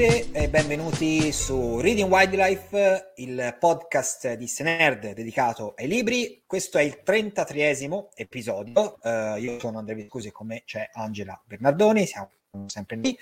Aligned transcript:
Benvenute 0.00 0.32
e 0.32 0.48
benvenuti 0.48 1.30
su 1.30 1.78
Reading 1.78 2.10
Wildlife, 2.10 3.12
il 3.16 3.54
podcast 3.60 4.32
di 4.32 4.46
Senerd 4.46 5.12
dedicato 5.12 5.74
ai 5.76 5.88
libri. 5.88 6.42
Questo 6.46 6.78
è 6.78 6.82
il 6.82 7.02
33esimo 7.04 8.06
episodio. 8.14 8.96
Uh, 9.02 9.36
io 9.36 9.58
sono 9.60 9.76
Andrea 9.76 9.96
Viscusi 9.96 10.30
con 10.30 10.46
me 10.46 10.62
c'è 10.64 10.88
Angela 10.94 11.38
Bernardoni, 11.44 12.06
siamo 12.06 12.30
sempre 12.64 12.96
lì. 12.96 13.14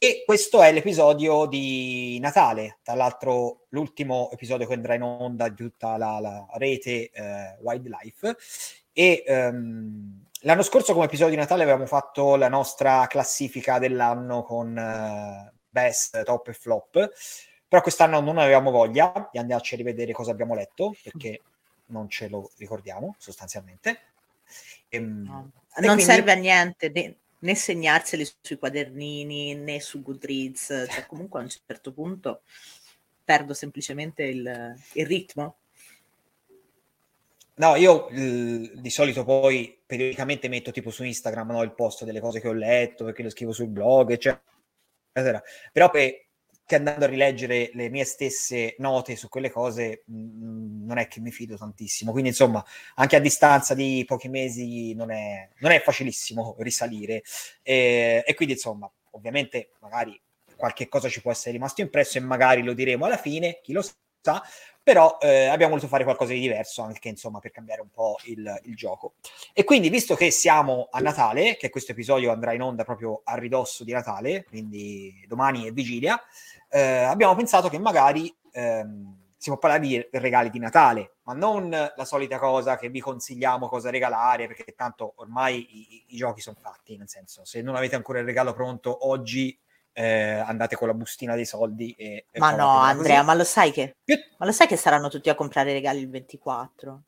E 0.00 0.24
questo 0.26 0.60
è 0.62 0.72
l'episodio 0.72 1.46
di 1.46 2.18
Natale, 2.18 2.78
tra 2.82 2.94
l'altro 2.94 3.66
l'ultimo 3.68 4.28
episodio 4.32 4.66
che 4.66 4.74
andrà 4.74 4.94
in 4.94 5.02
onda 5.02 5.48
di 5.48 5.54
tutta 5.54 5.96
la, 5.96 6.18
la 6.18 6.44
rete 6.54 7.12
uh, 7.14 7.64
Wildlife. 7.64 8.36
E 8.92 9.22
um, 9.28 10.24
l'anno 10.40 10.62
scorso 10.62 10.92
come 10.92 11.04
episodio 11.04 11.34
di 11.34 11.40
Natale 11.40 11.62
avevamo 11.62 11.86
fatto 11.86 12.34
la 12.34 12.48
nostra 12.48 13.06
classifica 13.06 13.78
dell'anno 13.78 14.42
con... 14.42 14.76
Uh, 14.76 15.54
best, 15.76 16.22
top 16.22 16.48
e 16.48 16.52
flop. 16.54 17.10
Però 17.68 17.82
quest'anno 17.82 18.20
non 18.20 18.38
avevamo 18.38 18.70
voglia 18.70 19.28
di 19.30 19.38
andarci 19.38 19.74
a 19.74 19.76
rivedere 19.76 20.12
cosa 20.12 20.30
abbiamo 20.30 20.54
letto, 20.54 20.94
perché 21.02 21.42
non 21.86 22.08
ce 22.08 22.28
lo 22.28 22.50
ricordiamo 22.56 23.16
sostanzialmente. 23.18 24.00
E, 24.88 24.96
ehm, 24.96 25.22
no. 25.24 25.34
Non 25.34 25.50
quindi... 25.94 26.02
serve 26.02 26.32
a 26.32 26.36
niente 26.36 26.88
né, 26.88 27.16
né, 27.40 27.54
segnarseli 27.54 28.26
sui 28.40 28.56
quadernini 28.56 29.54
né 29.54 29.80
su 29.80 30.00
Goodreads, 30.00 30.86
cioè 30.88 31.06
comunque 31.06 31.40
a 31.40 31.42
un 31.42 31.50
certo 31.50 31.92
punto 31.92 32.42
perdo 33.24 33.52
semplicemente 33.52 34.22
il, 34.22 34.74
il 34.92 35.06
ritmo. 35.06 35.56
No, 37.56 37.74
io 37.74 38.08
l- 38.10 38.80
di 38.80 38.90
solito 38.90 39.24
poi 39.24 39.76
periodicamente 39.84 40.48
metto 40.48 40.70
tipo 40.70 40.90
su 40.90 41.04
Instagram 41.04 41.50
no, 41.50 41.62
il 41.62 41.74
post 41.74 42.04
delle 42.04 42.20
cose 42.20 42.40
che 42.40 42.48
ho 42.48 42.52
letto, 42.52 43.04
perché 43.04 43.22
lo 43.22 43.30
scrivo 43.30 43.52
sul 43.52 43.68
blog, 43.68 44.12
eccetera. 44.12 44.55
Però 45.72 45.90
per, 45.90 46.26
che 46.66 46.74
andando 46.74 47.04
a 47.04 47.08
rileggere 47.08 47.70
le 47.74 47.88
mie 47.88 48.04
stesse 48.04 48.74
note 48.78 49.14
su 49.14 49.28
quelle 49.28 49.50
cose 49.50 50.02
mh, 50.06 50.14
mm, 50.16 50.86
non 50.86 50.98
è 50.98 51.06
che 51.06 51.20
mi 51.20 51.30
fido 51.30 51.56
tantissimo. 51.56 52.10
Quindi, 52.10 52.30
insomma, 52.30 52.62
anche 52.96 53.16
a 53.16 53.20
distanza 53.20 53.74
di 53.74 54.04
pochi 54.06 54.28
mesi 54.28 54.92
non 54.94 55.12
è, 55.12 55.48
non 55.60 55.70
è 55.70 55.80
facilissimo 55.80 56.56
risalire. 56.58 57.22
E, 57.62 58.24
e, 58.26 58.34
quindi, 58.34 58.54
insomma, 58.54 58.90
ovviamente, 59.12 59.70
magari 59.80 60.20
qualche 60.56 60.88
cosa 60.88 61.08
ci 61.08 61.20
può 61.20 61.30
essere 61.30 61.52
rimasto 61.52 61.82
impresso 61.82 62.18
e 62.18 62.22
magari 62.22 62.62
lo 62.62 62.72
diremo 62.72 63.04
alla 63.06 63.16
fine, 63.16 63.60
chi 63.62 63.72
lo 63.72 63.82
sa. 63.82 63.92
Però 64.82 65.18
eh, 65.20 65.46
abbiamo 65.46 65.72
voluto 65.72 65.88
fare 65.88 66.04
qualcosa 66.04 66.32
di 66.32 66.38
diverso 66.38 66.82
anche 66.82 67.08
insomma 67.08 67.40
per 67.40 67.50
cambiare 67.50 67.80
un 67.80 67.90
po' 67.90 68.18
il, 68.26 68.60
il 68.66 68.76
gioco. 68.76 69.14
E 69.52 69.64
quindi, 69.64 69.88
visto 69.88 70.14
che 70.14 70.30
siamo 70.30 70.88
a 70.92 71.00
Natale, 71.00 71.56
che 71.56 71.70
questo 71.70 71.90
episodio 71.90 72.30
andrà 72.30 72.52
in 72.52 72.62
onda 72.62 72.84
proprio 72.84 73.22
a 73.24 73.36
ridosso 73.36 73.82
di 73.82 73.90
Natale, 73.90 74.44
quindi 74.44 75.24
domani 75.26 75.66
è 75.66 75.72
vigilia, 75.72 76.20
eh, 76.68 77.02
abbiamo 77.02 77.34
pensato 77.34 77.68
che 77.68 77.78
magari 77.78 78.32
ehm, 78.52 79.24
si 79.36 79.50
può 79.50 79.58
parlare 79.58 79.82
di 79.82 80.08
regali 80.12 80.50
di 80.50 80.58
Natale, 80.58 81.16
ma 81.22 81.32
non 81.32 81.68
la 81.70 82.04
solita 82.04 82.38
cosa 82.38 82.76
che 82.76 82.88
vi 82.88 83.00
consigliamo 83.00 83.68
cosa 83.68 83.90
regalare, 83.90 84.46
perché 84.46 84.72
tanto 84.74 85.14
ormai 85.16 85.66
i, 85.68 86.04
i 86.08 86.16
giochi 86.16 86.40
sono 86.40 86.56
fatti, 86.60 86.96
nel 86.96 87.08
senso, 87.08 87.44
se 87.44 87.60
non 87.60 87.74
avete 87.74 87.96
ancora 87.96 88.20
il 88.20 88.24
regalo 88.24 88.52
pronto 88.54 89.08
oggi 89.08 89.58
eh, 89.98 90.42
andate 90.44 90.76
con 90.76 90.88
la 90.88 90.94
bustina 90.94 91.34
dei 91.34 91.46
soldi 91.46 91.92
e, 91.92 92.26
e 92.30 92.38
ma 92.38 92.54
no 92.54 92.68
Andrea 92.68 93.16
così. 93.16 93.26
ma 93.26 93.34
lo 93.34 93.44
sai 93.44 93.72
che 93.72 93.96
ma 94.36 94.44
lo 94.44 94.52
sai 94.52 94.66
che 94.66 94.76
saranno 94.76 95.08
tutti 95.08 95.30
a 95.30 95.34
comprare 95.34 95.72
regali 95.72 96.00
il 96.00 96.10
24 96.10 97.02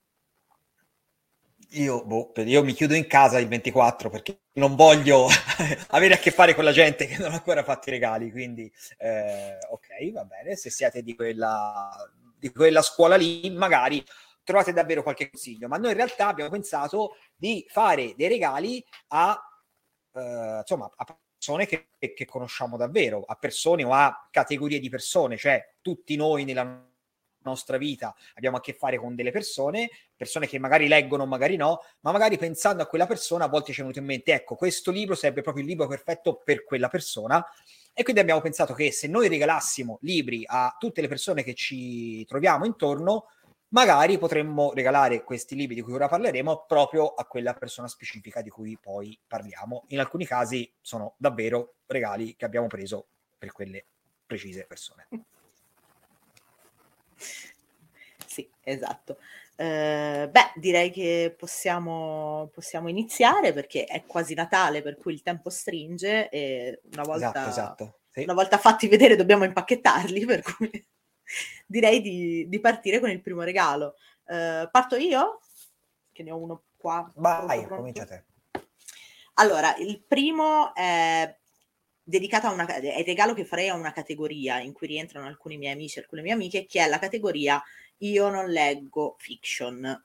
io, 1.72 2.02
boh, 2.06 2.32
io 2.36 2.64
mi 2.64 2.72
chiudo 2.72 2.94
in 2.94 3.06
casa 3.06 3.38
il 3.38 3.46
24 3.46 4.08
perché 4.08 4.44
non 4.54 4.74
voglio 4.74 5.26
avere 5.88 6.14
a 6.14 6.16
che 6.16 6.30
fare 6.30 6.54
con 6.54 6.64
la 6.64 6.72
gente 6.72 7.06
che 7.06 7.18
non 7.18 7.30
ha 7.30 7.34
ancora 7.34 7.62
fatto 7.62 7.90
i 7.90 7.92
regali 7.92 8.30
quindi 8.30 8.72
eh, 8.96 9.58
ok 9.68 10.12
va 10.12 10.24
bene 10.24 10.56
se 10.56 10.70
siete 10.70 11.02
di 11.02 11.14
quella 11.14 11.90
di 12.38 12.50
quella 12.50 12.80
scuola 12.80 13.16
lì 13.16 13.50
magari 13.50 14.02
trovate 14.42 14.72
davvero 14.72 15.02
qualche 15.02 15.28
consiglio 15.28 15.68
ma 15.68 15.76
noi 15.76 15.90
in 15.90 15.96
realtà 15.98 16.28
abbiamo 16.28 16.48
pensato 16.48 17.16
di 17.36 17.66
fare 17.68 18.14
dei 18.16 18.28
regali 18.28 18.82
a 19.08 19.38
eh, 20.14 20.58
insomma 20.60 20.90
a 20.96 21.04
persone 21.38 21.66
che, 21.66 21.90
che, 21.98 22.26
conosciamo 22.26 22.76
davvero, 22.76 23.22
a 23.24 23.36
persone 23.36 23.84
o 23.84 23.92
a 23.92 24.28
categorie 24.30 24.80
di 24.80 24.88
persone, 24.88 25.36
cioè 25.36 25.74
tutti 25.80 26.16
noi 26.16 26.44
nella 26.44 26.84
nostra 27.42 27.78
vita 27.78 28.14
abbiamo 28.34 28.56
a 28.56 28.60
che 28.60 28.74
fare 28.74 28.98
con 28.98 29.14
delle 29.14 29.30
persone, 29.30 29.88
persone 30.16 30.48
che 30.48 30.58
magari 30.58 30.88
leggono, 30.88 31.24
magari 31.24 31.54
no, 31.54 31.80
ma 32.00 32.10
magari 32.10 32.36
pensando 32.36 32.82
a 32.82 32.86
quella 32.86 33.06
persona 33.06 33.44
a 33.44 33.48
volte 33.48 33.72
ci 33.72 33.78
è 33.78 33.82
venuto 33.82 34.00
in 34.00 34.06
mente, 34.06 34.32
ecco, 34.32 34.56
questo 34.56 34.90
libro 34.90 35.14
sarebbe 35.14 35.42
proprio 35.42 35.62
il 35.62 35.70
libro 35.70 35.86
perfetto 35.86 36.42
per 36.44 36.64
quella 36.64 36.88
persona. 36.88 37.44
E 37.94 38.02
quindi 38.02 38.20
abbiamo 38.20 38.40
pensato 38.40 38.74
che 38.74 38.92
se 38.92 39.08
noi 39.08 39.28
regalassimo 39.28 39.98
libri 40.02 40.44
a 40.46 40.76
tutte 40.78 41.00
le 41.00 41.08
persone 41.08 41.42
che 41.42 41.54
ci 41.54 42.24
troviamo 42.26 42.64
intorno, 42.64 43.26
magari 43.70 44.18
potremmo 44.18 44.72
regalare 44.72 45.22
questi 45.24 45.54
libri 45.54 45.74
di 45.74 45.82
cui 45.82 45.92
ora 45.92 46.08
parleremo 46.08 46.64
proprio 46.66 47.08
a 47.08 47.26
quella 47.26 47.54
persona 47.54 47.88
specifica 47.88 48.40
di 48.40 48.50
cui 48.50 48.78
poi 48.80 49.18
parliamo. 49.26 49.84
In 49.88 50.00
alcuni 50.00 50.26
casi 50.26 50.70
sono 50.80 51.14
davvero 51.16 51.74
regali 51.86 52.36
che 52.36 52.44
abbiamo 52.44 52.66
preso 52.66 53.06
per 53.36 53.52
quelle 53.52 53.84
precise 54.26 54.64
persone. 54.64 55.08
Sì, 58.28 58.48
esatto. 58.62 59.18
Uh, 59.56 60.30
beh, 60.30 60.52
direi 60.54 60.92
che 60.92 61.34
possiamo, 61.36 62.48
possiamo, 62.52 62.88
iniziare 62.88 63.52
perché 63.52 63.84
è 63.84 64.04
quasi 64.06 64.34
Natale, 64.34 64.80
per 64.80 64.96
cui 64.96 65.14
il 65.14 65.22
tempo 65.22 65.50
stringe 65.50 66.28
e 66.28 66.80
una 66.92 67.02
volta, 67.02 67.30
esatto, 67.30 67.48
esatto. 67.48 67.98
Sì. 68.10 68.22
Una 68.22 68.34
volta 68.34 68.58
fatti 68.58 68.86
vedere 68.86 69.16
dobbiamo 69.16 69.42
impacchettarli, 69.42 70.24
per 70.24 70.42
cui 70.42 70.86
direi 71.66 72.00
di, 72.00 72.48
di, 72.48 72.60
partire 72.60 73.00
con 73.00 73.10
il 73.10 73.20
primo 73.20 73.42
regalo. 73.42 73.96
Uh, 74.24 74.68
parto 74.70 74.96
io? 74.96 75.40
Che 76.12 76.22
ne 76.22 76.30
ho 76.30 76.36
uno 76.36 76.64
qua. 76.76 77.10
Vai, 77.16 77.66
comincia 77.66 78.04
te. 78.04 78.24
Allora, 79.34 79.76
il 79.76 80.02
primo 80.06 80.74
è 80.74 81.36
dedicato 82.02 82.46
a 82.46 82.52
una 82.52 82.66
è 82.66 82.98
il 82.98 83.04
regalo 83.04 83.34
che 83.34 83.44
farei 83.44 83.68
a 83.68 83.74
una 83.74 83.92
categoria 83.92 84.60
in 84.60 84.72
cui 84.72 84.86
rientrano 84.86 85.26
alcuni 85.26 85.58
miei 85.58 85.74
amici 85.74 85.98
e 85.98 86.02
alcune 86.02 86.22
mie 86.22 86.32
amiche, 86.32 86.66
che 86.66 86.82
è 86.82 86.88
la 86.88 86.98
categoria 86.98 87.62
Io 87.98 88.28
non 88.30 88.46
leggo 88.46 89.16
fiction. 89.18 90.04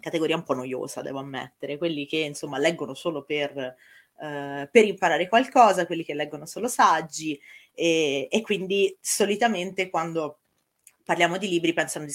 Categoria 0.00 0.36
un 0.36 0.44
po' 0.44 0.54
noiosa, 0.54 1.02
devo 1.02 1.18
ammettere, 1.18 1.78
quelli 1.78 2.06
che 2.06 2.18
insomma 2.18 2.58
leggono 2.58 2.94
solo 2.94 3.24
per, 3.24 3.76
uh, 4.18 4.68
per 4.70 4.84
imparare 4.84 5.28
qualcosa, 5.28 5.86
quelli 5.86 6.04
che 6.04 6.14
leggono 6.14 6.46
solo 6.46 6.68
saggi 6.68 7.40
e, 7.72 8.28
e 8.30 8.40
quindi 8.42 8.96
solitamente 9.00 9.88
quando 9.90 10.40
parliamo 11.08 11.38
di 11.38 11.48
libri 11.48 11.72
pensano 11.72 12.04
di, 12.04 12.12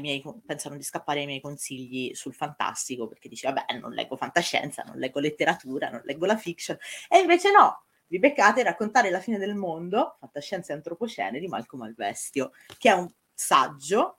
miei, 0.00 0.22
pensano 0.46 0.76
di 0.76 0.84
scappare 0.84 1.20
ai 1.20 1.26
miei 1.26 1.40
consigli 1.40 2.14
sul 2.14 2.34
fantastico 2.34 3.08
perché 3.08 3.28
dice 3.28 3.50
vabbè 3.50 3.78
non 3.80 3.92
leggo 3.92 4.16
fantascienza, 4.16 4.84
non 4.84 4.96
leggo 4.96 5.18
letteratura, 5.18 5.90
non 5.90 6.02
leggo 6.04 6.24
la 6.24 6.36
fiction. 6.36 6.78
E 7.08 7.18
invece 7.18 7.50
no, 7.50 7.86
vi 8.06 8.20
beccate 8.20 8.62
raccontare 8.62 9.10
la 9.10 9.18
fine 9.18 9.38
del 9.38 9.56
mondo, 9.56 10.16
fantascienza 10.20 10.72
e 10.72 10.76
antropocene 10.76 11.40
di 11.40 11.48
Malcolm 11.48 11.82
Alvestio 11.82 12.52
che 12.78 12.90
è 12.90 12.92
un 12.92 13.10
saggio 13.34 14.18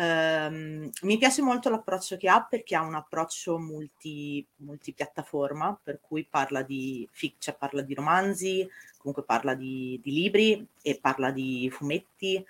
Um, 0.00 0.88
mi 1.02 1.18
piace 1.18 1.42
molto 1.42 1.68
l'approccio 1.70 2.16
che 2.16 2.28
ha 2.28 2.40
perché 2.40 2.76
ha 2.76 2.82
un 2.82 2.94
approccio 2.94 3.58
multi, 3.58 4.46
multipiattaforma, 4.58 5.76
per 5.82 5.98
cui 6.00 6.24
parla 6.24 6.62
di 6.62 7.08
fiction, 7.10 7.56
parla 7.58 7.82
di 7.82 7.94
romanzi, 7.94 8.68
comunque 8.96 9.24
parla 9.24 9.54
di, 9.54 9.98
di, 10.00 10.12
libri 10.12 10.64
e 10.82 11.00
parla 11.00 11.32
di 11.32 11.68
fumetti, 11.72 12.44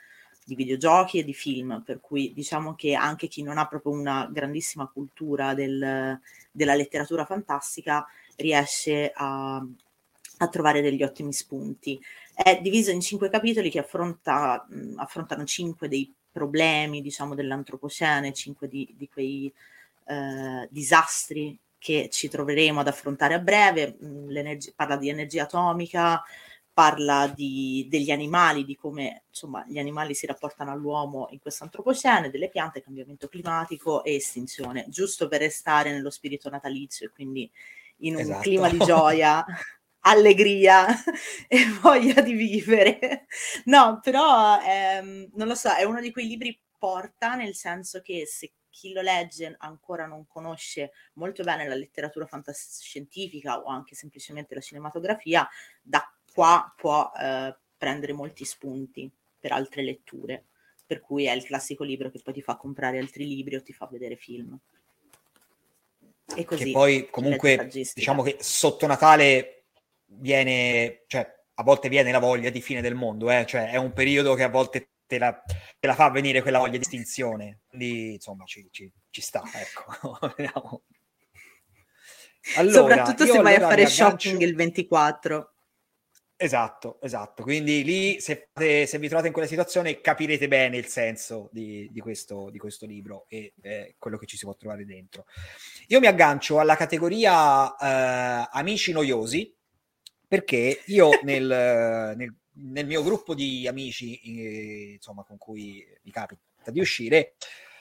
di 0.44 0.54
videogiochi 0.54 1.20
e 1.20 1.24
di 1.24 1.32
film, 1.32 1.82
per 1.86 2.02
cui 2.02 2.34
diciamo 2.34 2.74
che 2.74 2.92
anche 2.92 3.28
chi 3.28 3.42
non 3.42 3.56
ha 3.56 3.66
proprio 3.66 3.92
una 3.92 4.28
grandissima 4.30 4.86
cultura 4.86 5.54
del, 5.54 6.20
della 6.50 6.74
letteratura 6.74 7.24
fantastica 7.24 8.06
riesce 8.36 9.10
a, 9.14 9.56
a, 10.36 10.48
trovare 10.48 10.82
degli 10.82 11.02
ottimi 11.02 11.32
spunti. 11.32 11.98
È 12.34 12.60
diviso 12.60 12.90
in 12.90 13.00
cinque 13.00 13.30
capitoli 13.30 13.70
che 13.70 13.78
affronta, 13.78 14.66
mh, 14.68 14.98
affrontano 14.98 15.44
cinque 15.44 15.88
dei 15.88 16.12
problemi, 16.38 17.02
diciamo, 17.02 17.34
dell'antropocene, 17.34 18.32
cinque 18.32 18.68
di, 18.68 18.94
di 18.96 19.08
quei 19.08 19.52
eh, 20.06 20.68
disastri 20.70 21.58
che 21.78 22.08
ci 22.10 22.28
troveremo 22.28 22.80
ad 22.80 22.88
affrontare 22.88 23.34
a 23.34 23.38
breve, 23.40 23.96
mm, 24.02 24.30
parla 24.76 24.96
di 24.96 25.08
energia 25.08 25.42
atomica, 25.42 26.22
parla 26.72 27.32
di, 27.34 27.86
degli 27.90 28.12
animali, 28.12 28.64
di 28.64 28.76
come 28.76 29.24
insomma, 29.28 29.64
gli 29.66 29.80
animali 29.80 30.14
si 30.14 30.26
rapportano 30.26 30.70
all'uomo 30.70 31.26
in 31.30 31.40
questo 31.40 31.64
antropocene, 31.64 32.30
delle 32.30 32.48
piante, 32.48 32.82
cambiamento 32.82 33.26
climatico 33.26 34.04
e 34.04 34.14
estinzione, 34.14 34.86
giusto 34.88 35.26
per 35.26 35.40
restare 35.40 35.90
nello 35.90 36.10
spirito 36.10 36.48
natalizio 36.48 37.06
e 37.06 37.10
quindi 37.10 37.50
in 38.02 38.14
un 38.14 38.20
esatto. 38.20 38.42
clima 38.42 38.68
di 38.68 38.78
gioia 38.86 39.44
allegria 40.00 40.86
e 41.48 41.64
voglia 41.80 42.20
di 42.20 42.32
vivere. 42.32 43.26
No, 43.64 44.00
però 44.02 44.60
ehm, 44.62 45.30
non 45.34 45.48
lo 45.48 45.54
so, 45.54 45.70
è 45.70 45.84
uno 45.84 46.00
di 46.00 46.10
quei 46.10 46.26
libri 46.26 46.58
porta, 46.78 47.34
nel 47.34 47.54
senso 47.54 48.00
che 48.00 48.26
se 48.26 48.52
chi 48.70 48.92
lo 48.92 49.00
legge 49.00 49.56
ancora 49.58 50.06
non 50.06 50.26
conosce 50.28 50.92
molto 51.14 51.42
bene 51.42 51.66
la 51.66 51.74
letteratura 51.74 52.26
fantascientifica 52.26 53.58
o 53.58 53.64
anche 53.64 53.96
semplicemente 53.96 54.54
la 54.54 54.60
cinematografia, 54.60 55.48
dà 55.82 56.08
qua 56.32 56.72
può 56.76 57.10
eh, 57.18 57.56
prendere 57.76 58.12
molti 58.12 58.44
spunti 58.44 59.10
per 59.40 59.50
altre 59.50 59.82
letture, 59.82 60.44
per 60.86 61.00
cui 61.00 61.24
è 61.24 61.32
il 61.32 61.44
classico 61.44 61.82
libro 61.82 62.10
che 62.10 62.20
poi 62.22 62.34
ti 62.34 62.42
fa 62.42 62.56
comprare 62.56 62.98
altri 62.98 63.26
libri 63.26 63.56
o 63.56 63.62
ti 63.62 63.72
fa 63.72 63.88
vedere 63.90 64.14
film. 64.14 64.56
E 66.36 66.44
così. 66.44 66.64
Che 66.64 66.70
poi 66.70 67.08
comunque 67.10 67.68
diciamo 67.94 68.22
che 68.22 68.36
sotto 68.40 68.86
Natale 68.86 69.57
viene, 70.08 71.04
cioè 71.06 71.26
a 71.54 71.62
volte 71.62 71.88
viene 71.88 72.12
la 72.12 72.18
voglia 72.18 72.50
di 72.50 72.60
fine 72.60 72.80
del 72.80 72.94
mondo, 72.94 73.30
eh? 73.30 73.44
cioè 73.46 73.70
è 73.70 73.76
un 73.76 73.92
periodo 73.92 74.34
che 74.34 74.44
a 74.44 74.48
volte 74.48 74.90
te 75.06 75.18
la, 75.18 75.42
te 75.42 75.86
la 75.86 75.94
fa 75.94 76.10
venire 76.10 76.42
quella 76.42 76.58
voglia 76.58 76.76
di 76.76 76.82
estinzione, 76.82 77.60
quindi 77.66 78.14
insomma 78.14 78.44
ci, 78.44 78.68
ci, 78.70 78.90
ci 79.10 79.20
sta, 79.20 79.42
ecco. 79.54 80.18
allora, 82.56 82.72
Soprattutto 82.72 83.26
se 83.26 83.40
vai 83.40 83.54
allora 83.54 83.66
a 83.66 83.70
fare 83.70 83.86
shopping 83.86 84.40
il 84.40 84.54
24. 84.54 85.52
Esatto, 86.40 87.00
esatto. 87.00 87.42
Quindi 87.42 87.82
lì, 87.82 88.20
se, 88.20 88.50
se, 88.54 88.98
vi 88.98 89.08
trovate 89.08 89.26
in 89.26 89.32
quella 89.32 89.48
situazione, 89.48 90.00
capirete 90.00 90.46
bene 90.46 90.76
il 90.76 90.86
senso 90.86 91.48
di, 91.50 91.88
di, 91.90 91.98
questo, 91.98 92.48
di 92.50 92.58
questo, 92.58 92.86
libro 92.86 93.24
e 93.28 93.54
eh, 93.60 93.96
quello 93.98 94.16
che 94.16 94.26
ci 94.26 94.36
si 94.36 94.44
può 94.44 94.54
trovare 94.54 94.84
dentro. 94.84 95.24
Io 95.88 95.98
mi 95.98 96.06
aggancio 96.06 96.60
alla 96.60 96.76
categoria 96.76 97.76
eh, 97.76 98.48
amici 98.52 98.92
noiosi, 98.92 99.52
perché 100.28 100.82
io 100.86 101.10
nel, 101.22 102.14
nel, 102.16 102.34
nel 102.52 102.86
mio 102.86 103.02
gruppo 103.02 103.34
di 103.34 103.66
amici, 103.66 104.20
eh, 104.20 104.92
insomma, 104.94 105.24
con 105.24 105.38
cui 105.38 105.84
mi 106.02 106.10
capita 106.12 106.70
di 106.70 106.80
uscire, 106.80 107.34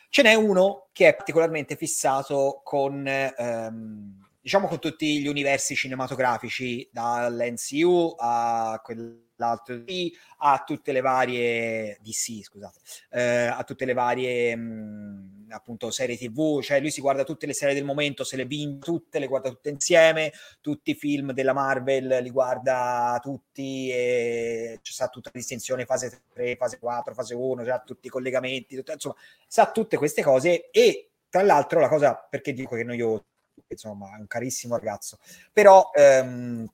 ce 0.10 0.22
n'è 0.24 0.34
uno 0.34 0.88
che 0.94 1.10
è 1.10 1.16
particolarmente 1.16 1.76
fissato 1.76 2.62
con... 2.64 3.06
Ehm, 3.06 4.26
diciamo 4.48 4.70
con 4.70 4.80
tutti 4.80 5.20
gli 5.20 5.28
universi 5.28 5.76
cinematografici, 5.76 6.88
dall'NCU 6.90 8.16
a 8.18 8.80
quell'altro 8.82 9.80
D, 9.80 10.10
a 10.38 10.64
tutte 10.66 10.94
le 10.94 11.02
varie 11.02 11.98
DC, 12.02 12.44
scusate, 12.44 12.80
eh, 13.10 13.48
a 13.48 13.62
tutte 13.66 13.84
le 13.84 13.92
varie 13.92 14.56
mh, 14.56 15.37
appunto 15.50 15.92
serie 15.92 16.18
TV, 16.18 16.62
cioè 16.62 16.80
lui 16.80 16.92
si 16.92 17.02
guarda 17.02 17.24
tutte 17.24 17.46
le 17.46 17.54
serie 17.54 17.74
del 17.74 17.84
momento, 17.84 18.24
se 18.24 18.36
le 18.36 18.46
vince 18.46 18.80
tutte, 18.80 19.20
le 19.20 19.28
guarda 19.28 19.50
tutte 19.50 19.70
insieme, 19.70 20.32
tutti 20.62 20.92
i 20.92 20.96
film 20.96 21.34
della 21.34 21.54
Marvel 21.54 22.20
li 22.22 22.30
guarda 22.30 23.20
tutti 23.22 23.90
e 23.90 24.80
c'è 24.82 24.92
sta 24.92 25.08
tutta 25.08 25.30
la 25.34 25.40
distinzione 25.40 25.86
fase 25.86 26.22
3, 26.34 26.56
fase 26.56 26.80
4, 26.80 27.14
fase 27.14 27.36
1, 27.36 27.66
cioè 27.66 27.82
tutti 27.86 28.08
i 28.08 28.10
collegamenti, 28.10 28.76
tutto, 28.76 28.92
insomma, 28.92 29.16
sa 29.48 29.72
tutte 29.72 29.98
queste 29.98 30.22
cose 30.22 30.70
e 30.72 31.10
tra 31.30 31.42
l'altro 31.42 31.80
la 31.80 31.90
cosa 31.90 32.16
perché 32.16 32.54
dico 32.54 32.76
che 32.76 32.84
noi 32.84 32.98
io 32.98 33.26
insomma 33.68 34.16
è 34.16 34.20
un 34.20 34.28
carissimo 34.28 34.76
ragazzo, 34.76 35.20
però 35.52 35.90
ehm, 35.94 36.68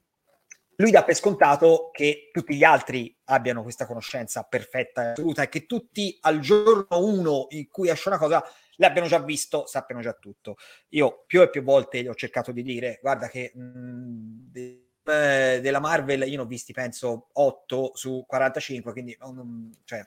lui 0.83 0.91
dà 0.91 1.05
per 1.05 1.15
scontato 1.15 1.91
che 1.93 2.29
tutti 2.33 2.55
gli 2.55 2.63
altri 2.63 3.15
abbiano 3.25 3.63
questa 3.63 3.85
conoscenza 3.85 4.43
perfetta 4.43 5.01
e 5.01 5.07
assoluta 5.11 5.43
e 5.43 5.47
che 5.47 5.65
tutti 5.65 6.17
al 6.21 6.39
giorno 6.39 6.85
uno 6.89 7.47
in 7.51 7.69
cui 7.69 7.89
esce 7.89 8.09
una 8.09 8.17
cosa 8.17 8.43
l'abbiano 8.77 9.07
già 9.07 9.19
visto, 9.19 9.65
sappiano 9.65 10.01
già 10.01 10.11
tutto. 10.11 10.57
Io 10.89 11.23
più 11.25 11.41
e 11.41 11.49
più 11.49 11.63
volte 11.63 12.01
gli 12.01 12.07
ho 12.07 12.15
cercato 12.15 12.51
di 12.51 12.63
dire, 12.63 12.99
guarda 13.01 13.29
che 13.29 13.53
mh, 13.55 13.61
mm, 13.61 14.39
de- 14.51 14.87
eh, 15.05 15.59
della 15.61 15.79
Marvel 15.79 16.27
io 16.27 16.35
ne 16.35 16.41
ho 16.41 16.45
visti 16.45 16.73
penso 16.73 17.29
8 17.31 17.91
su 17.93 18.25
45, 18.27 18.91
quindi 18.91 19.15
non, 19.21 19.71
cioè, 19.85 20.05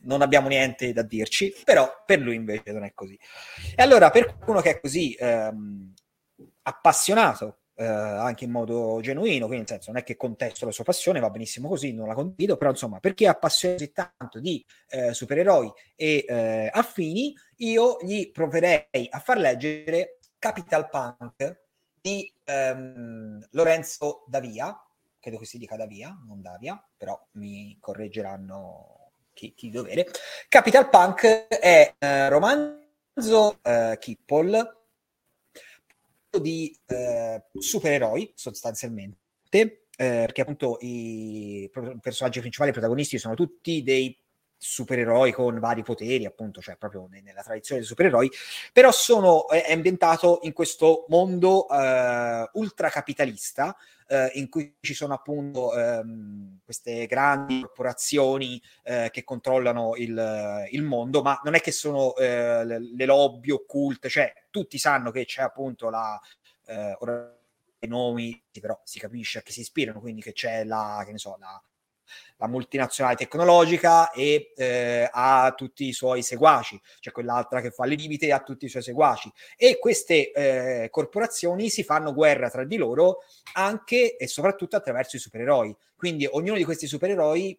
non 0.00 0.20
abbiamo 0.20 0.48
niente 0.48 0.92
da 0.92 1.02
dirci, 1.02 1.54
però 1.64 2.02
per 2.04 2.20
lui 2.20 2.34
invece 2.34 2.72
non 2.72 2.84
è 2.84 2.92
così. 2.92 3.18
E 3.74 3.82
allora 3.82 4.10
per 4.10 4.36
uno 4.46 4.60
che 4.60 4.70
è 4.70 4.80
così 4.80 5.14
ehm, 5.18 5.94
appassionato 6.62 7.59
eh, 7.80 7.86
anche 7.86 8.44
in 8.44 8.50
modo 8.50 9.00
genuino, 9.00 9.46
quindi 9.46 9.64
nel 9.64 9.66
senso 9.66 9.90
non 9.90 10.00
è 10.00 10.04
che 10.04 10.16
contesto 10.16 10.66
la 10.66 10.70
sua 10.70 10.84
passione, 10.84 11.18
va 11.18 11.30
benissimo 11.30 11.66
così, 11.66 11.94
non 11.94 12.08
la 12.08 12.14
condivido, 12.14 12.58
però 12.58 12.68
insomma 12.68 13.00
per 13.00 13.14
chi 13.14 13.24
è 13.24 13.28
appassionato 13.28 13.90
tanto 13.92 14.38
di 14.38 14.62
eh, 14.90 15.14
supereroi 15.14 15.72
e 15.96 16.24
eh, 16.28 16.70
affini, 16.70 17.34
io 17.56 17.96
gli 18.02 18.30
proverei 18.30 19.08
a 19.08 19.18
far 19.18 19.38
leggere 19.38 20.18
Capital 20.38 20.90
Punk 20.90 21.60
di 21.98 22.30
ehm, 22.44 23.46
Lorenzo 23.52 24.24
Davia, 24.26 24.78
credo 25.18 25.38
che 25.38 25.46
si 25.46 25.56
dica 25.56 25.76
Davia, 25.76 26.14
non 26.26 26.42
Davia, 26.42 26.82
però 26.98 27.18
mi 27.32 27.78
correggeranno 27.80 29.12
chi, 29.32 29.54
chi 29.54 29.70
dovere. 29.70 30.06
Capital 30.50 30.90
Punk 30.90 31.48
è 31.48 31.94
eh, 31.98 32.28
romanzo 32.28 33.58
eh, 33.62 33.96
Kippol 33.98 34.79
di 36.38 36.76
eh, 36.86 37.42
supereroi 37.58 38.32
sostanzialmente, 38.34 39.18
eh, 39.50 39.78
perché 39.96 40.42
appunto 40.42 40.78
i 40.80 41.70
personaggi 42.00 42.40
principali, 42.40 42.70
i 42.70 42.72
protagonisti 42.72 43.18
sono 43.18 43.34
tutti 43.34 43.82
dei 43.82 44.16
supereroi 44.62 45.32
con 45.32 45.58
vari 45.58 45.82
poteri, 45.82 46.26
appunto, 46.26 46.60
cioè 46.60 46.76
proprio 46.76 47.08
nella 47.10 47.42
tradizione 47.42 47.80
dei 47.80 47.88
supereroi, 47.88 48.30
però 48.74 48.92
sono, 48.92 49.48
è 49.48 49.72
ambientato 49.72 50.40
in 50.42 50.52
questo 50.52 51.06
mondo 51.08 51.66
eh, 51.70 52.46
ultracapitalista 52.52 53.74
eh, 54.06 54.30
in 54.34 54.50
cui 54.50 54.76
ci 54.80 54.92
sono 54.92 55.14
appunto 55.14 55.74
ehm, 55.74 56.58
queste 56.62 57.06
grandi 57.06 57.62
corporazioni 57.62 58.60
eh, 58.82 59.08
che 59.10 59.24
controllano 59.24 59.96
il, 59.96 60.66
il, 60.70 60.82
mondo, 60.82 61.22
ma 61.22 61.40
non 61.42 61.54
è 61.54 61.60
che 61.60 61.72
sono 61.72 62.14
eh, 62.16 62.62
le, 62.66 62.78
le 62.94 63.04
lobby 63.06 63.50
occulte, 63.50 64.10
cioè 64.10 64.30
tutti 64.50 64.76
sanno 64.76 65.10
che 65.10 65.24
c'è 65.24 65.42
appunto 65.42 65.88
la... 65.88 66.20
Eh, 66.66 66.96
ora 66.98 67.34
i 67.82 67.86
nomi, 67.86 68.38
però 68.60 68.78
si 68.84 68.98
capisce 68.98 69.38
a 69.38 69.42
che 69.42 69.52
si 69.52 69.60
ispirano, 69.60 70.00
quindi 70.00 70.20
che 70.20 70.34
c'è 70.34 70.64
la, 70.64 71.02
che 71.06 71.12
ne 71.12 71.18
so, 71.18 71.38
la 71.40 71.62
la 72.36 72.48
multinazionale 72.48 73.16
tecnologica 73.16 74.10
e 74.10 74.52
eh, 74.56 75.08
ha 75.10 75.52
tutti 75.56 75.86
i 75.86 75.92
suoi 75.92 76.22
seguaci, 76.22 76.80
c'è 77.00 77.12
quell'altra 77.12 77.60
che 77.60 77.70
fa 77.70 77.84
le 77.84 77.94
limite 77.94 78.26
e 78.26 78.32
ha 78.32 78.40
tutti 78.40 78.64
i 78.64 78.68
suoi 78.68 78.82
seguaci. 78.82 79.30
E 79.56 79.78
queste 79.78 80.32
eh, 80.32 80.88
corporazioni 80.90 81.68
si 81.68 81.82
fanno 81.82 82.14
guerra 82.14 82.50
tra 82.50 82.64
di 82.64 82.76
loro 82.76 83.18
anche 83.54 84.16
e 84.16 84.26
soprattutto 84.26 84.76
attraverso 84.76 85.16
i 85.16 85.20
supereroi. 85.20 85.76
Quindi 85.96 86.26
ognuno 86.30 86.56
di 86.56 86.64
questi 86.64 86.86
supereroi 86.86 87.58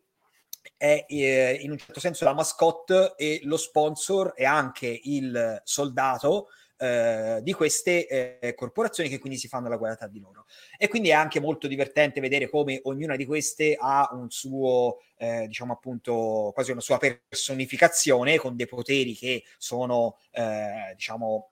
è 0.77 1.05
eh, 1.07 1.57
in 1.61 1.71
un 1.71 1.77
certo 1.77 1.99
senso 1.99 2.25
la 2.25 2.33
mascotte 2.33 3.13
e 3.17 3.41
lo 3.43 3.57
sponsor 3.57 4.33
e 4.35 4.45
anche 4.45 4.99
il 5.03 5.61
soldato 5.63 6.47
eh, 6.81 7.41
di 7.43 7.53
queste 7.53 8.39
eh, 8.39 8.55
corporazioni 8.55 9.07
che 9.07 9.19
quindi 9.19 9.37
si 9.37 9.47
fanno 9.47 9.69
la 9.69 9.77
guerra 9.77 9.95
tra 9.95 10.07
di 10.07 10.19
loro. 10.19 10.45
E 10.77 10.87
quindi 10.87 11.09
è 11.09 11.13
anche 11.13 11.39
molto 11.39 11.67
divertente 11.67 12.19
vedere 12.19 12.49
come 12.49 12.79
ognuna 12.83 13.15
di 13.15 13.25
queste 13.25 13.77
ha 13.79 14.09
un 14.13 14.31
suo, 14.31 14.97
eh, 15.17 15.45
diciamo 15.45 15.73
appunto, 15.73 16.49
quasi 16.55 16.71
una 16.71 16.81
sua 16.81 16.97
personificazione 16.97 18.37
con 18.37 18.55
dei 18.55 18.65
poteri 18.65 19.13
che 19.13 19.43
sono, 19.59 20.17
eh, 20.31 20.93
diciamo, 20.95 21.50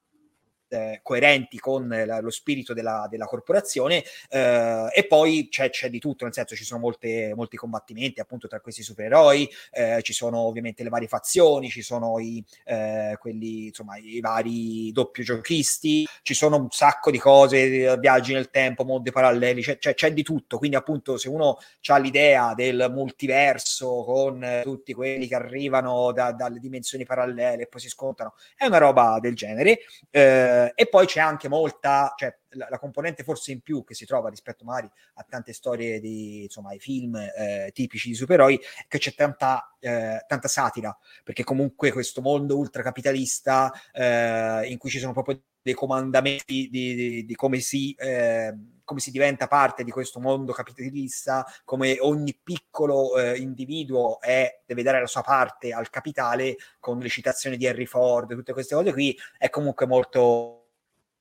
eh, 0.69 0.99
coerenti 1.03 1.57
con 1.59 1.87
la, 1.87 2.19
lo 2.19 2.29
spirito 2.29 2.73
della, 2.73 3.07
della 3.09 3.25
corporazione 3.25 4.03
eh, 4.29 4.87
e 4.93 5.05
poi 5.07 5.47
c'è, 5.49 5.69
c'è, 5.69 5.89
di 5.89 5.99
tutto, 5.99 6.23
nel 6.23 6.33
senso 6.33 6.55
ci 6.55 6.63
sono 6.63 6.79
molte, 6.79 7.33
molti 7.35 7.57
combattimenti 7.57 8.19
appunto 8.19 8.47
tra 8.47 8.59
questi 8.59 8.83
supereroi, 8.83 9.49
eh, 9.71 9.99
ci 10.01 10.13
sono 10.13 10.39
ovviamente 10.39 10.83
le 10.83 10.89
varie 10.89 11.07
fazioni, 11.07 11.69
ci 11.69 11.81
sono 11.81 12.19
i, 12.19 12.43
eh, 12.65 13.17
quelli, 13.19 13.67
insomma, 13.67 13.97
i 13.97 14.19
vari 14.19 14.91
doppio 14.91 15.23
giochisti, 15.23 16.07
ci 16.21 16.33
sono 16.33 16.57
un 16.57 16.69
sacco 16.69 17.11
di 17.11 17.17
cose, 17.17 17.97
viaggi 17.97 18.33
nel 18.33 18.49
tempo, 18.49 18.83
mondi 18.83 19.11
paralleli, 19.11 19.61
c'è, 19.61 19.77
c'è, 19.77 19.93
c'è 19.93 20.13
di 20.13 20.23
tutto, 20.23 20.57
quindi 20.57 20.75
appunto 20.75 21.17
se 21.17 21.29
uno 21.29 21.57
ha 21.87 21.97
l'idea 21.97 22.53
del 22.53 22.87
multiverso 22.91 24.03
con 24.03 24.61
tutti 24.63 24.93
quelli 24.93 25.27
che 25.27 25.35
arrivano 25.35 26.11
da, 26.11 26.31
dalle 26.31 26.59
dimensioni 26.59 27.05
parallele 27.05 27.63
e 27.63 27.67
poi 27.67 27.81
si 27.81 27.89
scontrano, 27.89 28.35
è 28.55 28.65
una 28.65 28.77
roba 28.77 29.17
del 29.19 29.35
genere. 29.35 29.79
Eh, 30.11 30.58
eh, 30.58 30.58
e 30.75 30.87
poi 30.87 31.05
c'è 31.05 31.19
anche 31.19 31.49
molta, 31.49 32.13
cioè 32.15 32.35
la, 32.51 32.67
la, 32.69 32.79
componente 32.79 33.23
forse 33.23 33.51
in 33.51 33.61
più 33.61 33.83
che 33.83 33.93
si 33.93 34.05
trova 34.05 34.29
rispetto 34.29 34.63
magari 34.63 34.89
a 35.15 35.25
tante 35.27 35.53
storie 35.53 35.99
di, 35.99 36.43
insomma, 36.43 36.69
ai 36.69 36.79
film 36.79 37.15
eh, 37.15 37.71
tipici 37.73 38.09
di 38.09 38.15
supereroi, 38.15 38.59
che 38.87 38.97
c'è 38.97 39.13
tanta, 39.13 39.75
eh, 39.79 40.23
tanta 40.27 40.47
satira, 40.47 40.97
perché 41.23 41.43
comunque 41.43 41.91
questo 41.91 42.21
mondo 42.21 42.57
ultracapitalista 42.57 43.71
eh, 43.91 44.67
in 44.67 44.77
cui 44.77 44.89
ci 44.89 44.99
sono 44.99 45.13
proprio 45.13 45.41
dei 45.61 45.73
comandamenti 45.73 46.69
di, 46.69 46.95
di, 46.95 47.25
di 47.25 47.35
come 47.35 47.59
si 47.59 47.93
eh, 47.93 48.55
come 48.89 49.01
si 49.01 49.11
diventa 49.11 49.45
parte 49.45 49.83
di 49.83 49.91
questo 49.91 50.19
mondo 50.19 50.51
capitalista, 50.51 51.45
come 51.63 51.97
ogni 51.99 52.35
piccolo 52.41 53.15
eh, 53.19 53.37
individuo 53.37 54.19
è, 54.19 54.61
deve 54.65 54.81
dare 54.81 54.99
la 54.99 55.05
sua 55.05 55.21
parte 55.21 55.71
al 55.71 55.91
capitale, 55.91 56.57
con 56.79 56.97
le 56.97 57.07
citazioni 57.07 57.55
di 57.55 57.67
Henry 57.67 57.85
Ford, 57.85 58.33
tutte 58.33 58.51
queste 58.51 58.73
cose 58.73 58.91
qui, 58.91 59.15
è 59.37 59.51
comunque 59.51 59.85
molto, 59.85 60.58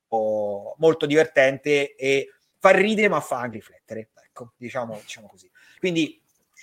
molto 0.09 1.07
divertente 1.07 1.95
e 1.95 2.33
fa 2.59 2.71
ridere 2.71 3.09
ma 3.09 3.21
fa 3.21 3.41
anche 3.41 3.57
riflettere, 3.57 4.11
ecco, 4.15 4.53
diciamo, 4.57 4.99
diciamo 5.01 5.29
così. 5.29 5.51
Quindi 5.79 6.21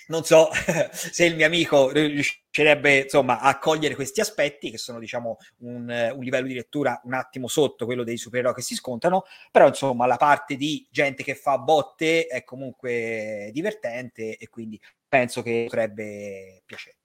non 0.07 0.23
so 0.23 0.49
se 0.91 1.25
il 1.25 1.35
mio 1.35 1.45
amico 1.45 1.91
riuscirebbe 1.91 3.03
insomma 3.03 3.39
a 3.39 3.57
cogliere 3.57 3.95
questi 3.95 4.19
aspetti 4.19 4.69
che 4.69 4.77
sono 4.77 4.99
diciamo 4.99 5.37
un, 5.59 6.11
un, 6.15 6.23
livello 6.23 6.47
di 6.47 6.53
lettura 6.53 6.99
un 7.05 7.13
attimo 7.13 7.47
sotto 7.47 7.85
quello 7.85 8.03
dei 8.03 8.17
supereroi 8.17 8.53
che 8.53 8.61
si 8.61 8.75
scontrano 8.75 9.23
però 9.51 9.67
insomma 9.67 10.05
la 10.05 10.17
parte 10.17 10.55
di 10.55 10.85
gente 10.91 11.23
che 11.23 11.35
fa 11.35 11.57
botte 11.57 12.27
è 12.27 12.43
comunque 12.43 13.49
divertente 13.51 14.37
e 14.37 14.47
quindi 14.47 14.79
penso 15.07 15.41
che 15.41 15.63
potrebbe 15.65 16.61
piacere 16.65 16.97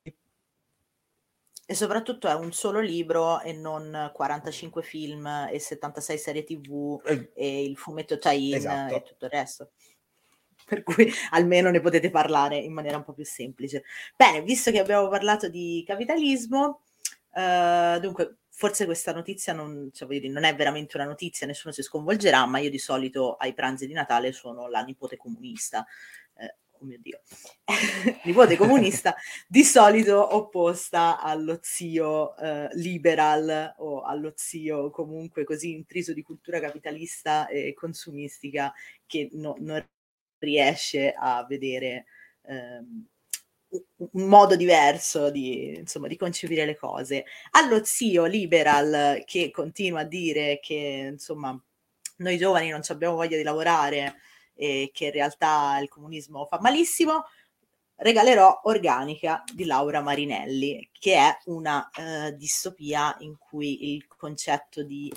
e 1.71 1.75
soprattutto 1.77 2.27
è 2.27 2.35
un 2.35 2.51
solo 2.51 2.81
libro 2.81 3.41
e 3.43 3.53
non 3.53 4.11
45 4.13 4.83
film 4.83 5.47
e 5.53 5.61
76 5.61 6.19
serie 6.19 6.43
tv 6.43 7.01
eh, 7.05 7.31
e 7.33 7.63
il 7.63 7.77
fumetto 7.77 8.19
tie-in 8.19 8.57
esatto. 8.57 8.97
e 8.97 9.03
tutto 9.03 9.27
il 9.27 9.31
resto 9.31 9.71
per 10.67 10.83
cui 10.83 11.09
almeno 11.31 11.71
ne 11.71 11.81
potete 11.81 12.11
parlare 12.11 12.57
in 12.57 12.73
maniera 12.73 12.97
un 12.97 13.05
po' 13.05 13.13
più 13.13 13.25
semplice. 13.25 13.85
Bene, 14.17 14.43
visto 14.43 14.73
che 14.73 14.81
abbiamo 14.81 15.07
parlato 15.07 15.49
di 15.49 15.85
capitalismo, 15.87 16.83
uh, 17.35 18.01
dunque 18.01 18.39
forse 18.49 18.85
questa 18.85 19.13
notizia 19.13 19.53
non, 19.53 19.91
cioè, 19.93 20.09
dire, 20.09 20.29
non, 20.29 20.43
è 20.43 20.55
veramente 20.57 20.97
una 20.97 21.07
notizia, 21.07 21.47
nessuno 21.47 21.73
si 21.73 21.83
sconvolgerà, 21.83 22.47
ma 22.47 22.59
io 22.59 22.69
di 22.69 22.79
solito 22.79 23.37
ai 23.37 23.55
pranzi 23.55 23.87
di 23.87 23.93
Natale 23.93 24.33
sono 24.33 24.69
la 24.69 24.83
nipote 24.83 25.17
comunista. 25.17 25.87
Oh 26.83 26.87
mio 26.87 26.99
Dio, 26.99 27.21
nipote 28.25 28.57
comunista, 28.57 29.15
di 29.47 29.65
solito 29.65 30.35
opposta 30.35 31.21
allo 31.21 31.59
zio 31.61 32.35
eh, 32.39 32.71
liberal 32.73 33.75
o 33.79 34.01
allo 34.01 34.33
zio 34.35 34.89
comunque 34.89 35.45
così 35.45 35.73
intriso 35.73 36.15
di 36.15 36.23
cultura 36.23 36.59
capitalista 36.59 37.49
e 37.49 37.75
consumistica 37.75 38.73
che 39.07 39.29
no, 39.33 39.57
non 39.59 39.87
riesce 40.39 41.13
a 41.15 41.45
vedere 41.47 42.07
ehm, 42.47 43.07
un 44.13 44.27
modo 44.27 44.57
diverso 44.57 45.31
di, 45.31 45.77
insomma, 45.77 46.09
di 46.09 46.17
concepire 46.17 46.65
le 46.65 46.77
cose. 46.77 47.27
Allo 47.51 47.85
zio 47.85 48.25
liberal 48.25 49.23
che 49.27 49.51
continua 49.51 50.01
a 50.01 50.05
dire 50.05 50.61
che 50.61 51.09
insomma 51.13 51.63
noi 52.17 52.39
giovani 52.39 52.71
non 52.71 52.81
abbiamo 52.89 53.17
voglia 53.17 53.37
di 53.37 53.43
lavorare 53.43 54.15
e 54.61 54.91
che 54.93 55.07
in 55.07 55.13
realtà 55.13 55.79
il 55.81 55.89
comunismo 55.89 56.45
fa 56.45 56.61
malissimo, 56.61 57.25
regalerò 57.97 58.61
Organica 58.65 59.43
di 59.55 59.65
Laura 59.65 60.03
Marinelli, 60.03 60.91
che 60.93 61.15
è 61.15 61.35
una 61.47 61.89
uh, 61.97 62.37
distopia 62.37 63.17
in 63.21 63.39
cui 63.39 63.95
il 63.95 64.07
concetto 64.07 64.83
di 64.83 65.11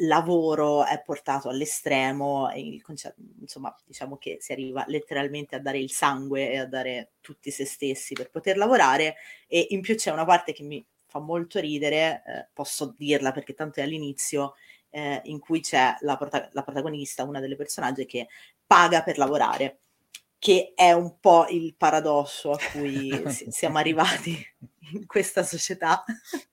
lavoro 0.00 0.84
è 0.84 1.00
portato 1.02 1.48
all'estremo, 1.48 2.50
concetto, 2.82 3.20
insomma, 3.40 3.72
diciamo 3.84 4.16
che 4.16 4.38
si 4.40 4.50
arriva 4.50 4.84
letteralmente 4.88 5.54
a 5.54 5.60
dare 5.60 5.78
il 5.78 5.92
sangue 5.92 6.50
e 6.50 6.58
a 6.58 6.66
dare 6.66 7.12
tutti 7.20 7.52
se 7.52 7.64
stessi 7.64 8.14
per 8.14 8.28
poter 8.28 8.56
lavorare 8.56 9.14
e 9.46 9.68
in 9.70 9.82
più 9.82 9.94
c'è 9.94 10.10
una 10.10 10.24
parte 10.24 10.52
che 10.52 10.64
mi 10.64 10.84
fa 11.06 11.20
molto 11.20 11.60
ridere, 11.60 12.24
eh, 12.26 12.48
posso 12.52 12.92
dirla 12.98 13.30
perché 13.30 13.54
tanto 13.54 13.78
è 13.78 13.84
all'inizio, 13.84 14.54
eh, 14.94 15.20
in 15.24 15.40
cui 15.40 15.60
c'è 15.60 15.96
la, 16.00 16.16
prota- 16.16 16.48
la 16.52 16.62
protagonista, 16.62 17.24
una 17.24 17.40
delle 17.40 17.56
personaggi 17.56 18.06
che 18.06 18.28
paga 18.64 19.02
per 19.02 19.18
lavorare 19.18 19.80
che 20.38 20.72
è 20.74 20.92
un 20.92 21.18
po' 21.20 21.46
il 21.48 21.74
paradosso 21.74 22.52
a 22.52 22.58
cui 22.70 23.10
siamo 23.50 23.78
arrivati 23.78 24.36
in 24.92 25.06
questa 25.06 25.42
società. 25.42 26.04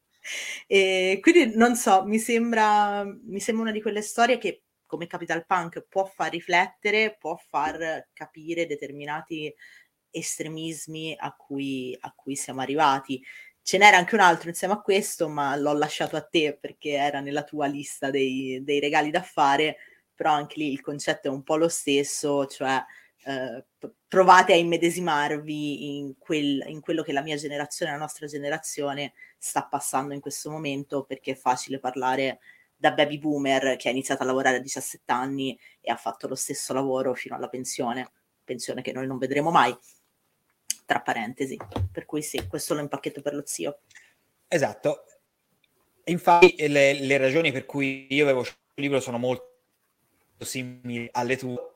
E 0.67 1.17
quindi 1.19 1.57
non 1.57 1.75
so, 1.75 2.05
mi 2.05 2.19
sembra, 2.19 3.03
mi 3.03 3.39
sembra 3.39 3.63
una 3.63 3.71
di 3.71 3.81
quelle 3.81 4.03
storie 4.03 4.37
che 4.37 4.65
come 4.85 5.07
Capital 5.07 5.47
Punk 5.47 5.87
può 5.89 6.05
far 6.05 6.29
riflettere, 6.29 7.17
può 7.19 7.35
far 7.35 8.09
capire 8.13 8.67
determinati 8.67 9.53
estremismi 10.11 11.15
a 11.17 11.33
cui, 11.35 11.97
a 11.99 12.13
cui 12.15 12.35
siamo 12.35 12.61
arrivati. 12.61 13.21
Ce 13.71 13.77
n'era 13.77 13.95
anche 13.95 14.15
un 14.15 14.19
altro 14.21 14.49
insieme 14.49 14.73
a 14.73 14.81
questo, 14.81 15.29
ma 15.29 15.55
l'ho 15.55 15.71
lasciato 15.71 16.17
a 16.17 16.21
te 16.21 16.57
perché 16.59 16.89
era 16.89 17.21
nella 17.21 17.45
tua 17.45 17.67
lista 17.67 18.09
dei, 18.09 18.61
dei 18.65 18.81
regali 18.81 19.11
da 19.11 19.21
fare, 19.21 19.77
però 20.13 20.33
anche 20.33 20.55
lì 20.57 20.73
il 20.73 20.81
concetto 20.81 21.29
è 21.29 21.31
un 21.31 21.41
po' 21.41 21.55
lo 21.55 21.69
stesso, 21.69 22.45
cioè 22.47 22.83
eh, 23.23 23.65
provate 24.09 24.51
a 24.51 24.57
immedesimarvi 24.57 25.99
in, 25.99 26.17
quel, 26.17 26.65
in 26.67 26.81
quello 26.81 27.01
che 27.01 27.13
la 27.13 27.21
mia 27.21 27.37
generazione, 27.37 27.93
la 27.93 27.97
nostra 27.97 28.27
generazione 28.27 29.13
sta 29.37 29.63
passando 29.63 30.13
in 30.13 30.19
questo 30.19 30.51
momento, 30.51 31.05
perché 31.05 31.31
è 31.31 31.35
facile 31.35 31.79
parlare 31.79 32.39
da 32.75 32.91
baby 32.91 33.19
boomer 33.19 33.77
che 33.77 33.87
ha 33.87 33.91
iniziato 33.91 34.23
a 34.23 34.25
lavorare 34.25 34.57
a 34.57 34.59
17 34.59 35.09
anni 35.13 35.57
e 35.79 35.89
ha 35.89 35.95
fatto 35.95 36.27
lo 36.27 36.35
stesso 36.35 36.73
lavoro 36.73 37.13
fino 37.13 37.37
alla 37.37 37.47
pensione, 37.47 38.11
pensione 38.43 38.81
che 38.81 38.91
noi 38.91 39.07
non 39.07 39.17
vedremo 39.17 39.49
mai, 39.49 39.73
tra 40.91 40.99
parentesi. 40.99 41.57
Per 41.89 42.05
cui 42.05 42.21
sì, 42.21 42.45
questo 42.47 42.73
lo 42.73 42.81
impacchetto 42.81 43.21
per 43.21 43.33
lo 43.33 43.43
zio. 43.45 43.79
Esatto. 44.49 45.05
Infatti 46.05 46.67
le, 46.67 46.99
le 46.99 47.17
ragioni 47.17 47.53
per 47.53 47.65
cui 47.65 48.07
io 48.09 48.25
avevo 48.25 48.41
il 48.41 48.47
libro 48.75 48.99
sono 48.99 49.17
molto 49.17 49.49
simili 50.39 51.07
alle 51.11 51.37
tue 51.37 51.75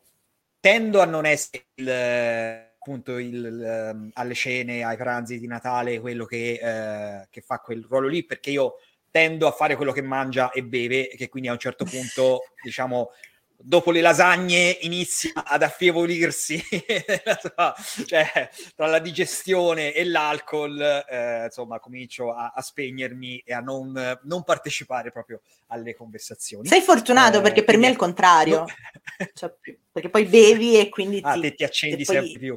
tendo 0.59 0.99
a 0.99 1.05
non 1.05 1.27
essere 1.27 1.67
il, 1.75 1.89
appunto 1.89 3.19
il, 3.19 3.63
ehm, 3.63 4.09
alle 4.13 4.33
cene, 4.33 4.83
ai 4.83 4.97
pranzi 4.97 5.39
di 5.39 5.45
Natale, 5.45 5.99
quello 5.99 6.25
che, 6.25 6.59
eh, 6.59 7.27
che, 7.29 7.41
fa 7.41 7.59
quel 7.59 7.85
ruolo 7.87 8.07
lì, 8.07 8.25
perché 8.25 8.49
io 8.49 8.77
tendo 9.11 9.47
a 9.47 9.51
fare 9.51 9.75
quello 9.75 9.91
che 9.91 10.01
mangia 10.01 10.49
e 10.49 10.63
beve, 10.63 11.07
e 11.09 11.15
che 11.15 11.29
quindi 11.29 11.49
a 11.49 11.51
un 11.51 11.59
certo 11.59 11.85
punto, 11.85 12.41
diciamo, 12.63 13.11
dopo 13.57 13.91
le 13.91 14.01
lasagne 14.01 14.77
inizia 14.81 15.31
ad 15.33 15.63
affievolirsi, 15.63 16.61
cioè 18.05 18.49
tra 18.75 18.87
la 18.87 18.99
digestione 18.99 19.93
e 19.93 20.05
l'alcol, 20.05 20.79
eh, 20.81 21.45
insomma, 21.45 21.79
comincio 21.79 22.33
a, 22.33 22.51
a, 22.55 22.61
spegnermi 22.61 23.43
e 23.45 23.53
a 23.53 23.59
non, 23.59 24.19
non, 24.23 24.43
partecipare 24.43 25.11
proprio 25.11 25.41
alle 25.67 25.95
conversazioni. 25.95 26.67
Sei 26.67 26.81
fortunato 26.81 27.39
eh, 27.39 27.41
perché 27.41 27.63
per 27.63 27.77
me 27.77 27.87
è 27.87 27.91
il 27.91 27.97
contrario, 27.97 28.59
no. 28.59 28.65
cioè, 29.33 29.53
perché 29.91 30.09
poi 30.09 30.25
bevi 30.25 30.79
e 30.79 30.89
quindi 30.89 31.19
ah, 31.23 31.33
ti, 31.33 31.41
te 31.41 31.53
ti 31.55 31.63
accendi 31.63 32.05
sempre 32.05 32.31
poi... 32.31 32.39
più. 32.39 32.55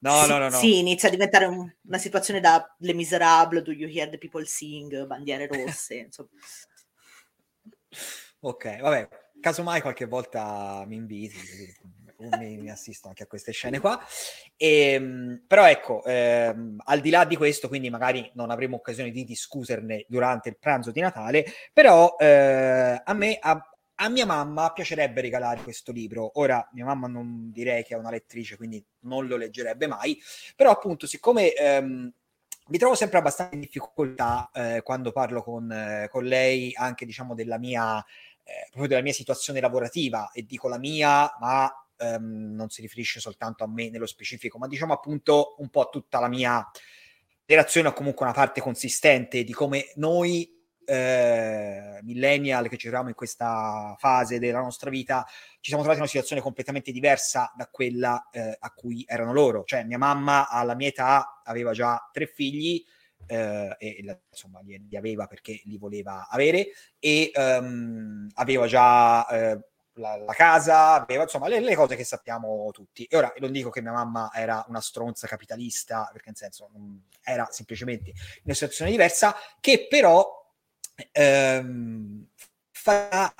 No, 0.00 0.22
sì, 0.22 0.28
no, 0.28 0.38
no, 0.38 0.48
no. 0.48 0.56
Sì, 0.56 0.78
inizia 0.78 1.08
a 1.08 1.10
diventare 1.10 1.44
un, 1.46 1.70
una 1.86 1.98
situazione 1.98 2.40
da 2.40 2.74
Le 2.78 2.94
Miserable, 2.94 3.62
Do 3.62 3.72
You 3.72 3.88
Hear 3.88 4.08
the 4.08 4.18
People 4.18 4.44
Sing, 4.46 5.06
bandiere 5.06 5.46
rosse, 5.46 5.94
insomma. 5.94 6.28
Ok, 8.40 8.80
vabbè, 8.80 9.08
casomai 9.40 9.80
qualche 9.80 10.06
volta 10.06 10.84
mi 10.86 10.96
inviti, 10.96 11.36
mi, 12.38 12.58
mi, 12.58 12.70
assisto 12.70 13.08
anche 13.08 13.22
a 13.22 13.26
queste 13.26 13.52
scene 13.52 13.80
qua. 13.80 14.00
E, 14.56 14.92
ehm, 14.92 15.44
però 15.46 15.68
ecco, 15.68 16.04
ehm, 16.04 16.80
al 16.84 17.00
di 17.00 17.10
là 17.10 17.24
di 17.24 17.36
questo, 17.36 17.68
quindi 17.68 17.90
magari 17.90 18.30
non 18.34 18.50
avremo 18.50 18.76
occasione 18.76 19.10
di 19.10 19.24
discuterne 19.24 20.04
durante 20.08 20.48
il 20.50 20.58
pranzo 20.58 20.90
di 20.90 21.00
Natale, 21.00 21.44
però 21.72 22.16
eh, 22.18 23.00
a 23.04 23.12
me, 23.14 23.38
a, 23.40 23.70
a, 23.96 24.08
mia 24.08 24.26
mamma 24.26 24.72
piacerebbe 24.72 25.20
regalare 25.20 25.62
questo 25.62 25.92
libro. 25.92 26.38
Ora, 26.38 26.68
mia 26.72 26.84
mamma 26.84 27.06
non 27.08 27.50
direi 27.50 27.82
che 27.84 27.94
è 27.94 27.98
una 27.98 28.10
lettrice, 28.10 28.56
quindi 28.56 28.84
non 29.00 29.26
lo 29.26 29.36
leggerebbe 29.36 29.86
mai, 29.86 30.18
però 30.54 30.70
appunto, 30.70 31.06
siccome... 31.06 31.54
Ehm, 31.54 32.12
mi 32.70 32.78
trovo 32.78 32.94
sempre 32.94 33.18
abbastanza 33.18 33.54
in 33.54 33.60
difficoltà 33.60 34.48
eh, 34.52 34.82
quando 34.82 35.10
parlo 35.10 35.42
con, 35.42 35.70
eh, 35.72 36.08
con, 36.08 36.24
lei 36.24 36.72
anche 36.74 37.04
diciamo 37.04 37.34
della 37.34 37.58
mia 37.58 38.04
eh, 38.50 38.66
proprio 38.70 38.88
della 38.88 39.02
mia 39.02 39.12
situazione 39.12 39.60
lavorativa 39.60 40.30
e 40.32 40.42
dico 40.42 40.68
la 40.68 40.78
mia, 40.78 41.32
ma 41.38 41.72
ehm, 41.96 42.54
non 42.54 42.68
si 42.68 42.80
riferisce 42.80 43.20
soltanto 43.20 43.62
a 43.62 43.68
me 43.68 43.90
nello 43.90 44.06
specifico, 44.06 44.58
ma 44.58 44.66
diciamo 44.66 44.92
appunto 44.92 45.54
un 45.58 45.68
po' 45.68 45.88
tutta 45.88 46.18
la 46.18 46.28
mia 46.28 46.68
relazione 47.46 47.88
o 47.88 47.92
comunque 47.92 48.24
una 48.24 48.34
parte 48.34 48.60
consistente 48.60 49.44
di 49.44 49.52
come 49.52 49.92
noi 49.96 50.58
eh, 50.84 52.00
millennial 52.02 52.64
che 52.64 52.76
ci 52.76 52.86
troviamo 52.86 53.08
in 53.08 53.14
questa 53.14 53.94
fase 53.98 54.40
della 54.40 54.60
nostra 54.60 54.90
vita 54.90 55.24
ci 55.60 55.68
siamo 55.68 55.82
trovati 55.82 55.98
in 55.98 56.00
una 56.00 56.08
situazione 56.08 56.42
completamente 56.42 56.90
diversa 56.90 57.52
da 57.56 57.68
quella 57.70 58.28
eh, 58.32 58.56
a 58.58 58.72
cui 58.72 59.04
erano 59.06 59.32
loro. 59.32 59.62
Cioè 59.64 59.84
mia 59.84 59.98
mamma 59.98 60.48
alla 60.48 60.74
mia 60.74 60.88
età 60.88 61.42
aveva 61.44 61.72
già 61.72 62.08
tre 62.12 62.26
figli, 62.26 62.84
eh, 63.26 63.76
e 63.78 64.18
insomma 64.30 64.60
li, 64.60 64.86
li, 64.88 64.96
aveva 64.96 65.26
perché 65.26 65.60
li 65.64 65.78
voleva 65.78 66.28
avere 66.28 66.68
e 66.98 67.30
um, 67.34 68.28
aveva 68.34 68.66
già 68.66 69.26
eh, 69.28 69.58
la, 69.94 70.16
la, 70.16 70.32
casa, 70.32 71.02
aveva 71.02 71.24
insomma 71.24 71.48
le, 71.48 71.60
le, 71.60 71.74
cose 71.74 71.96
che 71.96 72.04
sappiamo 72.04 72.70
tutti. 72.72 73.04
E 73.04 73.16
ora 73.16 73.32
non 73.38 73.52
dico 73.52 73.70
che 73.70 73.82
mia 73.82 73.92
mamma 73.92 74.30
era 74.34 74.64
una 74.68 74.80
stronza 74.80 75.26
capitalista, 75.26 76.08
perché 76.12 76.28
nel 76.28 76.36
senso 76.36 76.70
era 77.22 77.46
semplicemente 77.50 78.12
una 78.44 78.54
situazione 78.54 78.90
diversa, 78.90 79.34
che 79.60 79.86
però 79.88 80.26
ehm, 81.12 82.26
fa, 82.70 83.32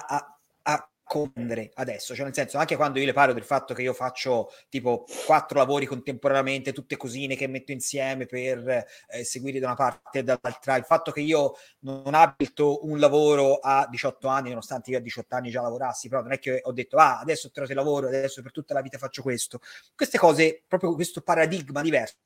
nascondere 1.10 1.70
adesso, 1.74 2.14
cioè 2.14 2.24
nel 2.24 2.34
senso 2.34 2.58
anche 2.58 2.76
quando 2.76 3.00
io 3.00 3.06
le 3.06 3.12
parlo 3.12 3.34
del 3.34 3.42
fatto 3.42 3.74
che 3.74 3.82
io 3.82 3.92
faccio 3.92 4.50
tipo 4.68 5.04
quattro 5.26 5.58
lavori 5.58 5.86
contemporaneamente, 5.86 6.72
tutte 6.72 6.96
cosine 6.96 7.34
che 7.34 7.48
metto 7.48 7.72
insieme 7.72 8.26
per 8.26 8.86
eh, 9.08 9.24
seguire 9.24 9.58
da 9.58 9.66
una 9.66 9.74
parte 9.74 10.20
e 10.20 10.22
dall'altra, 10.22 10.76
il 10.76 10.84
fatto 10.84 11.10
che 11.10 11.20
io 11.20 11.54
non 11.80 12.14
abito 12.14 12.86
un 12.86 12.98
lavoro 12.98 13.56
a 13.56 13.86
18 13.90 14.28
anni, 14.28 14.48
nonostante 14.50 14.90
io 14.90 14.98
a 14.98 15.00
18 15.00 15.34
anni 15.34 15.50
già 15.50 15.60
lavorassi, 15.62 16.08
però 16.08 16.22
non 16.22 16.32
è 16.32 16.38
che 16.38 16.60
ho 16.62 16.72
detto 16.72 16.96
ah 16.98 17.18
adesso 17.18 17.48
ho 17.48 17.50
trovato 17.50 17.74
lavoro, 17.74 18.06
adesso 18.06 18.40
per 18.42 18.52
tutta 18.52 18.74
la 18.74 18.80
vita 18.80 18.98
faccio 18.98 19.22
questo, 19.22 19.60
queste 19.94 20.18
cose, 20.18 20.62
proprio 20.66 20.94
questo 20.94 21.22
paradigma 21.22 21.82
diverso, 21.82 22.18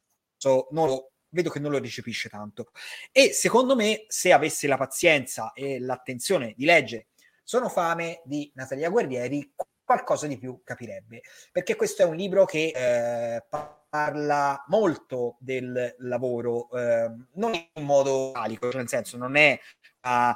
non 0.71 0.89
lo 0.89 1.09
vedo 1.31 1.51
che 1.51 1.59
non 1.59 1.73
lo 1.73 1.79
recepisce 1.79 2.29
tanto. 2.29 2.71
E 3.11 3.33
secondo 3.33 3.75
me, 3.75 4.05
se 4.07 4.33
avesse 4.33 4.69
la 4.69 4.77
pazienza 4.77 5.53
e 5.53 5.81
l'attenzione 5.81 6.55
di 6.57 6.65
leggere 6.65 7.09
Sono 7.45 7.69
fame 7.69 8.23
di 8.25 8.51
Natalia 8.55 8.89
Guerrieri, 8.89 9.55
qualcosa 9.85 10.27
di 10.27 10.39
più 10.39 10.63
capirebbe, 10.65 11.21
perché 11.53 11.77
questo 11.77 12.03
è 12.03 12.07
un 12.07 12.17
libro 12.17 12.47
che 12.47 12.73
eh, 12.75 13.45
parla 13.89 14.65
molto 14.69 15.37
del 15.39 15.95
lavoro, 15.99 16.71
eh, 16.71 17.11
non 17.35 17.53
in 17.55 17.85
modo 17.85 18.33
calico, 18.33 18.71
cioè 18.71 18.81
nel 18.81 18.89
senso 18.89 19.19
non 19.19 19.37
è, 19.37 19.61
uh, 20.03 20.35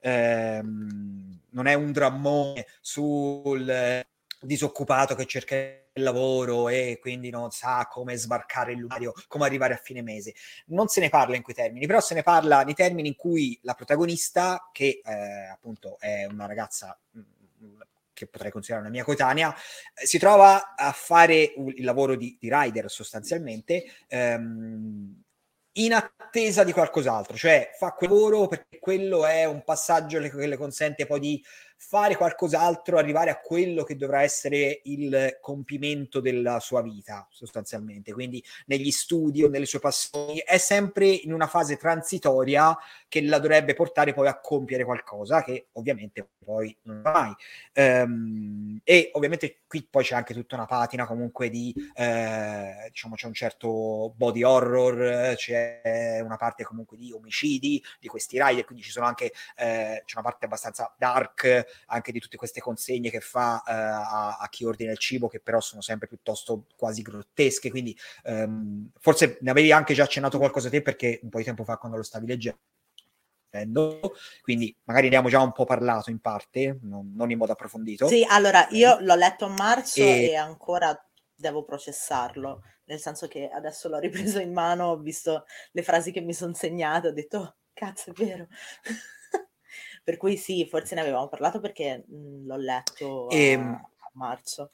ehm, 0.00 1.40
non 1.50 1.66
è 1.66 1.74
un 1.74 1.92
drammone 1.92 2.66
sul 2.80 4.04
disoccupato 4.40 5.14
che 5.14 5.26
cerca 5.26 5.56
il 5.56 6.02
lavoro 6.02 6.68
e 6.68 6.98
quindi 7.00 7.30
non 7.30 7.50
sa 7.50 7.86
come 7.90 8.16
sbarcare 8.16 8.72
il 8.72 8.78
lunario, 8.78 9.12
come 9.28 9.46
arrivare 9.46 9.74
a 9.74 9.80
fine 9.82 10.02
mese. 10.02 10.34
Non 10.66 10.88
se 10.88 11.00
ne 11.00 11.08
parla 11.08 11.36
in 11.36 11.42
quei 11.42 11.56
termini, 11.56 11.86
però 11.86 12.00
se 12.00 12.14
ne 12.14 12.22
parla 12.22 12.62
nei 12.62 12.74
termini 12.74 13.08
in 13.08 13.16
cui 13.16 13.58
la 13.62 13.74
protagonista, 13.74 14.70
che 14.72 15.00
eh, 15.04 15.46
appunto 15.50 15.98
è 15.98 16.26
una 16.26 16.46
ragazza 16.46 16.98
mm, 17.16 17.80
che 18.12 18.26
potrei 18.26 18.50
considerare 18.50 18.86
una 18.86 18.94
mia 18.94 19.04
coetanea, 19.04 19.54
eh, 19.94 20.06
si 20.06 20.18
trova 20.18 20.74
a 20.74 20.92
fare 20.92 21.54
il 21.56 21.84
lavoro 21.84 22.14
di, 22.14 22.36
di 22.38 22.48
rider 22.50 22.90
sostanzialmente. 22.90 23.84
Ehm, 24.08 25.24
in 25.78 25.92
attesa 25.92 26.64
di 26.64 26.72
qualcos'altro, 26.72 27.36
cioè 27.36 27.70
fa 27.74 27.92
quel 27.92 28.10
lavoro 28.10 28.46
perché 28.46 28.78
quello 28.78 29.26
è 29.26 29.44
un 29.44 29.62
passaggio 29.62 30.18
che 30.20 30.46
le 30.46 30.56
consente 30.56 31.04
poi 31.06 31.20
di 31.20 31.44
fare 31.76 32.16
qualcos'altro, 32.16 32.98
arrivare 32.98 33.30
a 33.30 33.40
quello 33.40 33.84
che 33.84 33.96
dovrà 33.96 34.22
essere 34.22 34.80
il 34.84 35.38
compimento 35.40 36.20
della 36.20 36.58
sua 36.58 36.82
vita, 36.82 37.26
sostanzialmente. 37.30 38.12
Quindi 38.12 38.42
negli 38.66 38.90
studi 38.90 39.44
o 39.44 39.48
nelle 39.48 39.66
sue 39.66 39.78
passioni 39.78 40.42
è 40.44 40.58
sempre 40.58 41.06
in 41.06 41.32
una 41.32 41.46
fase 41.46 41.76
transitoria 41.76 42.76
che 43.08 43.22
la 43.22 43.38
dovrebbe 43.38 43.74
portare 43.74 44.14
poi 44.14 44.26
a 44.28 44.40
compiere 44.40 44.84
qualcosa 44.84 45.42
che 45.42 45.68
ovviamente 45.72 46.28
poi 46.44 46.76
non 46.82 47.02
va 47.02 47.12
mai. 47.12 47.34
Um, 47.74 48.80
e 48.84 49.10
ovviamente 49.14 49.62
qui 49.66 49.86
poi 49.88 50.04
c'è 50.04 50.14
anche 50.14 50.32
tutta 50.32 50.54
una 50.54 50.66
patina 50.66 51.06
comunque 51.06 51.50
di, 51.50 51.74
eh, 51.94 52.86
diciamo, 52.88 53.16
c'è 53.16 53.26
un 53.26 53.34
certo 53.34 54.12
body 54.16 54.42
horror, 54.42 55.34
c'è 55.34 56.20
una 56.22 56.36
parte 56.36 56.64
comunque 56.64 56.96
di 56.96 57.12
omicidi 57.12 57.82
di 57.98 58.08
questi 58.08 58.40
rider, 58.40 58.64
quindi 58.64 58.84
ci 58.84 58.90
sono 58.90 59.06
anche, 59.06 59.32
eh, 59.56 60.02
c'è 60.04 60.14
una 60.14 60.22
parte 60.22 60.46
abbastanza 60.46 60.94
dark 60.96 61.65
anche 61.86 62.12
di 62.12 62.20
tutte 62.20 62.36
queste 62.36 62.60
consegne 62.60 63.10
che 63.10 63.20
fa 63.20 63.62
eh, 63.66 63.72
a, 63.72 64.36
a, 64.38 64.48
chi 64.48 64.64
ordina 64.64 64.92
il 64.92 64.98
cibo, 64.98 65.28
che 65.28 65.40
però 65.40 65.60
sono 65.60 65.82
sempre 65.82 66.06
piuttosto 66.06 66.66
quasi 66.76 67.02
grottesche. 67.02 67.70
Quindi 67.70 67.96
ehm, 68.24 68.90
forse 68.98 69.38
ne 69.40 69.50
avevi 69.50 69.72
anche 69.72 69.94
già 69.94 70.04
accennato 70.04 70.38
qualcosa 70.38 70.68
te 70.68 70.82
perché 70.82 71.20
un 71.22 71.28
po' 71.28 71.38
di 71.38 71.44
tempo 71.44 71.64
fa 71.64 71.76
quando 71.76 71.96
lo 71.96 72.02
stavi 72.02 72.26
leggendo. 72.26 72.58
Quindi 74.42 74.74
magari 74.84 75.08
ne 75.08 75.16
abbiamo 75.16 75.28
già 75.28 75.40
un 75.40 75.52
po' 75.52 75.64
parlato 75.64 76.10
in 76.10 76.20
parte, 76.20 76.78
non, 76.82 77.12
non 77.14 77.30
in 77.30 77.38
modo 77.38 77.52
approfondito. 77.52 78.06
Sì, 78.06 78.26
allora 78.28 78.66
io 78.70 78.98
l'ho 79.00 79.14
letto 79.14 79.46
a 79.46 79.48
marzo 79.48 80.02
e, 80.02 80.30
e 80.30 80.34
ancora 80.34 80.98
devo 81.34 81.64
processarlo, 81.64 82.62
nel 82.84 82.98
senso 82.98 83.28
che 83.28 83.48
adesso 83.48 83.88
l'ho 83.88 83.98
ripreso 83.98 84.40
in 84.40 84.52
mano, 84.52 84.86
ho 84.86 84.98
visto 84.98 85.44
le 85.72 85.82
frasi 85.82 86.10
che 86.12 86.20
mi 86.20 86.32
sono 86.32 86.54
segnate, 86.54 87.08
ho 87.08 87.12
detto, 87.12 87.38
oh, 87.38 87.56
cazzo, 87.72 88.10
è 88.10 88.12
vero. 88.14 88.46
Per 90.06 90.18
cui 90.18 90.36
sì, 90.36 90.64
forse 90.70 90.94
ne 90.94 91.00
avevamo 91.00 91.26
parlato 91.26 91.58
perché 91.58 92.04
mh, 92.06 92.14
mhmm, 92.14 92.46
l'ho 92.46 92.56
letto 92.56 93.26
a, 93.26 93.34
ehm, 93.34 93.64
a 93.64 94.10
marzo. 94.12 94.70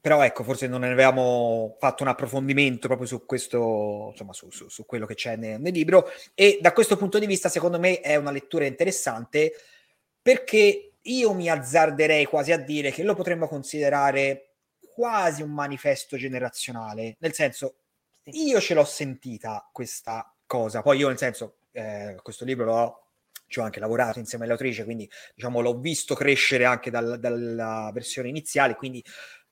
però 0.00 0.22
ecco, 0.22 0.44
forse 0.44 0.68
non 0.68 0.82
ne 0.82 0.92
avevamo 0.92 1.76
fatto 1.80 2.04
un 2.04 2.08
approfondimento 2.08 2.86
proprio 2.86 3.08
su 3.08 3.26
questo, 3.26 4.10
insomma, 4.12 4.32
su, 4.32 4.48
su, 4.50 4.68
su 4.68 4.86
quello 4.86 5.06
che 5.06 5.14
c'è 5.14 5.34
nel, 5.34 5.60
nel, 5.60 5.72
libro. 5.72 6.08
E 6.34 6.58
da 6.60 6.72
questo 6.72 6.96
punto 6.96 7.18
di 7.18 7.26
vista, 7.26 7.48
secondo 7.48 7.80
me, 7.80 8.00
è 8.00 8.14
una 8.14 8.30
lettura 8.30 8.64
interessante 8.64 9.52
perché 10.22 10.92
io 11.02 11.34
mi 11.34 11.50
azzarderei 11.50 12.26
quasi 12.26 12.52
a 12.52 12.58
dire 12.58 12.92
che 12.92 13.02
lo 13.02 13.14
potremmo 13.14 13.48
considerare 13.48 14.54
quasi 14.94 15.42
un 15.42 15.50
manifesto 15.50 16.16
generazionale, 16.16 17.16
nel 17.18 17.32
senso, 17.32 17.80
io 18.24 18.60
ce 18.60 18.74
l'ho 18.74 18.84
sentita 18.84 19.68
questa 19.72 20.32
cosa, 20.46 20.82
poi 20.82 20.98
io 20.98 21.08
nel 21.08 21.18
senso, 21.18 21.57
eh, 21.78 22.16
questo 22.22 22.44
libro 22.44 22.64
l'ho 22.64 23.02
ci 23.48 23.60
ho 23.60 23.62
anche 23.62 23.80
lavorato 23.80 24.18
insieme 24.18 24.44
all'autrice, 24.44 24.84
quindi 24.84 25.08
diciamo 25.34 25.60
l'ho 25.60 25.78
visto 25.78 26.14
crescere 26.14 26.66
anche 26.66 26.90
dal, 26.90 27.18
dalla 27.18 27.90
versione 27.94 28.28
iniziale, 28.28 28.74
quindi 28.74 29.02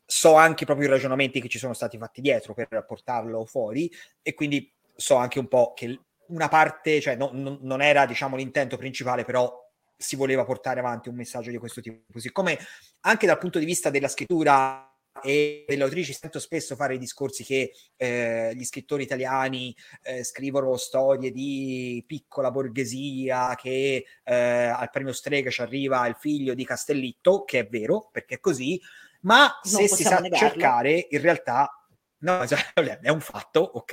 so 0.05 0.35
anche 0.35 0.67
proprio 0.67 0.87
i 0.87 0.91
ragionamenti 0.91 1.41
che 1.41 1.49
ci 1.49 1.59
sono 1.59 1.73
stati 1.73 1.97
fatti 1.97 2.21
dietro 2.21 2.53
per 2.53 2.85
portarlo 2.87 3.47
fuori 3.47 3.91
e 4.21 4.35
quindi 4.35 4.71
so 4.95 5.15
anche 5.17 5.39
un 5.39 5.49
po' 5.49 5.73
che 5.75 5.99
una 6.27 6.49
parte, 6.49 7.01
cioè 7.01 7.17
no, 7.17 7.31
no, 7.33 7.59
non 7.63 7.81
era 7.81 8.05
diciamo 8.05 8.37
l'intento 8.37 8.77
principale, 8.77 9.25
però 9.25 9.65
si 9.97 10.15
voleva 10.15 10.45
portare 10.45 10.81
avanti 10.81 11.09
un 11.09 11.15
messaggio 11.15 11.51
di 11.51 11.57
questo 11.57 11.81
tipo. 11.81 12.19
Siccome 12.19 12.59
anche 13.01 13.27
dal 13.27 13.39
punto 13.39 13.59
di 13.59 13.65
vista 13.65 13.89
della 13.89 14.09
scrittura 14.09 14.86
e 15.23 15.65
delle 15.67 15.83
autrici 15.83 16.13
sento 16.13 16.39
spesso 16.39 16.77
fare 16.77 16.95
i 16.95 16.99
discorsi 16.99 17.45
che 17.45 17.73
eh, 17.97 18.53
gli 18.55 18.65
scrittori 18.65 19.03
italiani 19.03 19.75
eh, 20.03 20.25
scrivono 20.25 20.77
storie 20.77 21.31
di 21.31 22.03
piccola 22.07 22.51
borghesia 22.51 23.55
che 23.55 24.05
eh, 24.25 24.35
al 24.35 24.91
premio 24.91 25.13
Strega 25.13 25.51
ci 25.51 25.63
arriva 25.63 26.07
il 26.07 26.17
figlio 26.19 26.55
di 26.55 26.65
Castellitto, 26.65 27.45
che 27.45 27.61
è 27.61 27.67
vero, 27.69 28.09
perché 28.11 28.37
è 28.37 28.41
così, 28.41 28.81
ma 29.23 29.59
se 29.63 29.89
si 29.89 30.03
sa 30.03 30.19
negarlo. 30.19 30.49
cercare, 30.49 31.07
in 31.11 31.21
realtà 31.21 31.71
no, 32.19 32.43
è 33.03 33.09
un 33.09 33.21
fatto, 33.21 33.61
ok, 33.61 33.93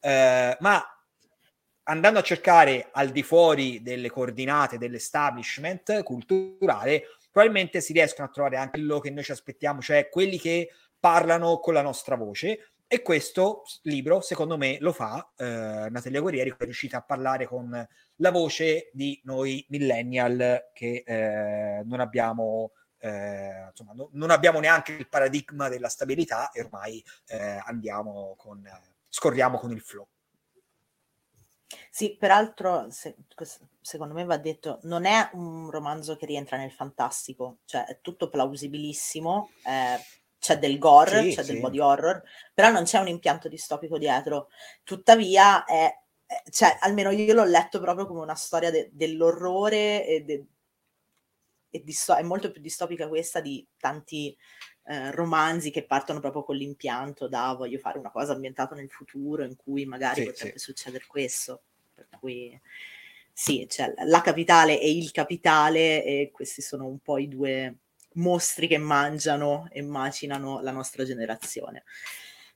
eh, 0.00 0.56
ma 0.60 0.84
andando 1.88 2.18
a 2.18 2.22
cercare 2.22 2.88
al 2.92 3.10
di 3.10 3.22
fuori 3.22 3.82
delle 3.82 4.10
coordinate 4.10 4.78
dell'establishment 4.78 6.02
culturale, 6.02 7.04
probabilmente 7.36 7.82
si 7.82 7.92
riescono 7.92 8.26
a 8.26 8.30
trovare 8.30 8.56
anche 8.56 8.78
quello 8.78 8.98
che 8.98 9.10
noi 9.10 9.22
ci 9.22 9.30
aspettiamo, 9.30 9.82
cioè 9.82 10.08
quelli 10.08 10.38
che 10.38 10.70
parlano 10.98 11.58
con 11.58 11.74
la 11.74 11.82
nostra 11.82 12.16
voce. 12.16 12.70
E 12.86 13.02
questo 13.02 13.64
libro, 13.82 14.22
secondo 14.22 14.56
me, 14.56 14.78
lo 14.80 14.90
fa 14.90 15.32
eh, 15.36 15.44
Natalia 15.90 16.22
Guerrieri, 16.22 16.48
che 16.48 16.56
è 16.56 16.64
riuscita 16.64 16.96
a 16.96 17.02
parlare 17.02 17.44
con 17.44 17.86
la 18.16 18.30
voce 18.30 18.88
di 18.94 19.20
noi 19.24 19.62
millennial 19.68 20.70
che 20.72 21.02
eh, 21.04 21.82
non 21.84 22.00
abbiamo 22.00 22.70
eh, 23.00 23.66
insomma, 23.68 23.92
no, 23.92 24.08
non 24.12 24.30
abbiamo 24.30 24.58
neanche 24.58 24.92
il 24.92 25.06
paradigma 25.06 25.68
della 25.68 25.88
stabilità 25.88 26.50
e 26.52 26.62
ormai 26.62 27.04
eh, 27.26 27.60
andiamo 27.66 28.34
con, 28.38 28.66
scorriamo 29.10 29.58
con 29.58 29.72
il 29.72 29.82
flow. 29.82 30.08
Sì, 31.96 32.14
peraltro, 32.14 32.90
se, 32.90 33.16
secondo 33.80 34.12
me 34.12 34.24
va 34.24 34.36
detto, 34.36 34.80
non 34.82 35.06
è 35.06 35.30
un 35.32 35.70
romanzo 35.70 36.14
che 36.16 36.26
rientra 36.26 36.58
nel 36.58 36.70
fantastico, 36.70 37.60
cioè 37.64 37.86
è 37.86 38.00
tutto 38.02 38.28
plausibilissimo, 38.28 39.48
eh, 39.64 39.98
c'è 40.38 40.58
del 40.58 40.78
gore, 40.78 41.22
sì, 41.22 41.34
c'è 41.34 41.42
sì. 41.42 41.52
del 41.52 41.62
body 41.62 41.78
horror, 41.78 42.22
però 42.52 42.70
non 42.70 42.84
c'è 42.84 42.98
un 42.98 43.08
impianto 43.08 43.48
distopico 43.48 43.96
dietro. 43.96 44.48
Tuttavia, 44.84 45.64
è, 45.64 45.90
è, 46.26 46.42
cioè, 46.50 46.76
almeno 46.82 47.08
io 47.12 47.32
l'ho 47.32 47.44
letto 47.44 47.80
proprio 47.80 48.06
come 48.06 48.20
una 48.20 48.34
storia 48.34 48.70
de, 48.70 48.90
dell'orrore 48.92 50.06
e, 50.06 50.20
de, 50.22 50.46
e 51.70 51.82
disto- 51.82 52.14
è 52.14 52.22
molto 52.22 52.50
più 52.50 52.60
distopica 52.60 53.08
questa 53.08 53.40
di 53.40 53.66
tanti 53.78 54.36
eh, 54.84 55.12
romanzi 55.12 55.70
che 55.70 55.86
partono 55.86 56.20
proprio 56.20 56.44
con 56.44 56.56
l'impianto 56.56 57.26
da 57.26 57.54
voglio 57.54 57.78
fare 57.78 57.98
una 57.98 58.10
cosa 58.10 58.34
ambientata 58.34 58.74
nel 58.74 58.90
futuro 58.90 59.44
in 59.44 59.56
cui 59.56 59.86
magari 59.86 60.20
sì, 60.20 60.26
potrebbe 60.26 60.58
sì. 60.58 60.64
succedere 60.66 61.06
questo. 61.06 61.62
Per 61.96 62.08
cui 62.20 62.60
sì, 63.32 63.66
cioè 63.68 63.92
la 64.04 64.20
capitale 64.20 64.78
e 64.78 64.90
il 64.96 65.10
capitale 65.10 66.04
e 66.04 66.30
questi 66.32 66.62
sono 66.62 66.86
un 66.86 66.98
po' 66.98 67.18
i 67.18 67.28
due 67.28 67.78
mostri 68.14 68.66
che 68.66 68.78
mangiano 68.78 69.68
e 69.70 69.82
macinano 69.82 70.60
la 70.60 70.70
nostra 70.70 71.04
generazione. 71.04 71.84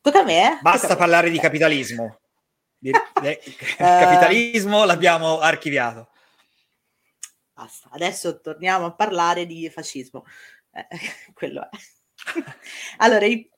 Tocca 0.00 0.20
a 0.20 0.24
me. 0.24 0.58
Basta 0.62 0.88
tocca 0.88 1.00
parlare 1.00 1.26
me. 1.26 1.32
di 1.32 1.38
capitalismo. 1.38 2.20
Il 2.82 2.94
capitalismo 3.76 4.84
l'abbiamo 4.84 5.38
archiviato. 5.38 6.08
Basta, 7.52 7.90
adesso 7.92 8.40
torniamo 8.40 8.86
a 8.86 8.94
parlare 8.94 9.44
di 9.44 9.68
fascismo. 9.68 10.24
Eh, 10.72 10.86
quello 11.34 11.62
è. 11.62 11.68
allora, 12.98 13.26
i, 13.26 13.50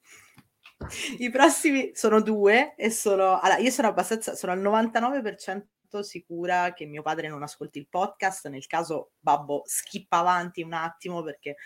i, 1.18 1.30
prossimi 1.30 1.92
sono 1.94 2.20
due 2.20 2.74
e 2.76 2.90
sono... 2.90 3.38
Allora, 3.40 3.58
io 3.58 3.70
sono 3.70 3.88
abbastanza... 3.88 4.34
sono 4.34 4.52
al 4.52 4.60
99% 4.60 5.62
tanto 5.92 6.02
sicura 6.02 6.72
che 6.72 6.86
mio 6.86 7.02
padre 7.02 7.28
non 7.28 7.42
ascolti 7.42 7.78
il 7.78 7.86
podcast, 7.88 8.48
nel 8.48 8.66
caso 8.66 9.12
babbo 9.18 9.62
skippa 9.66 10.18
avanti 10.18 10.62
un 10.62 10.72
attimo 10.72 11.22
perché 11.22 11.56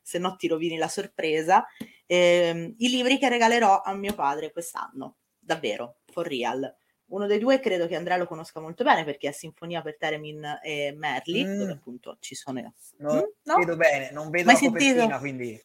se 0.00 0.18
no 0.18 0.36
ti 0.36 0.46
rovini 0.46 0.78
la 0.78 0.88
sorpresa. 0.88 1.66
Eh, 2.06 2.74
I 2.78 2.88
libri 2.88 3.18
che 3.18 3.28
regalerò 3.28 3.82
a 3.82 3.92
mio 3.94 4.14
padre 4.14 4.52
quest'anno, 4.52 5.16
davvero, 5.38 5.96
for 6.06 6.26
real. 6.26 6.72
Uno 7.06 7.26
dei 7.26 7.38
due 7.38 7.60
credo 7.60 7.86
che 7.86 7.96
Andrea 7.96 8.16
lo 8.16 8.26
conosca 8.26 8.60
molto 8.60 8.84
bene 8.84 9.04
perché 9.04 9.28
è 9.28 9.32
Sinfonia 9.32 9.82
per 9.82 9.98
Teremin 9.98 10.60
e 10.62 10.94
Merli, 10.96 11.44
mm. 11.44 11.58
dove 11.58 11.72
appunto 11.72 12.16
ci 12.20 12.34
sono... 12.34 12.72
No, 12.98 13.14
mm? 13.14 13.18
no? 13.42 13.56
vedo 13.56 13.76
bene, 13.76 14.10
non 14.12 14.30
vedo 14.30 14.46
Mai 14.46 14.54
la 14.54 14.68
copertina, 14.68 15.18
quindi... 15.18 15.62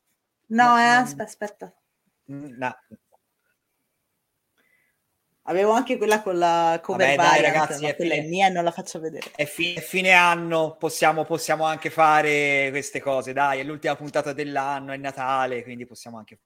No, 0.47 0.63
no 0.63 0.77
eh, 0.77 0.83
non... 0.83 0.95
aspetta, 1.03 1.23
aspetta. 1.23 1.75
Mm, 2.31 2.57
no. 2.57 2.77
Avevo 5.43 5.71
anche 5.71 5.97
quella 5.97 6.21
con 6.21 6.37
la 6.37 6.79
cover 6.83 7.15
Vabbè, 7.15 7.15
variant, 7.15 7.41
dai, 7.41 7.51
ragazzi, 7.53 7.85
è 7.85 7.95
quella 7.95 8.15
fine, 8.15 8.25
è 8.25 8.27
mia 8.27 8.47
e 8.47 8.49
non 8.49 8.65
la 8.65 8.71
faccio 8.71 8.99
vedere. 8.99 9.31
È, 9.33 9.45
fi- 9.45 9.75
è 9.75 9.79
fine 9.79 10.11
anno, 10.11 10.75
possiamo, 10.77 11.23
possiamo, 11.23 11.63
anche 11.63 11.89
fare 11.89 12.67
queste 12.71 12.99
cose, 12.99 13.31
dai, 13.31 13.61
è 13.61 13.63
l'ultima 13.63 13.95
puntata 13.95 14.33
dell'anno, 14.33 14.91
è 14.91 14.97
Natale, 14.97 15.63
quindi 15.63 15.85
possiamo 15.85 16.17
anche 16.17 16.39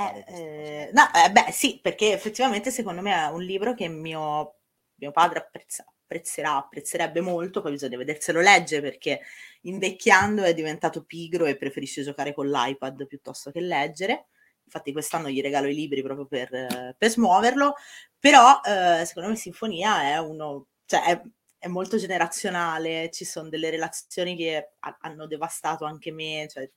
eh, 0.00 0.24
eh, 0.28 0.90
no, 0.92 1.02
eh, 1.12 1.30
beh, 1.32 1.50
sì, 1.50 1.80
perché 1.82 2.12
effettivamente 2.12 2.70
secondo 2.70 3.00
me 3.02 3.12
è 3.12 3.26
un 3.30 3.42
libro 3.42 3.74
che 3.74 3.88
mio, 3.88 4.58
mio 4.94 5.10
padre 5.10 5.40
apprezza, 5.40 5.84
apprezzerà, 5.84 6.54
apprezzerebbe 6.56 7.20
molto, 7.20 7.60
poi 7.60 7.72
bisogna 7.72 7.96
vederselo 7.96 8.40
leggere 8.40 8.80
perché 8.80 9.20
invecchiando 9.62 10.44
è 10.44 10.54
diventato 10.54 11.02
pigro 11.04 11.46
e 11.46 11.56
preferisce 11.56 12.04
giocare 12.04 12.32
con 12.32 12.48
l'iPad 12.48 13.08
piuttosto 13.08 13.50
che 13.50 13.60
leggere. 13.60 14.26
Infatti 14.68 14.92
quest'anno 14.92 15.30
gli 15.30 15.40
regalo 15.40 15.66
i 15.68 15.74
libri 15.74 16.02
proprio 16.02 16.26
per, 16.26 16.94
per 16.96 17.10
smuoverlo, 17.10 17.74
però 18.18 18.60
eh, 18.62 19.04
secondo 19.06 19.30
me 19.30 19.36
Sinfonia 19.36 20.02
è 20.02 20.18
uno, 20.18 20.66
cioè 20.84 21.02
è, 21.04 21.22
è, 21.58 21.68
molto 21.68 21.96
generazionale, 21.96 23.10
ci 23.10 23.24
sono 23.24 23.48
delle 23.48 23.70
relazioni 23.70 24.36
che 24.36 24.72
ha, 24.80 24.96
hanno 25.00 25.26
devastato 25.26 25.86
anche 25.86 26.12
me, 26.12 26.46
cioè 26.50 26.70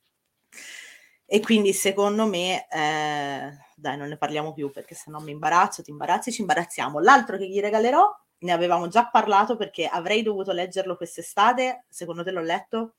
e 1.26 1.40
quindi 1.40 1.72
secondo 1.74 2.26
me, 2.28 2.68
eh, 2.70 3.58
dai, 3.76 3.98
non 3.98 4.10
ne 4.10 4.18
parliamo 4.18 4.54
più 4.54 4.70
perché 4.70 4.96
se 4.96 5.10
no 5.12 5.20
mi 5.22 5.32
imbarazzo, 5.32 5.82
ti 5.82 5.90
imbarazzi, 5.90 6.32
ci 6.32 6.42
imbarazziamo. 6.42 7.00
L'altro 7.00 7.38
che 7.38 7.48
gli 7.48 7.60
regalerò, 7.62 8.06
ne 8.40 8.52
avevamo 8.52 8.88
già 8.90 9.08
parlato 9.10 9.56
perché 9.56 9.86
avrei 9.88 10.24
dovuto 10.24 10.52
leggerlo 10.52 10.98
quest'estate. 10.98 11.86
Secondo 11.90 12.24
te 12.24 12.32
l'ho 12.32 12.42
letto? 12.42 12.96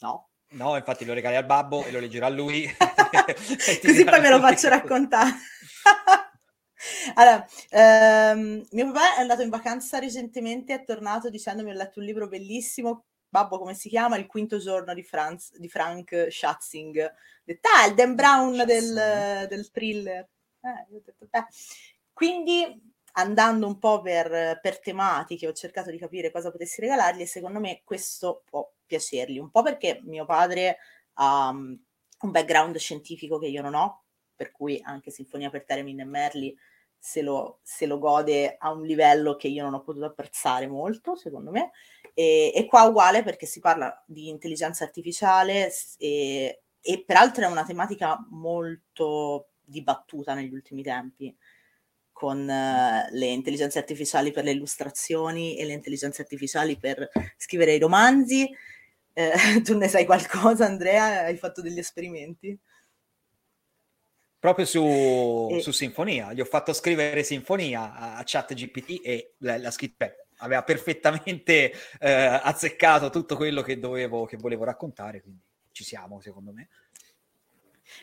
No. 0.00 0.31
No, 0.52 0.76
infatti 0.76 1.04
lo 1.04 1.14
regali 1.14 1.36
al 1.36 1.46
babbo 1.46 1.84
e 1.84 1.90
lo 1.90 2.00
leggerà 2.00 2.26
a 2.26 2.30
lui. 2.30 2.64
Così 3.82 4.04
poi 4.04 4.20
me 4.20 4.28
lo 4.28 4.40
faccio 4.40 4.68
raccontare. 4.68 5.30
allora, 7.14 7.46
ehm, 7.70 8.66
mio 8.70 8.86
papà 8.92 9.16
è 9.16 9.20
andato 9.20 9.42
in 9.42 9.50
vacanza 9.50 9.98
recentemente, 9.98 10.74
è 10.74 10.84
tornato 10.84 11.30
dicendomi 11.30 11.70
ho 11.70 11.74
letto 11.74 12.00
un 12.00 12.06
libro 12.06 12.28
bellissimo 12.28 13.04
babbo 13.32 13.58
come 13.58 13.72
si 13.72 13.88
chiama, 13.88 14.18
il 14.18 14.26
quinto 14.26 14.58
giorno 14.58 14.92
di, 14.92 15.02
Franz, 15.02 15.56
di 15.56 15.66
Frank 15.66 16.26
Schatzing, 16.30 17.14
detto, 17.42 17.68
ah, 17.74 17.86
il 17.86 17.94
Dan 17.94 18.14
Brown 18.14 18.62
del, 18.66 19.46
del, 19.48 19.70
thriller. 19.70 20.28
Eh, 20.60 20.86
detto, 20.88 21.14
Quindi 22.12 22.78
andando 23.12 23.66
un 23.66 23.78
po' 23.78 24.02
per, 24.02 24.58
per, 24.60 24.80
tematiche, 24.80 25.46
ho 25.46 25.52
cercato 25.54 25.90
di 25.90 25.96
capire 25.96 26.30
cosa 26.30 26.50
potessi 26.50 26.82
regalargli 26.82 27.22
e 27.22 27.26
secondo 27.26 27.58
me 27.58 27.80
questo 27.84 28.42
può 28.44 28.70
piacergli, 28.92 29.38
un 29.38 29.50
po' 29.50 29.62
perché 29.62 30.00
mio 30.04 30.26
padre 30.26 30.76
ha 31.14 31.48
um, 31.48 31.78
un 32.20 32.30
background 32.30 32.76
scientifico 32.76 33.38
che 33.38 33.46
io 33.46 33.62
non 33.62 33.74
ho, 33.74 34.04
per 34.36 34.50
cui 34.50 34.80
anche 34.84 35.10
Sinfonia 35.10 35.50
per 35.50 35.64
Teremin 35.64 36.00
e 36.00 36.04
Merli 36.04 36.56
se 36.98 37.22
lo, 37.22 37.60
se 37.62 37.86
lo, 37.86 37.98
gode 37.98 38.56
a 38.58 38.70
un 38.70 38.82
livello 38.82 39.34
che 39.34 39.48
io 39.48 39.64
non 39.64 39.74
ho 39.74 39.82
potuto 39.82 40.04
apprezzare 40.04 40.68
molto, 40.68 41.16
secondo 41.16 41.50
me. 41.50 41.70
E, 42.14 42.52
e 42.54 42.66
qua 42.66 42.82
uguale 42.82 43.22
perché 43.22 43.46
si 43.46 43.58
parla 43.60 44.04
di 44.06 44.28
intelligenza 44.28 44.84
artificiale 44.84 45.72
e, 45.98 46.62
e 46.80 47.04
peraltro 47.04 47.44
è 47.44 47.48
una 47.48 47.64
tematica 47.64 48.24
molto 48.30 49.48
dibattuta 49.64 50.34
negli 50.34 50.52
ultimi 50.52 50.82
tempi 50.82 51.34
con 52.12 52.38
uh, 52.38 53.16
le 53.16 53.26
intelligenze 53.26 53.80
artificiali 53.80 54.30
per 54.30 54.44
le 54.44 54.52
illustrazioni 54.52 55.56
e 55.56 55.64
le 55.64 55.72
intelligenze 55.72 56.22
artificiali 56.22 56.78
per 56.78 57.10
scrivere 57.36 57.74
i 57.74 57.80
romanzi. 57.80 58.48
Eh, 59.14 59.32
tu 59.62 59.76
ne 59.76 59.88
sai 59.88 60.04
qualcosa, 60.04 60.66
Andrea? 60.66 61.24
Hai 61.24 61.36
fatto 61.36 61.60
degli 61.60 61.78
esperimenti? 61.78 62.58
proprio 64.42 64.66
su, 64.66 65.48
e... 65.52 65.60
su, 65.60 65.70
Sinfonia. 65.70 66.32
Gli 66.32 66.40
ho 66.40 66.44
fatto 66.44 66.72
scrivere 66.72 67.22
Sinfonia 67.22 67.94
a, 67.94 68.16
a 68.16 68.22
ChatGPT 68.24 69.00
e 69.04 69.34
la, 69.38 69.56
la 69.56 69.70
scritta 69.70 70.12
aveva 70.38 70.64
perfettamente 70.64 71.72
eh, 72.00 72.10
azzeccato 72.10 73.08
tutto 73.08 73.36
quello 73.36 73.62
che 73.62 73.78
dovevo, 73.78 74.26
che 74.26 74.36
volevo 74.36 74.64
raccontare, 74.64 75.22
quindi 75.22 75.40
ci 75.70 75.84
siamo, 75.84 76.20
secondo 76.20 76.52
me. 76.52 76.68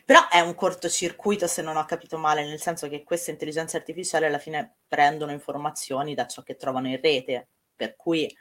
Però 0.05 0.29
è 0.29 0.39
un 0.39 0.55
cortocircuito, 0.55 1.45
se 1.45 1.61
non 1.61 1.75
ho 1.75 1.83
capito 1.83 2.17
male, 2.17 2.45
nel 2.45 2.61
senso 2.61 2.87
che 2.87 3.03
queste 3.03 3.31
intelligenze 3.31 3.75
artificiali 3.75 4.23
alla 4.23 4.39
fine 4.39 4.77
prendono 4.87 5.33
informazioni 5.33 6.13
da 6.15 6.25
ciò 6.25 6.41
che 6.41 6.55
trovano 6.55 6.87
in 6.87 7.01
rete, 7.01 7.49
per 7.75 7.97
cui 7.97 8.33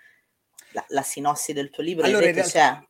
la, 0.72 0.85
la 0.88 1.02
sinossi 1.02 1.52
del 1.52 1.70
tuo 1.70 1.83
libro 1.83 2.04
allora, 2.04 2.26
in 2.26 2.35
realtà, 2.35 2.81
c'è 2.81 2.87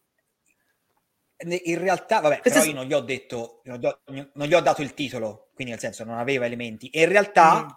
in 1.40 1.78
realtà, 1.78 2.20
vabbè, 2.20 2.40
Questo 2.40 2.58
però 2.58 2.70
io 2.70 2.76
non 2.76 2.86
gli 2.86 2.92
ho 2.92 3.00
detto, 3.00 3.60
non 3.64 3.78
gli 3.78 3.86
ho, 3.86 4.00
non 4.06 4.46
gli 4.46 4.54
ho, 4.54 4.60
dato 4.60 4.82
il 4.82 4.94
titolo, 4.94 5.50
quindi 5.54 5.72
nel 5.72 5.80
senso 5.80 6.02
non 6.02 6.18
aveva 6.18 6.46
elementi. 6.46 6.88
E 6.88 7.02
in 7.02 7.08
realtà, 7.08 7.64
mm. 7.64 7.68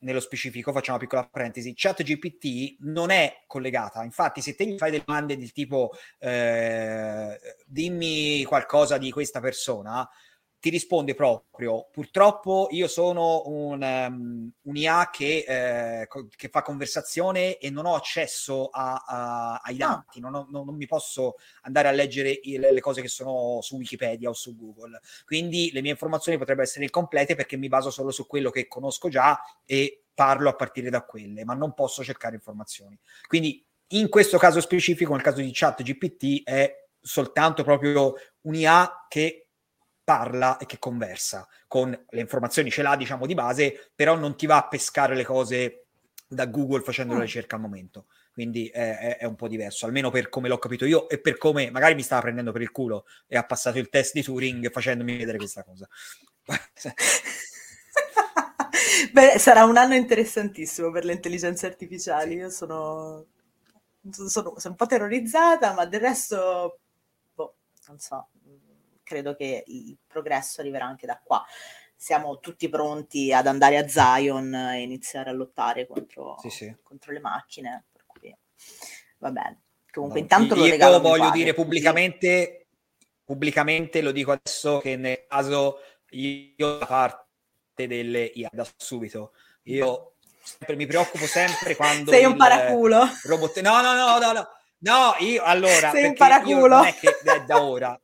nello 0.00 0.20
specifico, 0.20 0.70
facciamo 0.72 0.98
una 0.98 1.06
piccola 1.06 1.26
parentesi, 1.26 1.72
ChatGPT 1.74 2.76
non 2.80 3.08
è 3.10 3.44
collegata. 3.46 4.04
Infatti, 4.04 4.42
se 4.42 4.54
te 4.54 4.66
gli 4.66 4.76
fai 4.76 4.90
delle 4.90 5.04
domande 5.06 5.38
del 5.38 5.52
tipo 5.52 5.92
eh, 6.18 7.38
dimmi 7.64 8.44
qualcosa 8.44 8.98
di 8.98 9.10
questa 9.10 9.40
persona, 9.40 10.06
ti 10.66 10.72
risponde 10.72 11.14
proprio, 11.14 11.86
purtroppo 11.92 12.66
io 12.72 12.88
sono 12.88 13.42
un, 13.46 13.80
um, 13.80 14.50
un 14.62 14.76
IA 14.76 15.10
che, 15.12 15.44
eh, 15.46 16.08
co- 16.08 16.26
che, 16.34 16.48
fa 16.48 16.62
conversazione 16.62 17.58
e 17.58 17.70
non 17.70 17.86
ho 17.86 17.94
accesso 17.94 18.66
a, 18.72 19.04
a, 19.06 19.60
ai 19.62 19.80
ah. 19.80 19.86
dati, 19.86 20.18
non, 20.18 20.34
ho, 20.34 20.48
non, 20.50 20.64
non, 20.64 20.74
mi 20.74 20.86
posso 20.86 21.36
andare 21.62 21.86
a 21.86 21.92
leggere 21.92 22.40
le, 22.42 22.72
le 22.72 22.80
cose 22.80 23.00
che 23.00 23.06
sono 23.06 23.60
su 23.62 23.76
Wikipedia 23.76 24.28
o 24.28 24.32
su 24.32 24.56
Google. 24.56 24.98
Quindi 25.24 25.70
le 25.72 25.82
mie 25.82 25.92
informazioni 25.92 26.36
potrebbero 26.36 26.66
essere 26.66 26.86
incomplete 26.86 27.36
perché 27.36 27.56
mi 27.56 27.68
baso 27.68 27.90
solo 27.90 28.10
su 28.10 28.26
quello 28.26 28.50
che 28.50 28.66
conosco 28.66 29.08
già 29.08 29.40
e 29.64 30.06
parlo 30.12 30.48
a 30.48 30.56
partire 30.56 30.90
da 30.90 31.04
quelle, 31.04 31.44
ma 31.44 31.54
non 31.54 31.74
posso 31.74 32.02
cercare 32.02 32.34
informazioni. 32.34 32.98
Quindi 33.28 33.64
in 33.90 34.08
questo 34.08 34.36
caso 34.36 34.60
specifico, 34.60 35.12
nel 35.12 35.22
caso 35.22 35.40
di 35.40 35.50
ChatGPT, 35.52 36.42
è 36.42 36.88
soltanto 37.00 37.62
proprio 37.62 38.14
un 38.40 38.54
IA 38.56 39.06
che 39.08 39.45
parla 40.06 40.56
e 40.56 40.66
che 40.66 40.78
conversa. 40.78 41.48
Con 41.66 41.90
le 41.90 42.20
informazioni 42.20 42.70
ce 42.70 42.82
l'ha 42.82 42.94
diciamo 42.94 43.26
di 43.26 43.34
base 43.34 43.90
però 43.92 44.14
non 44.14 44.36
ti 44.36 44.46
va 44.46 44.58
a 44.58 44.68
pescare 44.68 45.16
le 45.16 45.24
cose 45.24 45.86
da 46.28 46.46
Google 46.46 46.82
facendo 46.82 47.14
la 47.14 47.18
mm. 47.18 47.22
ricerca 47.22 47.56
al 47.56 47.62
momento. 47.62 48.06
Quindi 48.32 48.68
è, 48.68 49.16
è, 49.16 49.24
un 49.24 49.34
po' 49.34 49.48
diverso 49.48 49.84
almeno 49.84 50.10
per 50.10 50.28
come 50.28 50.48
l'ho 50.48 50.58
capito 50.58 50.84
io 50.84 51.08
e 51.08 51.18
per 51.18 51.38
come 51.38 51.72
magari 51.72 51.96
mi 51.96 52.02
stava 52.02 52.20
prendendo 52.20 52.52
per 52.52 52.60
il 52.62 52.70
culo 52.70 53.04
e 53.26 53.36
ha 53.36 53.44
passato 53.44 53.78
il 53.78 53.88
test 53.88 54.12
di 54.12 54.22
Turing 54.22 54.70
facendomi 54.70 55.16
vedere 55.16 55.38
questa 55.38 55.64
cosa. 55.64 55.88
Beh, 59.12 59.38
sarà 59.38 59.64
un 59.64 59.76
anno 59.76 59.94
interessantissimo 59.94 60.92
per 60.92 61.04
le 61.04 61.14
intelligenze 61.14 61.66
artificiali. 61.66 62.36
Io 62.36 62.50
sono 62.50 63.26
sono, 64.12 64.28
sono 64.28 64.70
un 64.70 64.76
po' 64.76 64.86
terrorizzata 64.86 65.72
ma 65.72 65.84
del 65.84 65.98
resto 65.98 66.78
boh, 67.34 67.56
non 67.88 67.98
so 67.98 68.28
credo 69.06 69.36
che 69.36 69.62
il 69.68 69.96
progresso 70.04 70.60
arriverà 70.60 70.84
anche 70.84 71.06
da 71.06 71.20
qua. 71.22 71.44
Siamo 71.94 72.40
tutti 72.40 72.68
pronti 72.68 73.32
ad 73.32 73.46
andare 73.46 73.78
a 73.78 73.88
Zion 73.88 74.52
e 74.52 74.82
iniziare 74.82 75.30
a 75.30 75.32
lottare 75.32 75.86
contro, 75.86 76.36
sì, 76.40 76.50
sì. 76.50 76.76
contro 76.82 77.12
le 77.12 77.20
macchine. 77.20 77.84
Per 77.90 78.02
cui 78.04 78.36
va 79.18 79.30
bene. 79.30 79.62
Comunque, 79.92 80.18
no, 80.18 80.24
intanto 80.24 80.54
lo 80.56 80.64
regalo. 80.64 80.96
Io 80.96 81.00
voglio 81.00 81.30
dire 81.30 81.54
pubblicamente, 81.54 82.66
pubblicamente, 83.24 84.02
lo 84.02 84.10
dico 84.10 84.32
adesso, 84.32 84.78
che 84.78 84.96
nel 84.96 85.24
caso 85.26 85.78
io 86.10 86.78
da 86.78 86.84
parte 86.84 87.86
delle 87.86 88.24
IA 88.24 88.50
da 88.52 88.66
subito. 88.76 89.32
Io 89.62 90.16
sempre, 90.42 90.76
mi 90.76 90.86
preoccupo 90.86 91.24
sempre 91.24 91.74
quando. 91.76 92.10
Sei 92.10 92.24
un 92.24 92.36
paraculo. 92.36 93.08
Robot... 93.22 93.60
No, 93.60 93.80
no, 93.80 93.94
no, 93.94 94.18
no, 94.18 94.32
no. 94.32 94.48
No, 94.78 95.14
io 95.20 95.42
allora. 95.44 95.90
Sei 95.92 96.04
un 96.04 96.14
paraculo. 96.14 96.76
non 96.76 96.84
è 96.84 96.94
che 96.94 97.08
è 97.08 97.44
da 97.44 97.62
ora 97.62 97.98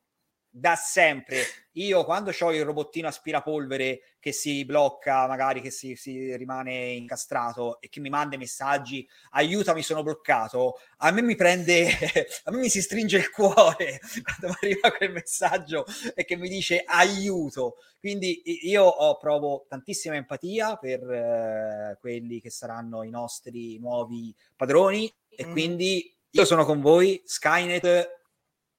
da 0.55 0.77
sempre. 0.77 1.45
Io 1.77 2.05
quando 2.05 2.31
ho 2.39 2.53
il 2.53 2.63
robottino 2.63 3.09
aspirapolvere 3.09 4.17
che 4.21 4.33
si 4.33 4.67
blocca, 4.67 5.27
magari 5.27 5.63
che 5.63 5.71
si, 5.71 5.97
si, 5.97 6.37
rimane 6.37 6.91
incastrato 6.91 7.81
e 7.81 7.89
che 7.89 8.01
mi 8.01 8.11
manda 8.11 8.35
i 8.35 8.39
messaggi, 8.39 9.09
aiutami, 9.31 9.83
sono 9.83 10.03
bloccato, 10.03 10.79
a 10.99 11.11
me 11.11 11.23
mi 11.23 11.35
prende, 11.35 11.89
a 12.45 12.51
me 12.51 12.59
mi 12.59 12.69
si 12.69 12.83
stringe 12.83 13.17
il 13.17 13.31
cuore 13.31 13.99
quando 14.23 14.49
mi 14.49 14.69
arriva 14.69 14.93
quel 14.93 15.13
messaggio 15.13 15.87
e 16.15 16.27
che 16.27 16.37
mi 16.37 16.51
dice 16.51 16.85
aiuto. 16.85 17.77
Quindi 17.99 18.43
io 18.69 18.85
ho, 18.85 19.17
provo 19.17 19.65
tantissima 19.69 20.17
empatia 20.17 20.77
per 20.77 21.01
eh, 21.11 21.97
quelli 21.99 22.41
che 22.41 22.51
saranno 22.51 23.05
i 23.05 23.11
nostri 23.11 23.79
nuovi 23.79 24.35
padroni 24.55 25.13
e 25.31 25.47
mm. 25.47 25.51
quindi 25.51 26.15
io 26.31 26.45
sono 26.45 26.67
con 26.67 26.81
voi, 26.83 27.23
Skynet 27.25 28.21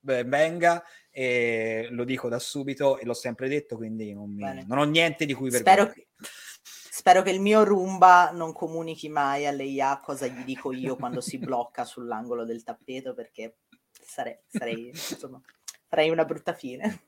venga 0.04 0.84
e 1.16 1.90
lo 1.92 2.04
dico 2.06 2.28
da 2.28 2.40
subito 2.40 2.98
e 2.98 3.06
l'ho 3.06 3.14
sempre 3.14 3.48
detto, 3.48 3.76
quindi 3.78 4.14
non, 4.14 4.32
mi, 4.32 4.66
non 4.66 4.80
ho 4.80 4.84
niente 4.84 5.28
di 5.28 5.34
cui 5.36 5.52
vergognarmi. 5.52 5.92
Spero, 5.92 6.08
spero 6.90 7.22
che 7.22 7.30
il 7.30 7.40
mio 7.40 7.64
Roomba 7.64 8.32
non 8.32 8.52
comunichi 8.52 9.10
mai 9.10 9.46
alle 9.46 9.64
IA 9.64 10.00
cosa 10.04 10.26
gli 10.26 10.44
dico 10.44 10.74
io 10.74 10.96
quando 10.96 11.22
si 11.22 11.38
blocca 11.40 11.86
sull'angolo 11.86 12.46
del 12.46 12.64
tappeto 12.64 13.14
perché 13.14 13.58
sarei, 13.92 14.40
sarei 14.48 14.88
insomma, 14.88 15.40
farei 15.88 16.10
una 16.10 16.26
brutta 16.26 16.54
fine. 16.54 17.04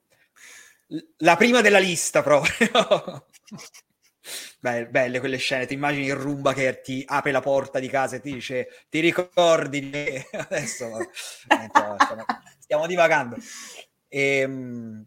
La 1.17 1.35
prima 1.35 1.61
della 1.61 1.79
lista 1.79 2.21
proprio. 2.21 3.25
Beh, 4.59 4.87
belle 4.87 5.19
quelle 5.19 5.37
scene, 5.37 5.67
ti 5.67 5.75
immagini 5.75 6.07
il 6.07 6.15
Rumba 6.15 6.53
che 6.53 6.81
ti 6.81 7.03
apre 7.05 7.31
la 7.31 7.41
porta 7.41 7.77
di 7.77 7.87
casa 7.87 8.15
e 8.15 8.21
ti 8.21 8.33
dice 8.33 8.85
ti 8.89 8.99
ricordi 8.99 9.89
che 9.91 10.27
adesso 10.31 10.89
stiamo 12.59 12.87
divagando. 12.87 13.37
E, 14.15 14.39
ehm, 14.39 15.05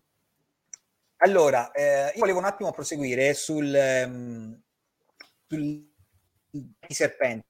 allora, 1.21 1.71
eh, 1.73 2.13
io 2.15 2.21
volevo 2.21 2.39
un 2.39 2.45
attimo 2.45 2.71
proseguire 2.73 3.33
sul, 3.35 3.75
um, 4.07 4.61
sul 5.49 5.91
serpenti 6.89 7.48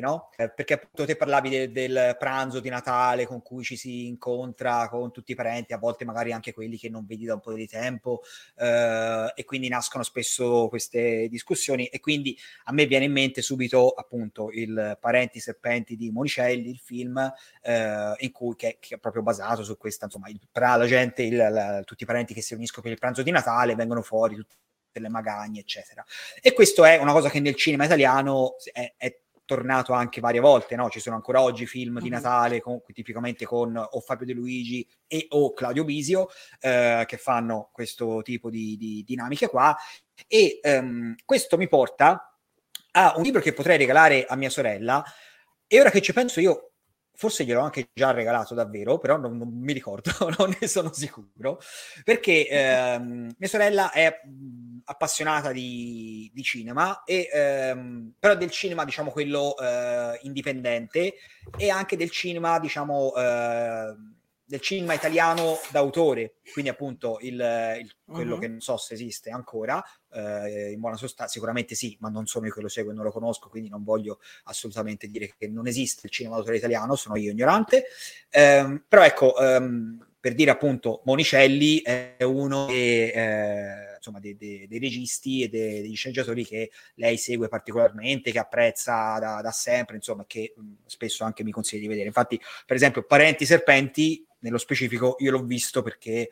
no? 0.00 0.30
Eh, 0.36 0.50
perché 0.50 0.74
appunto 0.74 1.04
te 1.04 1.16
parlavi 1.16 1.50
de- 1.50 1.72
del 1.72 2.16
pranzo 2.18 2.60
di 2.60 2.68
Natale 2.68 3.26
con 3.26 3.42
cui 3.42 3.64
ci 3.64 3.76
si 3.76 4.06
incontra 4.06 4.88
con 4.88 5.10
tutti 5.12 5.32
i 5.32 5.34
parenti, 5.34 5.72
a 5.72 5.78
volte 5.78 6.04
magari 6.04 6.32
anche 6.32 6.52
quelli 6.52 6.76
che 6.76 6.88
non 6.88 7.04
vedi 7.06 7.24
da 7.24 7.34
un 7.34 7.40
po' 7.40 7.52
di 7.52 7.66
tempo, 7.66 8.22
eh, 8.56 9.32
e 9.34 9.44
quindi 9.44 9.68
nascono 9.68 10.02
spesso 10.02 10.68
queste 10.68 11.28
discussioni. 11.28 11.86
E 11.86 12.00
quindi 12.00 12.36
a 12.64 12.72
me 12.72 12.86
viene 12.86 13.04
in 13.06 13.12
mente 13.12 13.42
subito 13.42 13.90
appunto 13.90 14.50
il 14.50 14.96
Parenti 15.00 15.40
Serpenti 15.40 15.96
di 15.96 16.10
Monicelli, 16.10 16.70
il 16.70 16.78
film, 16.78 17.18
eh, 17.62 18.14
in 18.18 18.32
cui 18.32 18.54
che, 18.56 18.78
che, 18.80 18.96
è 18.96 18.98
proprio 18.98 19.22
basato 19.22 19.62
su 19.64 19.76
questa, 19.76 20.06
insomma, 20.06 20.28
il, 20.28 20.40
la 20.52 20.86
gente, 20.86 21.22
il, 21.22 21.36
la, 21.36 21.82
tutti 21.84 22.02
i 22.02 22.06
parenti 22.06 22.34
che 22.34 22.42
si 22.42 22.54
uniscono 22.54 22.82
per 22.82 22.92
il 22.92 22.98
pranzo 22.98 23.22
di 23.22 23.30
Natale 23.30 23.74
vengono 23.74 24.02
fuori 24.02 24.36
tutte 24.36 24.56
le 25.00 25.08
magagne, 25.08 25.60
eccetera. 25.60 26.04
E 26.40 26.52
questo 26.52 26.84
è 26.84 26.98
una 26.98 27.12
cosa 27.12 27.30
che 27.30 27.40
nel 27.40 27.54
cinema 27.54 27.84
italiano 27.84 28.56
è, 28.72 28.94
è 28.96 29.16
tornato 29.44 29.92
anche 29.92 30.20
varie 30.20 30.40
volte, 30.40 30.76
no? 30.76 30.88
Ci 30.88 31.00
sono 31.00 31.16
ancora 31.16 31.42
oggi 31.42 31.66
film 31.66 32.00
di 32.00 32.08
Natale 32.08 32.60
con, 32.60 32.80
tipicamente 32.92 33.44
con 33.44 33.76
o 33.76 34.00
Fabio 34.00 34.26
De 34.26 34.32
Luigi 34.32 34.86
e 35.06 35.26
o 35.30 35.52
Claudio 35.52 35.84
Bisio 35.84 36.28
eh, 36.60 37.04
che 37.06 37.16
fanno 37.16 37.70
questo 37.72 38.22
tipo 38.22 38.50
di, 38.50 38.76
di 38.76 39.02
dinamiche 39.06 39.48
qua. 39.48 39.76
E 40.26 40.60
um, 40.62 41.14
questo 41.24 41.56
mi 41.56 41.68
porta 41.68 42.36
a 42.92 43.14
un 43.16 43.22
libro 43.22 43.40
che 43.40 43.52
potrei 43.52 43.76
regalare 43.76 44.24
a 44.24 44.36
mia 44.36 44.50
sorella. 44.50 45.04
E 45.66 45.80
ora 45.80 45.90
che 45.90 46.02
ci 46.02 46.12
penso 46.12 46.40
io 46.40 46.72
forse 47.14 47.44
gliel'ho 47.44 47.60
anche 47.60 47.90
già 47.92 48.10
regalato 48.10 48.54
davvero, 48.54 48.98
però 48.98 49.16
non, 49.16 49.36
non 49.36 49.48
mi 49.48 49.72
ricordo, 49.72 50.10
non 50.38 50.54
ne 50.60 50.66
sono 50.66 50.92
sicuro, 50.92 51.60
perché 52.04 52.48
ehm, 52.48 53.34
mia 53.36 53.48
sorella 53.48 53.90
è 53.90 54.20
appassionata 54.84 55.52
di, 55.52 56.30
di 56.32 56.42
cinema, 56.42 57.04
e, 57.04 57.28
ehm, 57.32 58.14
però 58.18 58.34
del 58.34 58.50
cinema, 58.50 58.84
diciamo, 58.84 59.10
quello 59.10 59.56
eh, 59.58 60.18
indipendente 60.22 61.14
e 61.56 61.70
anche 61.70 61.96
del 61.96 62.10
cinema, 62.10 62.58
diciamo, 62.58 63.14
eh, 63.14 63.94
del 64.52 64.60
cinema 64.60 64.92
italiano 64.92 65.58
d'autore, 65.70 66.34
quindi 66.52 66.70
appunto 66.70 67.16
il, 67.22 67.40
il, 67.80 67.90
quello 68.04 68.34
uh-huh. 68.34 68.40
che 68.40 68.48
non 68.48 68.60
so 68.60 68.76
se 68.76 68.92
esiste 68.92 69.30
ancora, 69.30 69.82
eh, 70.12 70.72
in 70.72 70.78
buona 70.78 70.98
sostanza 70.98 71.32
sicuramente 71.32 71.74
sì, 71.74 71.96
ma 72.00 72.10
non 72.10 72.26
sono 72.26 72.44
io 72.44 72.52
che 72.52 72.60
lo 72.60 72.68
seguo 72.68 72.92
e 72.92 72.94
non 72.94 73.04
lo 73.04 73.10
conosco, 73.10 73.48
quindi 73.48 73.70
non 73.70 73.82
voglio 73.82 74.18
assolutamente 74.44 75.06
dire 75.06 75.32
che 75.38 75.48
non 75.48 75.66
esiste 75.66 76.06
il 76.06 76.12
cinema 76.12 76.34
d'autore 76.34 76.58
italiano, 76.58 76.96
sono 76.96 77.16
io 77.16 77.30
ignorante, 77.30 77.86
eh, 78.28 78.82
però 78.86 79.02
ecco, 79.04 79.38
ehm, 79.38 80.06
per 80.20 80.34
dire 80.34 80.50
appunto 80.50 81.00
Monicelli 81.06 81.80
è 81.80 82.16
uno 82.22 82.66
che... 82.66 83.12
Eh, 83.14 83.91
insomma, 84.02 84.18
dei, 84.18 84.36
dei, 84.36 84.66
dei 84.66 84.78
registi 84.80 85.42
e 85.42 85.48
dei, 85.48 85.80
degli 85.82 85.94
sceneggiatori 85.94 86.44
che 86.44 86.72
lei 86.94 87.16
segue 87.16 87.46
particolarmente, 87.46 88.32
che 88.32 88.40
apprezza 88.40 89.18
da, 89.20 89.40
da 89.40 89.52
sempre, 89.52 89.96
insomma, 89.96 90.24
che 90.26 90.52
mh, 90.56 90.72
spesso 90.86 91.22
anche 91.22 91.44
mi 91.44 91.52
consiglia 91.52 91.82
di 91.82 91.88
vedere. 91.88 92.08
Infatti, 92.08 92.40
per 92.66 92.76
esempio, 92.76 93.04
Parenti 93.04 93.46
Serpenti, 93.46 94.26
nello 94.40 94.58
specifico, 94.58 95.14
io 95.20 95.30
l'ho 95.30 95.44
visto 95.44 95.82
perché 95.82 96.30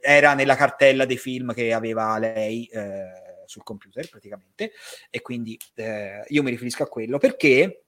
era 0.00 0.34
nella 0.34 0.54
cartella 0.54 1.06
dei 1.06 1.16
film 1.16 1.54
che 1.54 1.72
aveva 1.72 2.18
lei 2.18 2.66
eh, 2.66 3.42
sul 3.46 3.62
computer, 3.62 4.06
praticamente, 4.10 4.72
e 5.08 5.22
quindi 5.22 5.58
eh, 5.76 6.24
io 6.28 6.42
mi 6.42 6.50
riferisco 6.50 6.82
a 6.82 6.88
quello 6.88 7.16
perché 7.16 7.84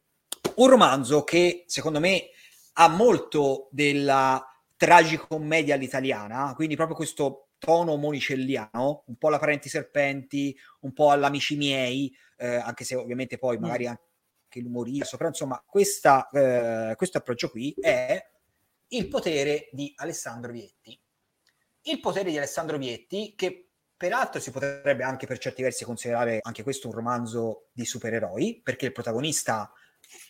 un 0.57 0.69
romanzo 0.69 1.25
che 1.25 1.65
secondo 1.67 2.01
me 2.01 2.31
ha 2.75 2.89
molto 2.89 3.69
della 3.71 4.43
tragicommedia 4.77 5.75
all'italiana, 5.75 6.55
quindi 6.55 6.75
proprio 6.75 6.97
questo 6.97 7.50
tono 7.61 7.97
monicelliano, 7.97 9.05
un 9.07 9.17
po' 9.17 9.29
alla 9.29 9.39
Parenti 9.39 9.69
Serpenti, 9.69 10.57
un 10.81 10.93
po' 10.93 11.11
all'Amici 11.11 11.57
miei, 11.57 12.13
eh, 12.39 12.57
anche 12.57 12.85
se 12.85 12.97
ovviamente 12.97 13.39
poi 13.39 13.59
mm. 13.59 13.61
magari 13.61 13.87
anche 13.87 14.61
l'umorista, 14.61 15.17
però 15.17 15.29
insomma 15.29 15.63
questa, 15.65 16.29
eh, 16.31 16.95
questo 16.97 17.19
approccio 17.19 17.51
qui 17.51 17.73
è 17.79 18.21
il 18.89 19.09
potere 19.09 19.69
di 19.71 19.93
Alessandro 19.97 20.51
Vietti. 20.51 20.99
Il 21.83 22.01
potere 22.01 22.31
di 22.31 22.37
Alessandro 22.39 22.79
Vietti, 22.79 23.35
che 23.37 23.69
peraltro 23.97 24.41
si 24.41 24.51
potrebbe 24.51 25.05
anche 25.05 25.27
per 25.27 25.39
certi 25.39 25.63
versi 25.63 25.85
considerare 25.85 26.39
anche 26.43 26.63
questo 26.63 26.89
un 26.89 26.95
romanzo 26.95 27.69
di 27.73 27.85
supereroi, 27.85 28.61
perché 28.65 28.87
il 28.87 28.93
protagonista 28.93 29.71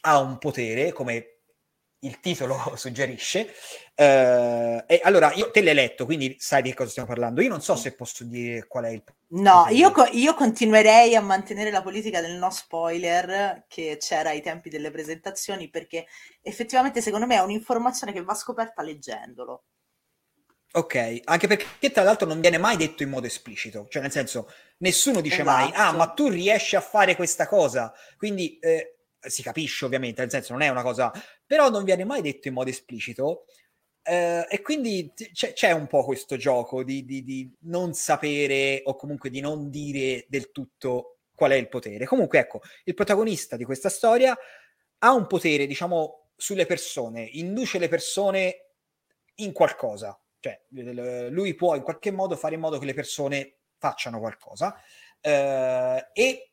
ha 0.02 0.18
un 0.18 0.38
potere, 0.38 0.92
come 0.92 1.39
il 2.00 2.20
titolo 2.20 2.56
suggerisce. 2.76 3.52
Uh, 3.94 4.82
e 4.86 5.00
allora, 5.02 5.32
io 5.34 5.50
te 5.50 5.62
l'hai 5.62 5.74
letto, 5.74 6.04
quindi 6.04 6.36
sai 6.38 6.62
di 6.62 6.74
cosa 6.74 6.90
stiamo 6.90 7.08
parlando. 7.08 7.40
Io 7.42 7.48
non 7.48 7.60
so 7.60 7.76
se 7.76 7.94
posso 7.94 8.24
dire 8.24 8.66
qual 8.66 8.84
è 8.84 8.90
il... 8.90 9.02
No, 9.32 9.66
io, 9.70 9.92
co- 9.92 10.08
io, 10.10 10.34
continuerei 10.34 11.14
a 11.14 11.20
mantenere 11.20 11.70
la 11.70 11.82
politica 11.82 12.20
del 12.20 12.36
no 12.36 12.50
spoiler 12.50 13.64
che 13.68 13.98
c'era 14.00 14.30
ai 14.30 14.42
tempi 14.42 14.70
delle 14.70 14.90
presentazioni, 14.90 15.68
perché 15.68 16.06
effettivamente 16.42 17.00
secondo 17.00 17.26
me 17.26 17.36
è 17.36 17.42
un'informazione 17.42 18.12
che 18.12 18.22
va 18.22 18.34
scoperta 18.34 18.82
leggendolo. 18.82 19.64
Ok, 20.72 21.22
anche 21.24 21.48
perché 21.48 21.90
tra 21.90 22.04
l'altro 22.04 22.28
non 22.28 22.40
viene 22.40 22.56
mai 22.56 22.76
detto 22.76 23.02
in 23.02 23.10
modo 23.10 23.26
esplicito, 23.26 23.88
cioè 23.88 24.02
nel 24.02 24.12
senso 24.12 24.48
nessuno 24.78 25.20
dice 25.20 25.40
esatto. 25.40 25.50
mai, 25.50 25.72
ah 25.74 25.90
ma 25.92 26.06
tu 26.10 26.28
riesci 26.28 26.76
a 26.76 26.80
fare 26.80 27.16
questa 27.16 27.48
cosa, 27.48 27.92
quindi 28.16 28.56
eh, 28.60 28.99
si 29.20 29.42
capisce 29.42 29.84
ovviamente, 29.84 30.20
nel 30.20 30.30
senso 30.30 30.52
non 30.52 30.62
è 30.62 30.68
una 30.68 30.82
cosa, 30.82 31.12
però 31.44 31.68
non 31.68 31.84
viene 31.84 32.04
mai 32.04 32.22
detto 32.22 32.48
in 32.48 32.54
modo 32.54 32.70
esplicito. 32.70 33.44
Eh, 34.02 34.46
e 34.48 34.62
quindi 34.62 35.12
c- 35.14 35.52
c'è 35.52 35.72
un 35.72 35.86
po' 35.86 36.04
questo 36.04 36.36
gioco 36.36 36.82
di, 36.82 37.04
di, 37.04 37.22
di, 37.22 37.54
non 37.62 37.92
sapere 37.92 38.80
o 38.84 38.96
comunque 38.96 39.28
di 39.28 39.40
non 39.40 39.68
dire 39.68 40.24
del 40.28 40.50
tutto 40.50 41.18
qual 41.34 41.52
è 41.52 41.56
il 41.56 41.68
potere. 41.68 42.06
Comunque, 42.06 42.38
ecco, 42.38 42.60
il 42.84 42.94
protagonista 42.94 43.56
di 43.56 43.64
questa 43.64 43.88
storia 43.88 44.36
ha 44.98 45.12
un 45.12 45.26
potere, 45.26 45.66
diciamo, 45.66 46.30
sulle 46.36 46.66
persone, 46.66 47.22
induce 47.32 47.78
le 47.78 47.88
persone 47.88 48.70
in 49.36 49.52
qualcosa. 49.52 50.18
Cioè, 50.38 50.58
lui 51.30 51.54
può 51.54 51.74
in 51.74 51.82
qualche 51.82 52.10
modo 52.10 52.36
fare 52.36 52.54
in 52.54 52.60
modo 52.60 52.78
che 52.78 52.86
le 52.86 52.94
persone 52.94 53.58
facciano 53.78 54.18
qualcosa. 54.18 54.74
Eh, 55.20 56.08
e 56.12 56.49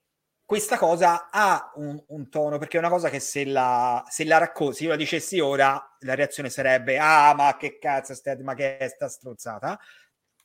questa 0.48 0.78
cosa 0.78 1.30
ha 1.30 1.74
un, 1.76 2.02
un, 2.08 2.30
tono, 2.30 2.58
perché 2.58 2.78
è 2.78 2.80
una 2.80 2.88
cosa 2.88 3.10
che 3.10 3.20
se 3.20 3.44
la, 3.44 4.02
se 4.08 4.24
la 4.24 4.38
racconti, 4.38 4.78
se 4.78 4.84
io 4.86 4.90
la 4.92 4.96
dicessi 4.96 5.42
ora, 5.42 5.98
la 6.00 6.16
reazione 6.16 6.50
sarebbe, 6.50 6.98
ah, 6.98 7.34
ma 7.36 7.58
che 7.58 7.78
cazzo, 7.78 8.14
stai, 8.14 8.42
ma 8.44 8.54
che 8.54 8.78
è 8.78 8.88
sta 8.88 9.10
strozzata? 9.10 9.78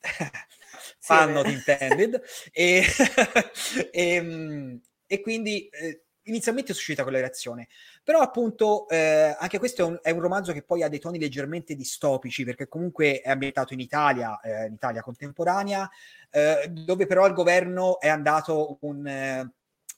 Fan 0.99 1.31
not 1.31 1.47
intended. 1.47 2.21
e, 2.51 2.83
e, 2.83 3.89
ehm, 3.93 4.81
e, 5.07 5.21
quindi 5.21 5.69
eh, 5.69 6.03
inizialmente 6.23 6.73
suscita 6.73 7.03
quella 7.03 7.19
reazione. 7.19 7.69
Però 8.03 8.19
appunto 8.19 8.89
eh, 8.89 9.33
anche 9.39 9.57
questo 9.57 9.83
è 9.83 9.85
un, 9.85 9.99
è 10.01 10.11
un, 10.11 10.19
romanzo 10.19 10.51
che 10.51 10.63
poi 10.63 10.83
ha 10.83 10.89
dei 10.89 10.99
toni 10.99 11.17
leggermente 11.17 11.75
distopici, 11.75 12.43
perché 12.43 12.67
comunque 12.67 13.21
è 13.21 13.29
ambientato 13.29 13.73
in 13.73 13.79
Italia, 13.79 14.37
eh, 14.41 14.65
in 14.65 14.73
Italia 14.73 15.01
contemporanea, 15.01 15.89
eh, 16.29 16.67
dove 16.69 17.05
però 17.05 17.25
il 17.25 17.33
governo 17.33 18.01
è 18.01 18.09
andato 18.09 18.79
un 18.81 19.51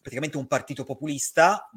praticamente 0.05 0.37
un 0.37 0.45
partito 0.45 0.83
populista 0.83 1.67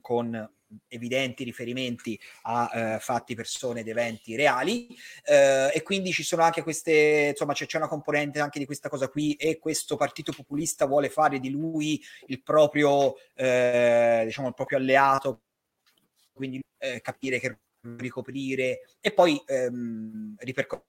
con 0.00 0.50
evidenti 0.88 1.44
riferimenti 1.44 2.18
a 2.42 2.70
eh, 2.74 2.98
fatti, 2.98 3.36
persone 3.36 3.80
ed 3.80 3.88
eventi 3.88 4.34
reali 4.34 4.88
eh, 5.22 5.70
e 5.72 5.82
quindi 5.84 6.10
ci 6.10 6.24
sono 6.24 6.42
anche 6.42 6.64
queste, 6.64 7.28
insomma 7.30 7.52
c'è, 7.52 7.66
c'è, 7.66 7.76
una 7.76 7.86
componente 7.86 8.40
anche 8.40 8.58
di 8.58 8.66
questa 8.66 8.88
cosa 8.88 9.06
qui 9.08 9.34
e 9.34 9.60
questo 9.60 9.94
partito 9.94 10.32
populista 10.32 10.86
vuole 10.86 11.08
fare 11.08 11.38
di 11.38 11.50
lui 11.50 12.02
il 12.26 12.42
proprio, 12.42 13.14
eh, 13.34 14.22
diciamo, 14.24 14.48
il 14.48 14.54
proprio 14.54 14.78
alleato, 14.78 15.42
quindi 16.32 16.60
eh, 16.78 17.00
capire 17.00 17.38
che 17.38 17.58
ricoprire 17.96 18.80
e 19.00 19.12
poi 19.12 19.40
ehm, 19.46 20.34
ripercorrere 20.38 20.86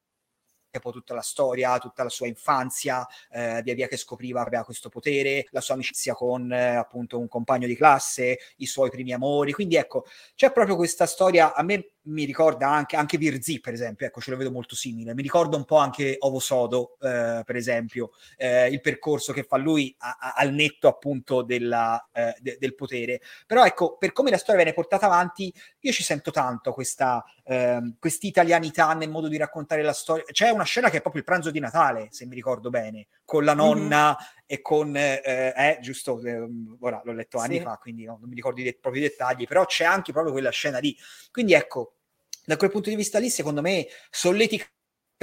poi 0.79 0.91
tutta 0.91 1.15
la 1.15 1.21
storia, 1.21 1.79
tutta 1.79 2.03
la 2.03 2.10
sua 2.10 2.27
infanzia, 2.27 3.08
eh, 3.32 3.62
via 3.63 3.73
via 3.73 3.88
che 3.88 3.97
scopriva 3.97 4.41
aveva 4.41 4.63
questo 4.63 4.89
potere, 4.89 5.47
la 5.49 5.62
sua 5.62 5.73
amicizia 5.73 6.13
con 6.13 6.51
eh, 6.51 6.75
appunto 6.75 7.17
un 7.17 7.27
compagno 7.27 7.65
di 7.65 7.75
classe, 7.75 8.38
i 8.58 8.67
suoi 8.67 8.91
primi 8.91 9.13
amori. 9.13 9.51
Quindi 9.53 9.75
ecco, 9.75 10.05
c'è 10.36 10.51
proprio 10.51 10.75
questa 10.75 11.08
storia, 11.08 11.55
a 11.55 11.63
me 11.63 11.93
mi 12.10 12.26
ricorda 12.26 12.69
anche, 12.69 12.95
anche 12.95 13.17
Virzi, 13.17 13.60
per 13.60 13.74
esempio, 13.74 14.06
ecco, 14.06 14.19
ce 14.22 14.32
lo 14.32 14.38
vedo 14.38 14.52
molto 14.52 14.76
simile. 14.76 15.13
Mi 15.13 15.22
ricorda 15.22 15.56
un 15.58 15.65
po' 15.65 15.78
anche 15.78 16.15
Ovo 16.19 16.39
Sodo, 16.39 16.98
eh, 17.00 17.43
per 17.45 17.56
esempio, 17.56 18.12
eh, 18.38 18.67
il 18.67 18.82
percorso 18.82 19.32
che 19.32 19.43
fa 19.43 19.58
lui 19.58 19.95
a, 20.00 20.17
a, 20.19 20.34
al 20.34 20.52
netto 20.52 20.88
appunto 20.88 21.43
della, 21.43 22.10
eh, 22.12 22.36
de, 22.39 22.58
del 22.60 22.76
potere. 22.76 23.22
Però 23.45 23.63
ecco, 23.63 23.98
per 23.98 24.12
come 24.12 24.32
la 24.32 24.38
storia 24.38 24.62
viene 24.62 24.74
portata 24.74 25.06
avanti, 25.06 25.54
io 25.80 25.91
ci 25.91 26.04
sento 26.04 26.32
tanto 26.32 26.74
questa 26.74 27.24
eh, 27.43 27.80
italianità 28.22 28.93
nel 28.93 29.10
modo 29.10 29.28
di 29.28 29.38
raccontare 29.38 29.82
la 29.82 29.93
storia. 29.93 30.24
C'è 30.32 30.50
una 30.50 30.63
scena 30.63 30.89
che 30.89 30.98
è 30.98 31.02
proprio 31.02 31.22
il 31.22 31.28
pranzo 31.28 31.52
di 31.52 31.60
Natale, 31.60 32.08
se 32.12 32.26
mi 32.26 32.36
ricordo 32.36 32.69
bene, 32.69 33.08
con 33.24 33.43
la 33.43 33.54
nonna 33.54 34.08
mm-hmm. 34.10 34.43
e 34.45 34.62
con, 34.62 34.95
eh, 34.95 35.22
eh, 35.24 35.78
giusto, 35.82 36.19
eh, 36.24 36.48
ora 36.80 37.02
l'ho 37.04 37.13
letto 37.13 37.38
anni 37.38 37.58
sì. 37.58 37.63
fa, 37.63 37.78
quindi 37.78 38.06
no, 38.06 38.17
non 38.19 38.30
mi 38.30 38.36
ricordo 38.36 38.62
i 38.62 38.63
de- 38.63 38.78
proprio 38.80 39.04
i 39.04 39.08
dettagli, 39.08 39.45
però 39.45 39.65
c'è 39.65 39.86
anche 39.86 40.12
proprio 40.12 40.34
quella 40.34 40.50
scena 40.50 40.80
lì. 40.80 40.95
Quindi 41.32 41.54
ecco, 41.54 41.98
da 42.49 42.57
quel 42.57 42.71
punto 42.71 42.89
di 42.89 42.95
vista 42.95 43.19
lì, 43.19 43.29
secondo 43.29 43.62
me, 43.62 43.85
solletica 44.09 44.65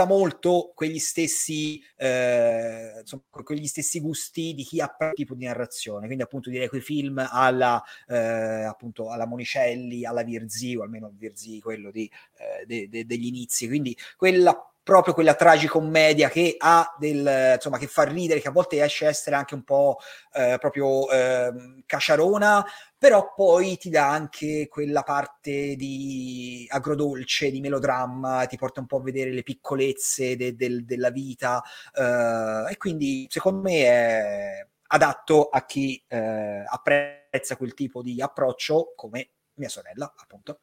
molto 0.06 0.70
quegli 0.76 1.00
stessi, 1.00 1.82
eh, 1.96 3.00
insomma, 3.00 3.24
quegli 3.42 3.66
stessi 3.66 3.98
gusti 3.98 4.54
di 4.54 4.62
chi 4.62 4.80
ha 4.80 4.88
quel 4.88 5.12
tipo 5.12 5.34
di 5.34 5.44
narrazione. 5.44 6.06
Quindi, 6.06 6.22
appunto, 6.22 6.50
direi 6.50 6.68
quei 6.68 6.82
film 6.82 7.18
alla, 7.28 7.82
eh, 8.06 8.62
appunto, 8.62 9.10
alla 9.10 9.26
Monicelli, 9.26 10.04
alla 10.04 10.22
Virzi, 10.22 10.76
o 10.76 10.82
almeno 10.82 11.12
Virzi, 11.16 11.60
quello 11.60 11.90
di, 11.90 12.08
eh, 12.38 12.64
de, 12.64 12.88
de, 12.88 13.06
degli 13.06 13.26
inizi. 13.26 13.66
Quindi, 13.66 13.96
quella 14.16 14.56
proprio 14.86 15.14
quella 15.14 15.34
tragicommedia 15.34 16.28
che 16.28 16.54
ha 16.56 16.94
del, 16.96 17.54
insomma, 17.56 17.76
che 17.76 17.88
fa 17.88 18.04
ridere, 18.04 18.38
che 18.38 18.46
a 18.46 18.52
volte 18.52 18.80
esce 18.84 19.06
a 19.06 19.08
essere 19.08 19.34
anche 19.34 19.54
un 19.54 19.64
po' 19.64 19.98
eh, 20.32 20.58
proprio 20.60 21.10
eh, 21.10 21.82
cacciarona, 21.84 22.64
però 22.96 23.32
poi 23.34 23.78
ti 23.78 23.90
dà 23.90 24.08
anche 24.08 24.68
quella 24.68 25.02
parte 25.02 25.74
di 25.74 26.68
agrodolce, 26.70 27.50
di 27.50 27.58
melodramma, 27.58 28.46
ti 28.46 28.56
porta 28.56 28.78
un 28.78 28.86
po' 28.86 28.98
a 28.98 29.02
vedere 29.02 29.32
le 29.32 29.42
piccolezze 29.42 30.36
de, 30.36 30.54
de, 30.54 30.84
della 30.84 31.10
vita 31.10 31.60
eh, 31.92 32.70
e 32.70 32.76
quindi 32.76 33.26
secondo 33.28 33.62
me 33.62 33.82
è 33.86 34.66
adatto 34.88 35.48
a 35.48 35.64
chi 35.66 36.00
eh, 36.06 36.62
apprezza 36.64 37.56
quel 37.56 37.74
tipo 37.74 38.02
di 38.02 38.22
approccio 38.22 38.92
come 38.94 39.30
mia 39.54 39.68
sorella, 39.68 40.14
appunto. 40.16 40.60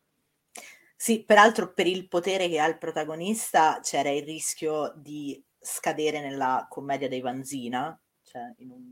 Sì, 1.03 1.25
peraltro 1.25 1.73
per 1.73 1.85
il 1.85 2.07
potere 2.07 2.47
che 2.47 2.59
ha 2.59 2.65
il 2.65 2.77
protagonista 2.77 3.81
c'era 3.83 4.09
il 4.09 4.23
rischio 4.23 4.93
di 4.95 5.43
scadere 5.59 6.21
nella 6.21 6.65
commedia 6.69 7.09
dei 7.09 7.19
Vanzina, 7.19 8.01
cioè 8.21 8.53
in 8.59 8.69
un, 8.69 8.89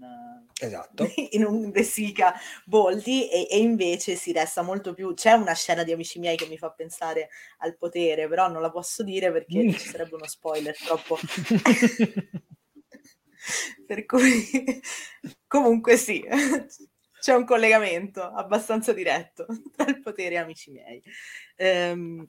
esatto. 0.59 1.07
in 1.31 1.45
un 1.45 1.71
De 1.71 1.83
Sica 1.83 2.33
Boldi, 2.65 3.29
e, 3.29 3.47
e, 3.49 3.59
invece 3.59 4.15
si 4.15 4.33
resta 4.33 4.61
molto 4.61 4.93
più... 4.93 5.13
C'è 5.13 5.31
una 5.31 5.53
scena 5.53 5.83
di 5.83 5.93
Amici 5.93 6.19
miei 6.19 6.35
che 6.35 6.47
mi 6.47 6.57
fa 6.57 6.69
pensare 6.71 7.29
al 7.59 7.77
potere, 7.77 8.27
però 8.27 8.49
non 8.49 8.61
la 8.61 8.71
posso 8.71 9.03
dire 9.03 9.31
perché 9.31 9.63
mm. 9.63 9.69
ci 9.69 9.87
sarebbe 9.87 10.15
uno 10.15 10.27
spoiler 10.27 10.75
troppo... 10.77 11.17
per 13.87 14.05
cui 14.05 14.81
comunque 15.47 15.95
sì, 15.95 16.21
c'è 17.21 17.35
un 17.35 17.45
collegamento 17.45 18.23
abbastanza 18.23 18.93
diretto 18.93 19.45
tra 19.77 19.85
il 19.85 20.01
potere 20.01 20.37
amici 20.37 20.71
miei. 20.71 21.01
Um, 21.57 22.27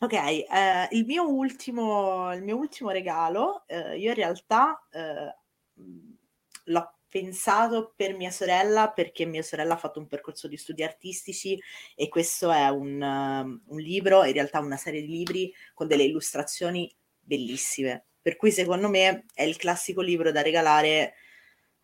ok, 0.00 0.12
eh, 0.12 0.88
il, 0.90 1.04
mio 1.04 1.28
ultimo, 1.28 2.34
il 2.34 2.42
mio 2.42 2.56
ultimo 2.56 2.90
regalo, 2.90 3.62
eh, 3.68 3.96
io 3.96 4.08
in 4.08 4.16
realtà 4.16 4.84
eh, 4.90 5.32
l'ho 6.64 6.94
pensato 7.08 7.92
per 7.94 8.16
mia 8.16 8.32
sorella 8.32 8.90
perché 8.90 9.26
mia 9.26 9.42
sorella 9.42 9.74
ha 9.74 9.78
fatto 9.78 10.00
un 10.00 10.08
percorso 10.08 10.48
di 10.48 10.56
studi 10.56 10.82
artistici 10.82 11.56
e 11.94 12.08
questo 12.08 12.50
è 12.50 12.68
un, 12.68 13.00
un 13.00 13.78
libro, 13.78 14.24
in 14.24 14.32
realtà 14.32 14.58
una 14.58 14.76
serie 14.76 15.02
di 15.02 15.08
libri 15.08 15.54
con 15.72 15.86
delle 15.86 16.02
illustrazioni 16.02 16.92
bellissime. 17.20 18.06
Per 18.20 18.34
cui 18.34 18.50
secondo 18.50 18.88
me 18.88 19.26
è 19.34 19.44
il 19.44 19.56
classico 19.56 20.00
libro 20.00 20.32
da 20.32 20.42
regalare 20.42 21.14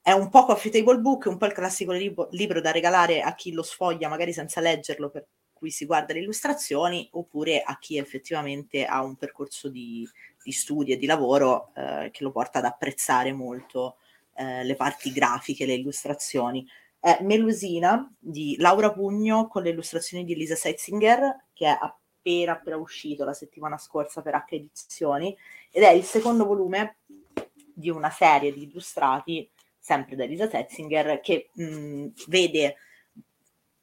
è 0.00 0.12
un 0.12 0.28
po' 0.30 0.44
coffee 0.44 0.70
table 0.70 0.98
book, 0.98 1.26
un 1.26 1.36
po' 1.36 1.46
il 1.46 1.52
classico 1.52 1.92
lib- 1.92 2.28
libro 2.30 2.60
da 2.60 2.70
regalare 2.70 3.20
a 3.20 3.34
chi 3.34 3.52
lo 3.52 3.62
sfoglia 3.62 4.08
magari 4.08 4.32
senza 4.32 4.60
leggerlo, 4.60 5.10
per 5.10 5.26
cui 5.52 5.70
si 5.70 5.84
guarda 5.84 6.14
le 6.14 6.20
illustrazioni, 6.20 7.08
oppure 7.12 7.60
a 7.60 7.78
chi 7.78 7.98
effettivamente 7.98 8.84
ha 8.84 9.02
un 9.02 9.16
percorso 9.16 9.68
di, 9.68 10.08
di 10.42 10.52
studi 10.52 10.92
e 10.92 10.96
di 10.96 11.06
lavoro 11.06 11.72
eh, 11.74 12.10
che 12.12 12.22
lo 12.22 12.30
porta 12.30 12.58
ad 12.58 12.64
apprezzare 12.64 13.32
molto 13.32 13.96
eh, 14.34 14.64
le 14.64 14.76
parti 14.76 15.12
grafiche, 15.12 15.66
le 15.66 15.74
illustrazioni. 15.74 16.66
È 17.00 17.18
Melusina 17.22 18.10
di 18.18 18.56
Laura 18.58 18.92
Pugno 18.92 19.48
con 19.48 19.62
le 19.62 19.70
illustrazioni 19.70 20.24
di 20.24 20.32
Elisa 20.32 20.54
Seitzinger, 20.54 21.46
che 21.52 21.66
è 21.66 21.76
appena, 21.78 22.52
appena 22.52 22.76
uscito 22.76 23.24
la 23.24 23.34
settimana 23.34 23.78
scorsa 23.78 24.22
per 24.22 24.34
H 24.34 24.54
Edizioni, 24.54 25.36
ed 25.70 25.82
è 25.82 25.90
il 25.90 26.04
secondo 26.04 26.46
volume 26.46 26.98
di 27.74 27.90
una 27.90 28.10
serie 28.10 28.52
di 28.52 28.64
illustrati 28.64 29.48
sempre 29.88 30.16
da 30.16 30.26
Lisa 30.26 30.50
Setzinger, 30.50 31.20
che 31.20 31.48
mh, 31.54 32.08
vede 32.26 32.76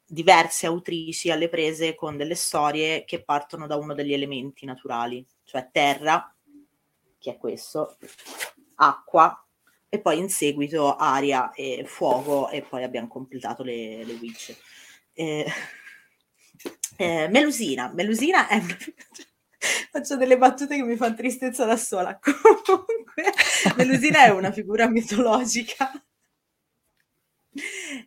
diverse 0.06 0.66
autrici 0.66 1.32
alle 1.32 1.48
prese 1.48 1.96
con 1.96 2.16
delle 2.16 2.36
storie 2.36 3.04
che 3.04 3.24
partono 3.24 3.66
da 3.66 3.74
uno 3.74 3.92
degli 3.92 4.12
elementi 4.12 4.64
naturali, 4.64 5.26
cioè 5.42 5.68
terra, 5.72 6.32
che 7.18 7.32
è 7.32 7.36
questo, 7.36 7.96
acqua, 8.76 9.44
e 9.88 9.98
poi 9.98 10.18
in 10.18 10.28
seguito 10.28 10.94
aria 10.94 11.50
e 11.52 11.82
fuoco, 11.84 12.50
e 12.50 12.62
poi 12.62 12.84
abbiamo 12.84 13.08
completato 13.08 13.64
le, 13.64 14.04
le 14.04 14.12
witch. 14.14 14.56
Eh, 15.12 15.44
eh, 16.98 17.28
Melusina, 17.28 17.90
Melusina 17.92 18.46
è 18.46 18.60
Faccio 19.90 20.16
delle 20.16 20.38
battute 20.38 20.76
che 20.76 20.82
mi 20.82 20.96
fanno 20.96 21.14
tristezza 21.14 21.64
da 21.64 21.76
sola. 21.76 22.18
Comunque, 22.20 23.32
Melusina 23.76 24.24
è 24.24 24.30
una 24.30 24.52
figura 24.52 24.88
mitologica. 24.88 25.90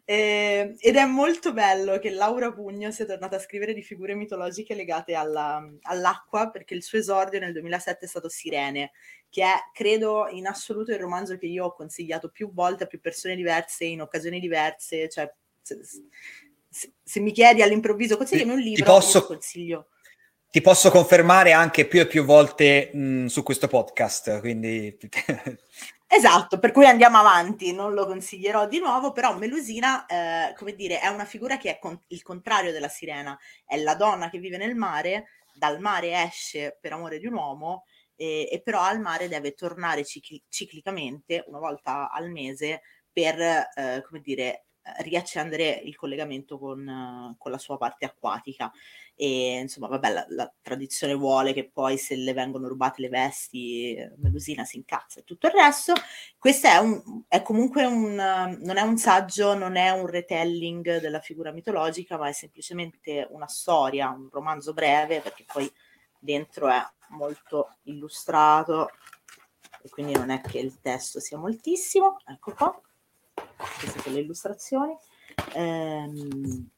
Eh, 0.06 0.76
ed 0.78 0.96
è 0.96 1.06
molto 1.06 1.54
bello 1.54 1.98
che 1.98 2.12
Laura 2.12 2.54
Pugno 2.54 2.92
sia 2.92 3.06
tornata 3.06 3.38
a 3.38 3.40
scrivere 3.40 3.74
di 3.74 3.82
figure 3.82 4.14
mitologiche 4.14 4.76
legate 4.76 5.16
alla, 5.16 5.68
all'acqua, 5.84 6.52
perché 6.52 6.76
il 6.76 6.84
suo 6.84 7.00
esordio 7.00 7.40
nel 7.40 7.54
2007 7.54 8.06
è 8.06 8.08
stato 8.08 8.30
Sirene, 8.30 8.92
che 9.28 9.44
è, 9.44 9.56
credo, 9.74 10.28
in 10.30 10.46
assoluto 10.46 10.92
il 10.92 11.00
romanzo 11.00 11.36
che 11.38 11.48
io 11.48 11.66
ho 11.66 11.74
consigliato 11.74 12.30
più 12.30 12.54
volte 12.54 12.84
a 12.84 12.88
più 12.88 13.00
persone 13.00 13.36
diverse, 13.36 13.86
in 13.86 14.02
occasioni 14.02 14.40
diverse. 14.40 15.10
Cioè, 15.10 15.34
se, 15.64 15.80
se, 16.70 16.94
se 17.02 17.20
mi 17.20 17.32
chiedi 17.32 17.64
all'improvviso, 17.64 18.18
consigliami 18.18 18.52
un 18.52 18.60
libro, 18.60 18.84
ti 18.84 18.90
posso, 18.92 19.26
consiglio 19.26 19.88
ti 20.52 20.62
posso 20.62 20.90
confermare 20.90 21.52
anche 21.52 21.86
più 21.86 22.00
e 22.00 22.08
più 22.08 22.26
volte 22.26 22.90
mh, 22.92 23.26
su 23.28 23.44
questo 23.44 23.68
podcast, 23.68 24.40
quindi... 24.40 24.98
esatto, 26.08 26.58
per 26.58 26.72
cui 26.72 26.86
andiamo 26.86 27.20
avanti, 27.20 27.72
non 27.72 27.94
lo 27.94 28.08
consiglierò 28.08 28.68
di 28.68 28.80
nuovo, 28.80 29.12
però 29.12 29.38
Melusina, 29.38 30.06
eh, 30.08 30.54
come 30.56 30.74
dire, 30.74 31.00
è 31.00 31.08
una 31.08 31.26
figura 31.26 31.58
che 31.58 31.72
è 31.72 31.80
con- 31.80 32.02
il 32.08 32.24
contrario 32.24 32.72
della 32.72 32.88
sirena, 32.88 33.38
è 33.64 33.78
la 33.78 33.94
donna 33.94 34.30
che 34.30 34.40
vive 34.40 34.58
nel 34.58 34.76
mare, 34.76 35.28
dal 35.54 35.80
mare 35.80 36.24
esce 36.24 36.78
per 36.82 36.94
amore 36.94 37.20
di 37.20 37.28
un 37.28 37.34
uomo, 37.34 37.86
e, 38.16 38.50
e 38.52 38.62
però 38.64 38.82
al 38.82 39.00
mare 39.00 39.28
deve 39.28 39.54
tornare 39.54 40.04
cicli- 40.04 40.44
ciclicamente, 40.50 41.44
una 41.48 41.60
volta 41.60 42.10
al 42.10 42.32
mese, 42.32 42.82
per, 43.12 43.40
eh, 43.40 44.04
come 44.04 44.22
dire, 44.22 44.66
riaccendere 44.98 45.70
il 45.84 45.96
collegamento 45.96 46.58
con, 46.58 47.36
con, 47.38 47.52
la 47.52 47.58
sua 47.58 47.78
parte 47.78 48.06
acquatica. 48.06 48.72
E 49.22 49.60
insomma, 49.60 49.88
vabbè, 49.88 50.14
la, 50.14 50.26
la, 50.30 50.54
tradizione 50.62 51.14
vuole 51.14 51.52
che 51.52 51.70
poi 51.70 51.98
se 51.98 52.16
le 52.16 52.32
vengono 52.32 52.70
rubate 52.70 53.02
le 53.02 53.10
vesti, 53.10 53.98
Melusina 54.16 54.64
si 54.64 54.78
incazza 54.78 55.20
e 55.20 55.26
tutto 55.26 55.48
il 55.48 55.54
resto. 55.54 55.92
Questo 56.38 56.68
è, 56.68 56.78
un, 56.78 57.24
è 57.28 57.42
comunque 57.42 57.84
un, 57.84 58.16
non 58.16 58.78
è 58.78 58.82
un 58.82 58.98
saggio, 58.98 59.56
non 59.56 59.76
è 59.76 59.90
un 59.90 60.06
retelling 60.06 61.02
della 61.02 61.20
figura 61.20 61.52
mitologica, 61.52 62.18
ma 62.18 62.30
è 62.30 62.32
semplicemente 62.32 63.28
una 63.32 63.48
storia, 63.48 64.10
un 64.10 64.30
romanzo 64.32 64.72
breve, 64.72 65.20
perché 65.20 65.44
poi 65.52 65.70
dentro 66.18 66.70
è 66.70 66.82
molto 67.10 67.76
illustrato 67.84 68.92
e 69.82 69.90
quindi 69.90 70.14
non 70.14 70.30
è 70.30 70.40
che 70.40 70.60
il 70.60 70.80
testo 70.80 71.20
sia 71.20 71.38
moltissimo. 71.38 72.20
Ecco 72.26 72.54
qua 72.54 72.82
queste 73.80 74.00
sono 74.00 74.16
le 74.16 74.22
illustrazioni. 74.22 74.98
ehm, 75.54 76.70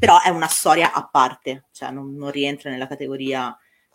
però 0.00 0.18
è 0.22 0.30
una 0.30 0.48
storia 0.48 0.92
a 0.94 1.06
parte, 1.06 1.66
cioè 1.72 1.90
non, 1.90 2.14
non 2.14 2.30
rientra 2.30 2.70
nella 2.70 2.86
categoria 2.86 3.54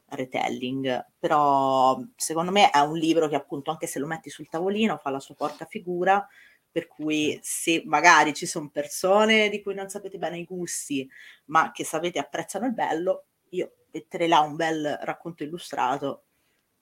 retelling, 0.10 1.04
però 1.18 2.00
secondo 2.16 2.52
me 2.52 2.70
è 2.70 2.78
un 2.78 2.96
libro 2.96 3.28
che 3.28 3.34
appunto 3.34 3.72
anche 3.72 3.88
se 3.88 3.98
lo 3.98 4.06
metti 4.06 4.30
sul 4.30 4.48
tavolino 4.48 4.98
fa 4.98 5.10
la 5.10 5.20
sua 5.20 5.34
porca 5.34 5.66
figura, 5.66 6.24
per 6.72 6.86
cui 6.86 7.40
se 7.42 7.82
magari 7.88 8.36
ci 8.36 8.46
sono 8.46 8.70
persone 8.70 9.50
di 9.50 9.64
cui 9.64 9.74
non 9.74 9.90
sapete 9.90 10.20
bene 10.20 10.38
i 10.38 10.46
gusti, 10.46 11.10
ma 11.46 11.72
che 11.72 11.84
sapete 11.84 12.20
apprezzano 12.20 12.68
il 12.68 12.74
bello, 12.74 13.26
io 13.50 13.72
metterei 13.92 14.28
là 14.28 14.42
un 14.42 14.56
bel 14.56 15.00
racconto 15.02 15.42
illustrato 15.42 16.26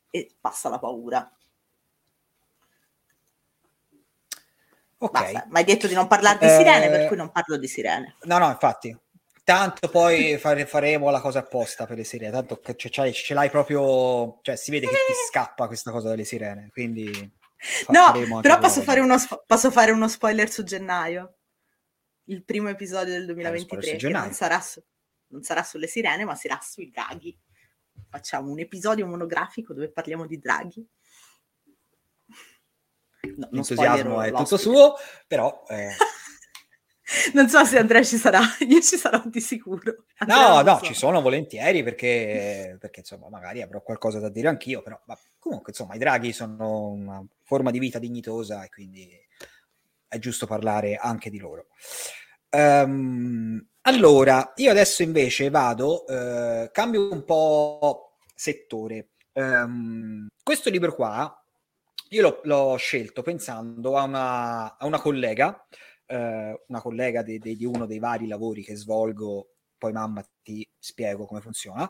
e 0.09 0.35
passa 0.37 0.67
la 0.67 0.79
paura. 0.79 1.31
Ok. 4.97 5.45
Ma 5.47 5.59
hai 5.59 5.63
detto 5.63 5.87
di 5.87 5.93
non 5.93 6.07
parlare 6.07 6.39
di 6.39 6.49
sirene, 6.49 6.89
per 6.89 7.01
eh, 7.01 7.07
cui 7.07 7.15
non 7.15 7.31
parlo 7.31 7.55
di 7.55 7.67
sirene. 7.67 8.15
No, 8.23 8.37
no, 8.37 8.49
infatti. 8.49 8.97
Tanto 9.43 9.89
poi 9.89 10.37
fare, 10.37 10.65
faremo 10.65 11.09
la 11.09 11.19
cosa 11.19 11.39
apposta 11.39 11.85
per 11.85 11.97
le 11.97 12.05
sirene, 12.05 12.31
tanto 12.31 12.59
che 12.59 12.77
ce, 12.77 12.89
ce, 12.89 13.11
ce 13.11 13.33
l'hai 13.33 13.49
proprio, 13.49 14.39
cioè 14.41 14.55
si 14.55 14.71
vede 14.71 14.87
che 14.87 14.93
ti 14.93 15.13
scappa 15.29 15.67
questa 15.67 15.91
cosa 15.91 16.09
delle 16.09 16.23
sirene, 16.23 16.69
quindi... 16.71 17.11
No, 17.89 18.39
però 18.41 18.57
posso 18.59 18.81
fare, 18.81 19.01
uno, 19.01 19.15
posso 19.45 19.69
fare, 19.71 19.91
uno, 19.91 20.07
spoiler 20.07 20.49
su 20.49 20.63
gennaio, 20.63 21.37
il 22.25 22.43
primo 22.45 22.69
episodio 22.69 23.13
del 23.13 23.25
2023, 23.25 23.91
eh, 23.91 23.95
che 23.97 24.09
non 24.09 24.31
sarà, 24.31 24.61
su, 24.61 24.81
non 25.27 25.43
sarà 25.43 25.63
sulle 25.63 25.87
sirene, 25.87 26.23
ma 26.23 26.35
sarà 26.35 26.59
sui 26.61 26.89
draghi. 26.89 27.37
Facciamo 28.09 28.49
un 28.49 28.59
episodio 28.59 29.07
monografico 29.07 29.73
dove 29.73 29.91
parliamo 29.91 30.25
di 30.25 30.39
draghi. 30.39 30.87
No, 33.35 33.47
L'entusiasmo 33.51 34.21
è 34.21 34.31
tutto 34.31 34.57
suo, 34.57 34.95
però... 35.27 35.63
Eh... 35.67 35.91
non 37.33 37.49
so 37.49 37.63
se 37.65 37.77
Andrea 37.77 38.03
ci 38.03 38.17
sarà, 38.17 38.41
io 38.67 38.81
ci 38.81 38.95
sarò 38.95 39.21
di 39.25 39.41
sicuro. 39.41 40.05
Andrea 40.17 40.47
no, 40.47 40.61
no, 40.61 40.77
so. 40.77 40.85
ci 40.85 40.93
sono 40.93 41.21
volentieri 41.21 41.83
perché, 41.83 42.77
perché, 42.79 42.99
insomma 43.01 43.29
magari 43.29 43.61
avrò 43.61 43.81
qualcosa 43.81 44.19
da 44.19 44.29
dire 44.29 44.47
anch'io, 44.47 44.81
però 44.81 44.99
ma, 45.05 45.17
comunque 45.39 45.71
insomma 45.71 45.95
i 45.95 45.99
draghi 45.99 46.31
sono 46.31 46.89
una 46.89 47.23
forma 47.43 47.71
di 47.71 47.79
vita 47.79 47.99
dignitosa 47.99 48.63
e 48.63 48.69
quindi 48.69 49.09
è 50.07 50.17
giusto 50.19 50.45
parlare 50.45 50.95
anche 50.95 51.29
di 51.29 51.39
loro. 51.39 51.67
Um, 52.51 53.65
allora, 53.81 54.53
io 54.55 54.71
adesso 54.71 55.03
invece 55.03 55.49
vado, 55.49 56.05
uh, 56.07 56.69
cambio 56.71 57.11
un 57.11 57.25
po' 57.25 58.17
settore. 58.33 59.09
Um, 59.33 60.27
questo 60.43 60.69
libro 60.69 60.93
qua 60.93 61.43
io 62.13 62.21
l'ho, 62.21 62.41
l'ho 62.43 62.75
scelto 62.75 63.23
pensando 63.23 63.97
a 63.97 64.03
una, 64.03 64.77
a 64.77 64.85
una 64.85 64.99
collega 64.99 65.65
eh, 66.05 66.63
una 66.67 66.81
collega 66.81 67.21
di, 67.21 67.39
di, 67.39 67.55
di, 67.55 67.65
uno 67.65 67.85
dei 67.85 67.99
vari 67.99 68.27
lavori 68.27 68.63
che 68.63 68.75
svolgo, 68.75 69.49
poi 69.77 69.91
mamma 69.91 70.23
ti 70.41 70.67
spiego 70.77 71.25
come 71.25 71.41
funziona, 71.41 71.89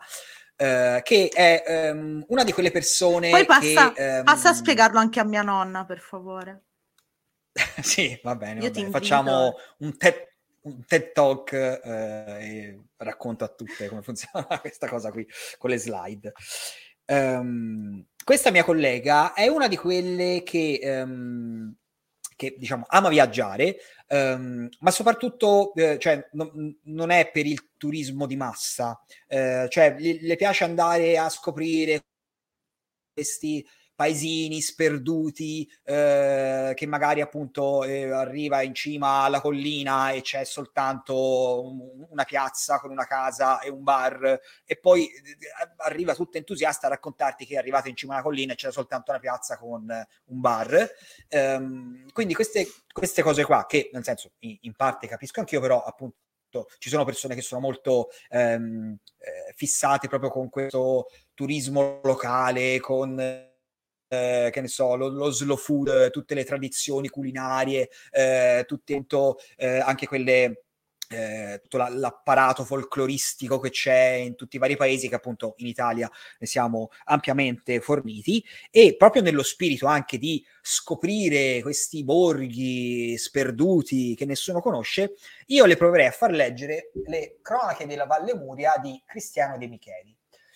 eh, 0.56 1.02
che 1.04 1.30
è 1.34 1.64
ehm, 1.66 2.26
una 2.28 2.44
di 2.44 2.52
quelle 2.52 2.72
persone 2.72 3.30
poi 3.30 3.46
passa, 3.46 3.92
che... 3.92 4.18
Ehm... 4.18 4.24
Passa 4.24 4.50
a 4.50 4.54
spiegarlo 4.54 5.00
anche 5.00 5.20
a 5.20 5.26
mia 5.26 5.42
nonna, 5.42 5.86
per 5.86 6.00
favore. 6.00 6.64
sì, 7.82 8.20
va 8.24 8.36
bene, 8.36 8.62
va 8.62 8.70
bene. 8.70 8.90
facciamo 8.90 9.56
un 9.80 9.98
TED, 9.98 10.34
un 10.62 10.86
TED 10.86 11.12
Talk 11.12 11.52
eh, 11.54 11.82
e 11.84 12.84
racconto 12.98 13.44
a 13.44 13.50
tutte 13.50 13.88
come 13.88 14.02
funziona 14.04 14.60
questa 14.60 14.88
cosa 14.88 15.12
qui 15.12 15.28
con 15.58 15.70
le 15.70 15.78
slide. 15.78 16.32
Um, 17.06 18.06
questa 18.24 18.50
mia 18.50 18.64
collega 18.64 19.34
è 19.34 19.48
una 19.48 19.68
di 19.68 19.76
quelle 19.76 20.42
che 20.44 20.80
um, 20.84 21.76
che 22.36 22.56
diciamo 22.58 22.86
ama 22.88 23.10
viaggiare, 23.10 23.78
ehm, 24.14 24.70
ma 24.80 24.92
soprattutto 24.92 25.74
eh, 25.74 25.98
cioè, 26.00 26.30
non, 26.34 26.78
non, 26.84 27.10
è 27.10 27.32
per 27.32 27.46
il 27.46 27.72
turismo 27.78 28.28
di 28.28 28.36
massa, 28.36 29.02
eh, 29.28 29.68
cioè 29.70 29.96
le, 29.98 30.20
le 30.22 30.36
piace 30.36 30.64
andare 30.64 31.18
a 31.18 31.30
scoprire 31.30 32.06
questi 33.14 33.66
paesini 33.96 34.62
sperduti 34.62 35.70
eh, 35.84 36.74
che 36.76 36.86
magari 36.88 37.22
appunto 37.22 37.84
eh, 37.84 38.10
arriva 38.10 38.62
in 38.62 38.74
cima 38.74 39.24
alla 39.24 39.42
collina 39.42 40.12
e 40.12 40.22
c'è 40.22 40.44
soltanto 40.44 41.64
un, 41.64 42.06
una 42.10 42.24
piazza 42.24 42.80
con 42.80 42.92
una 42.92 43.06
casa 43.06 43.60
e 43.60 43.70
un 43.70 43.84
bar. 43.84 44.40
E 44.66 44.78
poi 44.80 45.06
eh, 45.08 45.74
arriva 45.78 46.16
tutta 46.16 46.38
entusiasta 46.38 46.88
a 46.88 46.92
raccontarti 46.92 47.46
che 47.46 47.56
è 47.56 47.58
arrivato 47.58 47.90
in 47.90 47.96
cima 47.96 48.14
alla 48.14 48.24
collina 48.24 48.54
e 48.54 48.56
c'è 48.56 48.72
soltanto 48.72 49.12
una 49.12 49.20
piazza 49.20 49.58
con 49.58 49.86
un 49.88 50.40
bar. 50.40 50.90
Ehm, 51.28 52.12
quindi 52.12 52.34
queste, 52.34 52.68
queste 52.92 53.22
cose 53.22 53.44
qua 53.44 53.66
che 53.66 53.90
nel 53.94 54.04
senso 54.04 54.32
in, 54.40 54.58
in 54.62 54.74
parte 54.76 55.08
capisco 55.08 55.40
anch'io 55.40 55.60
però 55.60 55.84
appunto 55.84 56.18
ci 56.78 56.90
sono 56.90 57.04
persone 57.04 57.34
che 57.36 57.42
sono 57.42 57.62
molto 57.62 58.10
ehm, 58.30 58.96
eh, 59.18 59.54
fissate 59.56 60.08
proprio 60.08 60.30
con 60.30 60.50
questo 60.50 61.08
turismo 61.34 62.00
locale, 62.04 62.80
con 62.80 63.52
eh, 64.14 64.50
che 64.52 64.62
ne 64.62 64.68
so, 64.68 64.96
lo, 64.96 65.10
lo, 65.10 65.32
slow 65.32 65.58
food, 65.58 66.12
tutte 66.12 66.36
le 66.36 66.44
tradizioni 66.44 67.10
culinarie, 67.10 67.90
eh, 68.12 68.64
tutte, 68.68 69.06
eh, 69.58 69.80
anche 69.80 70.08
quelle 70.08 70.64
eh, 71.14 71.60
tutto 71.62 71.78
la, 71.78 71.90
l'apparato 71.90 72.64
folcloristico 72.64 73.60
che 73.60 73.70
c'è 73.70 74.14
in 74.14 74.36
tutti 74.36 74.56
i 74.56 74.60
vari 74.60 74.76
paesi, 74.76 75.08
che 75.08 75.16
appunto 75.16 75.54
in 75.58 75.68
Italia 75.68 76.10
ne 76.40 76.48
siamo 76.48 76.90
ampiamente 77.06 77.80
forniti, 77.80 78.44
e 78.72 78.96
proprio 78.98 79.22
nello 79.22 79.44
spirito 79.44 79.86
anche 79.86 80.18
di 80.18 80.44
scoprire 80.62 81.62
questi 81.62 82.04
borghi 82.04 83.18
sperduti 83.18 84.16
che 84.16 84.26
nessuno 84.26 84.62
conosce, 84.62 85.16
io 85.48 85.66
le 85.66 85.78
proverei 85.78 86.08
a 86.08 86.12
far 86.12 86.32
leggere 86.32 86.92
le 87.06 87.38
cronache 87.42 87.86
della 87.86 88.06
Valle 88.06 88.36
Muria 88.36 88.74
di 88.82 89.02
Cristiano 89.06 89.58
De 89.58 89.68
Micheli. 89.68 90.16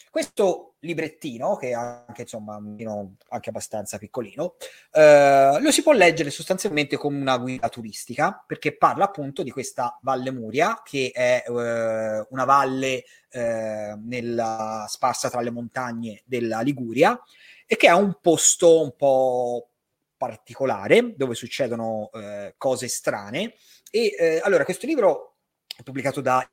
Questo 0.09 0.75
librettino, 0.79 1.55
che 1.55 1.69
è 1.69 1.73
anche, 1.73 2.21
insomma, 2.21 2.55
anche 2.55 3.49
abbastanza 3.49 3.97
piccolino, 3.97 4.55
eh, 4.91 5.57
lo 5.59 5.71
si 5.71 5.83
può 5.83 5.91
leggere 5.91 6.29
sostanzialmente 6.29 6.97
come 6.97 7.19
una 7.19 7.37
guida 7.37 7.69
turistica, 7.69 8.43
perché 8.45 8.75
parla 8.77 9.05
appunto 9.05 9.43
di 9.43 9.51
questa 9.51 9.97
Valle 10.01 10.31
Muria, 10.31 10.81
che 10.83 11.11
è 11.13 11.43
eh, 11.45 12.25
una 12.29 12.45
valle 12.45 13.03
eh, 13.29 13.95
nella, 13.97 14.85
sparsa 14.87 15.29
tra 15.29 15.41
le 15.41 15.51
montagne 15.51 16.21
della 16.25 16.61
Liguria, 16.61 17.19
e 17.65 17.75
che 17.75 17.87
ha 17.87 17.95
un 17.95 18.17
posto 18.21 18.81
un 18.81 18.95
po' 18.95 19.69
particolare, 20.15 21.15
dove 21.15 21.35
succedono 21.35 22.09
eh, 22.13 22.55
cose 22.57 22.87
strane. 22.87 23.53
E 23.91 24.15
eh, 24.17 24.41
allora, 24.43 24.63
questo 24.63 24.85
libro 24.85 25.35
è 25.75 25.83
pubblicato 25.83 26.21
da 26.21 26.47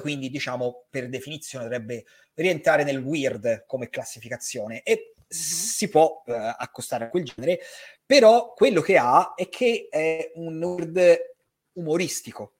quindi 0.00 0.30
diciamo 0.30 0.86
per 0.90 1.08
definizione 1.08 1.64
dovrebbe 1.64 2.04
rientrare 2.34 2.84
nel 2.84 2.98
weird 2.98 3.64
come 3.66 3.88
classificazione 3.88 4.82
e 4.82 5.14
uh-huh. 5.16 5.24
si 5.28 5.88
può 5.88 6.22
uh, 6.26 6.32
accostare 6.32 7.04
a 7.04 7.08
quel 7.08 7.24
genere, 7.24 7.60
però 8.04 8.52
quello 8.54 8.80
che 8.80 8.96
ha 8.96 9.34
è 9.34 9.48
che 9.48 9.88
è 9.90 10.32
un 10.34 10.62
weird 10.62 11.18
umoristico. 11.72 12.55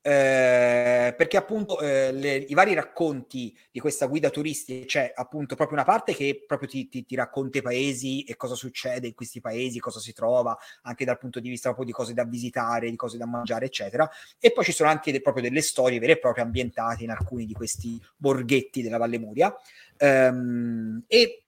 Eh, 0.00 1.12
perché 1.16 1.36
appunto 1.36 1.80
eh, 1.80 2.12
le, 2.12 2.36
i 2.36 2.54
vari 2.54 2.72
racconti 2.72 3.54
di 3.70 3.80
questa 3.80 4.06
guida 4.06 4.30
turistica 4.30 4.86
c'è 4.86 5.12
appunto 5.14 5.56
proprio 5.56 5.76
una 5.76 5.84
parte 5.84 6.14
che 6.14 6.44
proprio 6.46 6.68
ti, 6.68 6.88
ti, 6.88 7.04
ti, 7.04 7.16
racconta 7.16 7.58
i 7.58 7.62
paesi 7.62 8.22
e 8.22 8.36
cosa 8.36 8.54
succede 8.54 9.08
in 9.08 9.14
questi 9.14 9.40
paesi, 9.40 9.80
cosa 9.80 9.98
si 9.98 10.12
trova 10.12 10.56
anche 10.82 11.04
dal 11.04 11.18
punto 11.18 11.40
di 11.40 11.48
vista 11.48 11.68
proprio 11.68 11.86
di 11.86 11.92
cose 11.92 12.14
da 12.14 12.24
visitare, 12.24 12.90
di 12.90 12.96
cose 12.96 13.18
da 13.18 13.26
mangiare 13.26 13.66
eccetera. 13.66 14.08
E 14.38 14.52
poi 14.52 14.64
ci 14.64 14.72
sono 14.72 14.88
anche 14.88 15.10
de, 15.10 15.20
proprio 15.20 15.42
delle 15.42 15.62
storie 15.62 15.98
vere 15.98 16.12
e 16.12 16.18
proprie 16.18 16.44
ambientate 16.44 17.02
in 17.02 17.10
alcuni 17.10 17.44
di 17.44 17.52
questi 17.52 18.00
borghetti 18.16 18.82
della 18.82 18.98
Valle 18.98 19.18
Muria 19.18 19.54
ehm, 19.96 21.04
e 21.06 21.42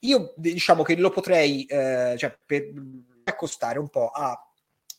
io 0.00 0.32
diciamo 0.36 0.82
che 0.82 0.96
lo 0.96 1.10
potrei 1.10 1.64
eh, 1.64 2.14
cioè 2.18 2.36
per 2.44 2.72
accostare 3.24 3.78
un 3.78 3.88
po' 3.88 4.08
a 4.08 4.38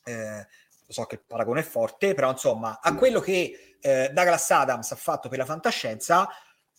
eh, 0.05 0.47
so 0.87 1.05
che 1.05 1.15
il 1.15 1.23
paragone 1.25 1.61
è 1.61 1.63
forte, 1.63 2.13
però 2.13 2.31
insomma, 2.31 2.79
a 2.81 2.95
quello 2.95 3.19
che 3.19 3.77
eh, 3.79 4.09
Douglas 4.13 4.51
Adams 4.51 4.91
ha 4.91 4.95
fatto 4.95 5.29
per 5.29 5.37
la 5.39 5.45
fantascienza, 5.45 6.27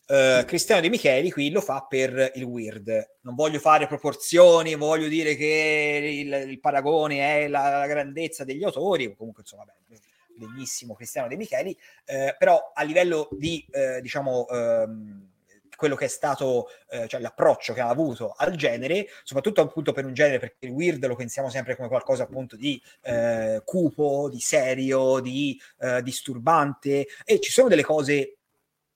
eh, 0.09 0.45
Cristiano 0.47 0.81
De 0.81 0.89
Micheli 0.89 1.33
qui 1.33 1.51
lo 1.51 1.61
fa 1.61 1.85
per 1.89 2.33
il 2.35 2.45
weird. 2.45 3.17
Non 3.23 3.35
voglio 3.35 3.59
fare 3.59 3.87
proporzioni, 3.87 4.75
voglio 4.77 5.09
dire 5.09 5.35
che 5.35 6.23
il, 6.25 6.51
il 6.51 6.61
paragone 6.61 7.45
è 7.45 7.49
la, 7.49 7.79
la, 7.79 7.87
grandezza 7.87 8.45
degli 8.45 8.63
autori, 8.63 9.15
comunque 9.17 9.43
insomma, 9.43 9.65
beh, 9.65 9.99
benissimo 10.37 10.95
Cristiano 10.95 11.29
De 11.29 11.37
Micheli, 11.37 11.77
eh, 12.05 12.35
però 12.39 12.73
a 12.73 12.83
livello 12.83 13.29
di, 13.33 13.67
eh, 13.71 14.01
diciamo, 14.01 14.47
ehm, 14.49 15.31
quello 15.77 15.95
che 15.95 16.07
è 16.07 16.09
stato, 16.09 16.69
eh, 16.91 17.07
cioè 17.07 17.21
l'approccio 17.21 17.73
che 17.73 17.81
ha 17.81 17.89
avuto 17.89 18.35
al 18.37 18.57
genere, 18.57 19.07
soprattutto 19.23 19.61
appunto 19.61 19.93
per 19.93 20.05
un 20.05 20.15
genere, 20.15 20.39
perché 20.39 20.67
il 20.67 20.73
weird 20.73 21.07
lo 21.07 21.15
pensiamo 21.15 21.51
sempre 21.51 21.77
come 21.77 21.89
qualcosa 21.89 22.25
appunto 22.25 22.57
di 22.57 22.81
eh, 23.03 23.63
cupo, 23.65 24.29
di 24.31 24.41
serio, 24.41 25.21
di 25.21 25.61
eh, 25.81 26.03
disturbante, 26.03 27.07
e 27.25 27.41
ci 27.41 27.51
sono 27.51 27.69
delle 27.69 27.85
cose 27.85 28.39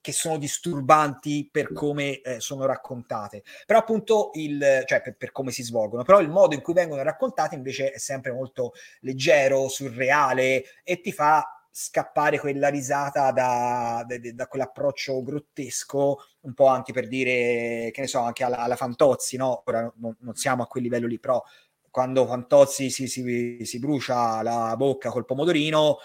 che 0.01 0.11
sono 0.11 0.37
disturbanti 0.37 1.47
per 1.51 1.71
come 1.71 2.21
eh, 2.21 2.39
sono 2.39 2.65
raccontate, 2.65 3.43
però 3.67 3.79
appunto 3.79 4.31
il, 4.33 4.83
cioè 4.85 5.01
per, 5.01 5.15
per, 5.15 5.31
come 5.31 5.51
si 5.51 5.63
svolgono, 5.63 6.03
però 6.03 6.19
il 6.19 6.29
modo 6.29 6.55
in 6.55 6.61
cui 6.61 6.73
vengono 6.73 7.03
raccontate 7.03 7.53
invece 7.53 7.91
è 7.91 7.99
sempre 7.99 8.31
molto 8.31 8.73
leggero, 9.01 9.69
surreale 9.69 10.63
e 10.83 11.01
ti 11.01 11.11
fa 11.11 11.60
scappare 11.71 12.37
quella 12.37 12.67
risata 12.67 13.31
da, 13.31 14.03
da, 14.05 14.17
da, 14.33 14.47
quell'approccio 14.47 15.23
grottesco, 15.23 16.17
un 16.41 16.53
po' 16.53 16.67
anche 16.67 16.91
per 16.91 17.07
dire, 17.07 17.89
che 17.91 18.01
ne 18.01 18.07
so, 18.07 18.19
anche 18.19 18.43
alla, 18.43 18.57
alla 18.57 18.75
Fantozzi, 18.75 19.37
no? 19.37 19.63
Ora 19.65 19.91
non, 19.95 20.15
non, 20.19 20.35
siamo 20.35 20.63
a 20.63 20.67
quel 20.67 20.83
livello 20.83 21.07
lì, 21.07 21.17
però 21.19 21.41
quando 21.89 22.27
Fantozzi 22.27 22.89
si, 22.89 23.07
si, 23.07 23.59
si 23.63 23.79
brucia 23.79 24.41
la 24.41 24.75
bocca 24.75 25.09
col 25.09 25.25
pomodorino, 25.25 25.97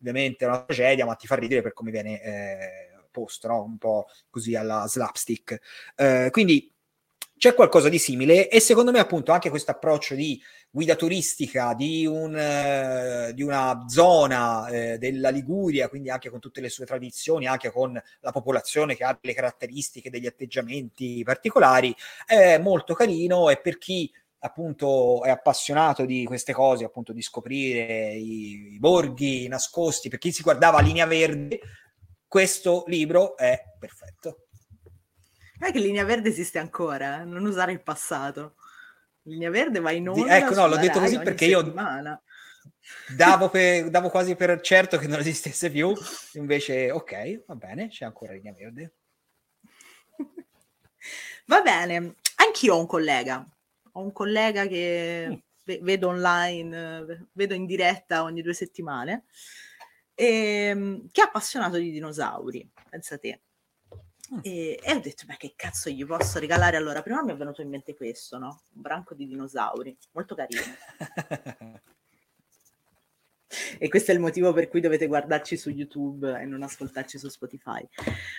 ovviamente 0.00 0.44
è 0.44 0.48
una 0.48 0.64
tragedia, 0.64 1.04
ma 1.04 1.14
ti 1.14 1.26
fa 1.26 1.36
ridere 1.36 1.62
per 1.62 1.74
come 1.74 1.90
viene 1.90 2.22
eh, 2.22 2.90
posto, 3.10 3.48
no? 3.48 3.62
un 3.62 3.76
po' 3.78 4.06
così 4.30 4.54
alla 4.54 4.86
slapstick. 4.86 5.60
Eh, 5.96 6.28
quindi 6.30 6.72
c'è 7.36 7.54
qualcosa 7.54 7.88
di 7.88 7.98
simile 7.98 8.48
e 8.48 8.60
secondo 8.60 8.90
me 8.90 8.98
appunto 8.98 9.32
anche 9.32 9.48
questo 9.48 9.70
approccio 9.70 10.14
di 10.14 10.40
guida 10.70 10.94
turistica 10.94 11.74
di, 11.74 12.06
un, 12.06 12.36
eh, 12.36 13.32
di 13.34 13.42
una 13.42 13.84
zona 13.88 14.68
eh, 14.68 14.98
della 14.98 15.30
Liguria, 15.30 15.88
quindi 15.88 16.10
anche 16.10 16.30
con 16.30 16.38
tutte 16.38 16.60
le 16.60 16.68
sue 16.68 16.86
tradizioni, 16.86 17.46
anche 17.46 17.70
con 17.70 18.00
la 18.20 18.30
popolazione 18.30 18.94
che 18.94 19.04
ha 19.04 19.18
delle 19.20 19.34
caratteristiche, 19.34 20.10
degli 20.10 20.26
atteggiamenti 20.26 21.22
particolari, 21.24 21.94
è 22.24 22.58
molto 22.58 22.94
carino 22.94 23.50
e 23.50 23.58
per 23.58 23.78
chi 23.78 24.10
appunto 24.42 25.22
è 25.24 25.30
appassionato 25.30 26.04
di 26.04 26.24
queste 26.24 26.52
cose, 26.52 26.84
appunto 26.84 27.12
di 27.12 27.20
scoprire 27.20 28.14
i, 28.14 28.74
i 28.74 28.78
borghi 28.78 29.48
nascosti, 29.48 30.08
per 30.08 30.18
chi 30.18 30.32
si 30.32 30.42
guardava 30.42 30.80
Linea 30.80 31.06
Verde, 31.06 31.60
questo 32.26 32.84
libro 32.86 33.36
è 33.36 33.60
perfetto. 33.78 34.46
è 35.58 35.72
che 35.72 35.80
Linea 35.80 36.04
Verde 36.04 36.28
esiste 36.28 36.58
ancora, 36.58 37.20
eh? 37.20 37.24
non 37.24 37.44
usare 37.44 37.72
il 37.72 37.82
passato. 37.82 38.54
Linea 39.30 39.50
Verde 39.50 39.80
va 39.80 39.90
in 39.92 40.08
onda. 40.08 40.36
Ecco, 40.36 40.54
no, 40.54 40.66
l'ho 40.66 40.76
detto 40.76 41.00
così 41.00 41.18
perché 41.18 41.48
settimana. 41.48 42.10
io 42.10 43.14
davo, 43.14 43.48
per, 43.50 43.88
davo, 43.88 44.10
quasi 44.10 44.36
per 44.36 44.60
certo 44.60 44.98
che 44.98 45.06
non 45.06 45.20
esistesse 45.20 45.70
più, 45.70 45.92
invece 46.34 46.90
ok, 46.90 47.44
va 47.46 47.54
bene, 47.54 47.88
c'è 47.88 48.04
ancora 48.04 48.32
Linea 48.32 48.52
Verde. 48.52 48.94
va 51.46 51.60
bene, 51.62 52.14
anch'io 52.36 52.74
ho 52.74 52.80
un 52.80 52.86
collega 52.86 53.46
ho 53.92 54.00
un 54.02 54.12
collega 54.12 54.66
che 54.66 55.28
mm. 55.28 55.82
vedo 55.82 56.08
online, 56.08 57.28
vedo 57.32 57.54
in 57.54 57.66
diretta 57.66 58.22
ogni 58.22 58.42
due 58.42 58.54
settimane, 58.54 59.24
e, 60.14 60.26
ehm, 60.26 61.08
che 61.10 61.22
è 61.22 61.24
appassionato 61.24 61.76
di 61.76 61.90
dinosauri, 61.90 62.68
pensa 62.88 63.18
te. 63.18 63.40
Mm. 64.32 64.38
E, 64.42 64.78
e, 64.82 64.94
ho 64.94 65.00
detto, 65.00 65.24
ma 65.26 65.36
che 65.36 65.54
cazzo 65.56 65.90
gli 65.90 66.06
posso 66.06 66.38
regalare? 66.38 66.76
Allora, 66.76 67.02
prima 67.02 67.22
mi 67.22 67.32
è 67.32 67.36
venuto 67.36 67.62
in 67.62 67.68
mente 67.68 67.96
questo, 67.96 68.38
no? 68.38 68.62
Un 68.74 68.82
branco 68.82 69.14
di 69.14 69.26
dinosauri, 69.26 69.96
molto 70.12 70.36
carino. 70.36 70.62
e 73.78 73.88
questo 73.88 74.12
è 74.12 74.14
il 74.14 74.20
motivo 74.20 74.52
per 74.52 74.68
cui 74.68 74.80
dovete 74.80 75.08
guardarci 75.08 75.56
su 75.56 75.70
YouTube 75.70 76.40
e 76.40 76.44
non 76.44 76.62
ascoltarci 76.62 77.18
su 77.18 77.28
Spotify. 77.28 77.84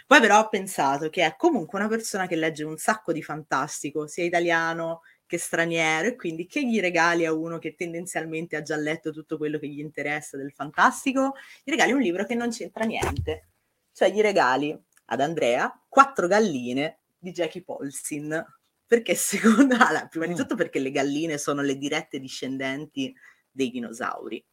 Poi 0.08 0.22
però 0.22 0.40
ho 0.40 0.48
pensato 0.48 1.10
che 1.10 1.26
è 1.26 1.36
comunque 1.36 1.78
una 1.80 1.90
persona 1.90 2.26
che 2.28 2.38
legge 2.38 2.64
un 2.64 2.78
sacco 2.78 3.12
di 3.12 3.22
fantastico, 3.22 4.08
sia 4.08 4.24
italiano 4.24 5.02
che 5.26 5.38
straniero 5.38 6.08
e 6.08 6.16
quindi 6.16 6.46
che 6.46 6.66
gli 6.66 6.80
regali 6.80 7.26
a 7.26 7.34
uno 7.34 7.58
che 7.58 7.76
tendenzialmente 7.76 8.56
ha 8.56 8.62
già 8.62 8.76
letto 8.76 9.12
tutto 9.12 9.38
quello 9.38 9.60
che 9.60 9.68
gli 9.68 9.80
interessa 9.80 10.38
del 10.38 10.52
fantastico? 10.54 11.36
Gli 11.64 11.72
regali 11.72 11.92
un 11.92 12.02
libro 12.02 12.26
che 12.26 12.36
non 12.36 12.50
c'entra 12.50 12.86
niente. 12.86 13.48
Cioè 13.94 14.10
gli 14.10 14.22
regali 14.22 14.78
ad 15.12 15.20
Andrea 15.20 15.84
quattro 15.88 16.28
galline 16.28 17.00
di 17.18 17.32
Jackie 17.32 17.64
Polsin. 17.64 18.44
Perché 18.86 19.16
secondo 19.16 19.76
allora, 19.80 20.08
prima 20.08 20.26
di 20.26 20.34
mm. 20.34 20.38
tutto 20.38 20.56
perché 20.56 20.80
le 20.80 20.92
galline 20.92 21.38
sono 21.38 21.62
le 21.62 21.78
dirette 21.78 22.20
discendenti 22.20 23.14
dei 23.50 23.70
dinosauri. 23.70 24.44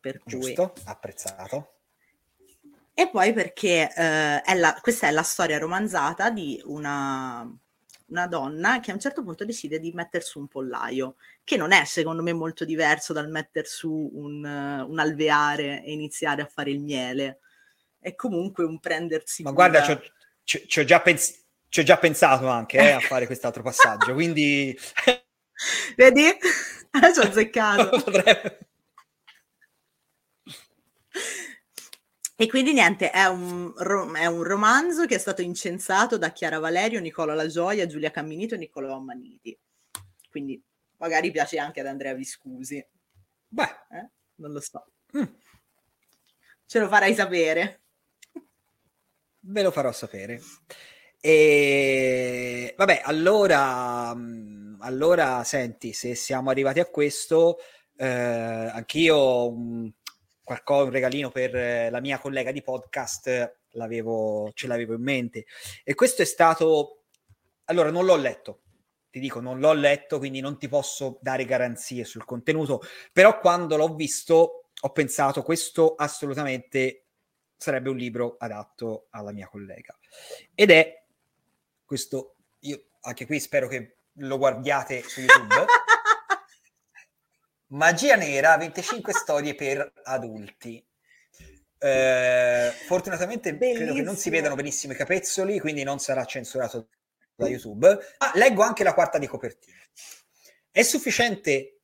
Per 0.00 0.20
Giusto, 0.24 0.70
cui... 0.70 0.82
apprezzato. 0.84 1.68
E 2.94 3.08
poi 3.10 3.32
perché 3.32 3.92
eh, 3.92 4.40
è 4.42 4.54
la, 4.54 4.78
questa 4.80 5.08
è 5.08 5.10
la 5.10 5.22
storia 5.22 5.58
romanzata 5.58 6.30
di 6.30 6.62
una 6.66 7.48
una 8.06 8.26
donna 8.26 8.80
che 8.80 8.90
a 8.90 8.94
un 8.94 9.00
certo 9.00 9.22
punto 9.22 9.44
decide 9.44 9.80
di 9.80 9.90
mettere 9.92 10.22
su 10.22 10.38
un 10.38 10.46
pollaio, 10.46 11.16
che 11.42 11.56
non 11.56 11.72
è 11.72 11.84
secondo 11.84 12.22
me 12.22 12.32
molto 12.32 12.64
diverso 12.64 13.12
dal 13.12 13.30
mettere 13.30 13.66
su 13.66 14.10
un, 14.12 14.44
un 14.44 14.98
alveare 14.98 15.82
e 15.82 15.92
iniziare 15.92 16.42
a 16.42 16.46
fare 16.46 16.70
il 16.70 16.80
miele. 16.80 17.40
È 18.04 18.14
comunque 18.14 18.64
un 18.64 18.80
prendersi... 18.80 19.42
Ma 19.42 19.52
guarda, 19.52 19.98
ci 20.42 20.78
ho 20.78 20.84
già, 20.84 21.00
pens- 21.00 21.42
già, 21.70 21.96
pensato 21.96 22.48
anche 22.48 22.76
eh, 22.76 22.90
a 22.90 23.00
fare 23.08 23.24
quest'altro 23.24 23.62
passaggio, 23.62 24.12
quindi... 24.12 24.78
Vedi? 25.96 26.22
Ci 26.22 27.18
ho 27.18 27.22
azzeccato. 27.22 27.96
Potrebbe... 28.04 28.58
E 32.36 32.46
quindi 32.46 32.74
niente, 32.74 33.10
è 33.10 33.24
un, 33.24 33.72
ro- 33.74 34.12
è 34.12 34.26
un, 34.26 34.42
romanzo 34.42 35.06
che 35.06 35.14
è 35.14 35.18
stato 35.18 35.40
incensato 35.40 36.18
da 36.18 36.30
Chiara 36.30 36.58
Valerio, 36.58 37.00
Nicola 37.00 37.32
La 37.32 37.46
Gioia, 37.46 37.86
Giulia 37.86 38.10
Camminito 38.10 38.54
e 38.54 38.58
Nicola 38.58 38.98
Maniti. 38.98 39.58
Quindi 40.28 40.62
magari 40.98 41.30
piace 41.30 41.58
anche 41.58 41.80
ad 41.80 41.86
Andrea 41.86 42.12
Viscusi. 42.12 42.86
Beh, 43.48 43.62
eh? 43.92 44.10
non 44.34 44.52
lo 44.52 44.60
so. 44.60 44.84
Mm. 45.16 45.22
Ce 46.66 46.78
lo 46.78 46.88
farai 46.88 47.14
sapere. 47.14 47.83
Ve 49.46 49.62
lo 49.62 49.70
farò 49.70 49.92
sapere. 49.92 50.40
E 51.20 52.74
vabbè, 52.76 53.02
allora, 53.04 54.14
mm, 54.14 54.80
allora 54.80 55.44
senti, 55.44 55.92
se 55.92 56.14
siamo 56.14 56.50
arrivati 56.50 56.80
a 56.80 56.86
questo, 56.86 57.58
eh, 57.96 58.06
anch'io 58.06 59.52
qualcosa, 60.42 60.84
un 60.84 60.90
regalino 60.90 61.30
per 61.30 61.54
eh, 61.56 61.90
la 61.90 62.00
mia 62.00 62.18
collega 62.18 62.52
di 62.52 62.62
podcast, 62.62 63.56
l'avevo, 63.72 64.50
ce 64.54 64.66
l'avevo 64.66 64.94
in 64.94 65.02
mente. 65.02 65.46
E 65.84 65.94
questo 65.94 66.22
è 66.22 66.26
stato... 66.26 67.04
Allora, 67.66 67.90
non 67.90 68.04
l'ho 68.04 68.16
letto, 68.16 68.62
ti 69.10 69.20
dico, 69.20 69.40
non 69.40 69.58
l'ho 69.60 69.72
letto, 69.72 70.18
quindi 70.18 70.40
non 70.40 70.58
ti 70.58 70.68
posso 70.68 71.18
dare 71.20 71.44
garanzie 71.44 72.04
sul 72.04 72.24
contenuto, 72.24 72.82
però 73.12 73.38
quando 73.40 73.76
l'ho 73.76 73.94
visto 73.94 74.68
ho 74.80 74.90
pensato 74.90 75.42
questo 75.42 75.94
assolutamente 75.94 77.03
sarebbe 77.64 77.88
un 77.88 77.96
libro 77.96 78.36
adatto 78.38 79.06
alla 79.10 79.32
mia 79.32 79.48
collega. 79.48 79.96
Ed 80.54 80.70
è 80.70 81.02
questo, 81.84 82.36
io 82.60 82.84
anche 83.00 83.24
qui 83.24 83.40
spero 83.40 83.68
che 83.68 83.96
lo 84.18 84.36
guardiate 84.36 85.02
su 85.02 85.20
YouTube. 85.20 85.64
Magia 87.68 88.16
Nera, 88.16 88.58
25 88.58 89.12
storie 89.14 89.54
per 89.54 89.92
adulti. 90.04 90.84
Eh, 91.78 92.72
fortunatamente 92.86 93.54
Bellissimo. 93.54 93.84
credo 93.84 93.94
che 93.94 94.02
non 94.02 94.16
si 94.16 94.30
vedano 94.30 94.54
benissimo 94.54 94.92
i 94.92 94.96
capezzoli, 94.96 95.58
quindi 95.58 95.82
non 95.82 95.98
sarà 95.98 96.24
censurato 96.26 96.88
da 97.34 97.48
YouTube. 97.48 97.98
Ah, 98.18 98.32
leggo 98.34 98.62
anche 98.62 98.84
la 98.84 98.92
quarta 98.92 99.16
di 99.16 99.26
copertina. 99.26 99.80
È 100.70 100.82
sufficiente 100.82 101.78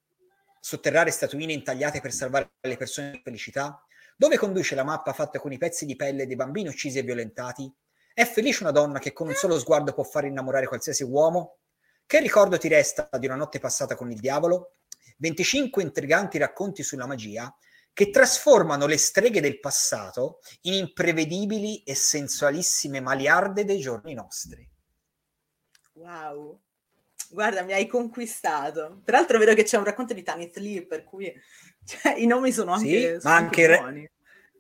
sotterrare 0.61 1.11
statuine 1.11 1.55
intagliate 1.55 2.03
per 2.03 2.13
salvare 2.13 2.51
le 2.61 2.77
persone 2.77 3.13
di 3.13 3.21
felicità? 3.25 3.83
Dove 4.21 4.37
conduce 4.37 4.75
la 4.75 4.85
mappa 4.85 5.15
fatta 5.15 5.39
con 5.39 5.51
i 5.51 5.57
pezzi 5.57 5.87
di 5.87 5.97
pelle 5.97 6.27
dei 6.27 6.37
bambini 6.37 6.69
uccisi 6.69 6.99
e 6.99 7.03
violentati? 7.03 7.73
È 8.13 8.27
felice 8.27 8.63
una 8.65 8.71
donna 8.71 8.99
che 8.99 9.15
con 9.15 9.29
un 9.29 9.33
solo 9.33 9.59
sguardo 9.59 9.95
può 9.95 10.03
far 10.03 10.27
innamorare 10.27 10.67
qualsiasi 10.67 11.05
uomo? 11.05 11.61
Che 12.05 12.21
ricordo 12.21 12.59
ti 12.59 12.69
resta 12.69 13.09
di 13.19 13.25
una 13.25 13.37
notte 13.37 13.61
passata 13.61 13.95
con 13.95 14.11
il 14.11 14.21
diavolo? 14.21 14.75
25 15.17 15.83
intriganti 15.83 16.37
racconti 16.37 16.83
sulla 16.83 17.07
magia 17.07 17.51
che 17.95 18.11
trasformano 18.11 18.85
le 18.85 18.99
streghe 18.99 19.41
del 19.41 19.59
passato 19.59 20.41
in 20.65 20.75
imprevedibili 20.75 21.83
e 21.83 21.95
sensualissime 21.95 23.01
maliarde 23.01 23.65
dei 23.65 23.81
giorni 23.81 24.13
nostri. 24.13 24.69
Wow. 25.95 26.61
Guarda, 27.31 27.63
mi 27.63 27.73
hai 27.73 27.87
conquistato. 27.87 29.01
Peraltro 29.05 29.39
vedo 29.39 29.55
che 29.55 29.63
c'è 29.63 29.79
un 29.79 29.85
racconto 29.85 30.13
di 30.13 30.23
Tanith 30.23 30.57
Lee, 30.57 30.85
per 30.85 31.05
cui 31.05 31.33
cioè, 31.91 32.15
i 32.17 32.27
nomi 32.27 32.53
sono 32.53 32.73
anche, 32.73 33.15
sì, 33.15 33.21
sono 33.21 33.35
anche, 33.35 33.77
anche, 33.77 34.13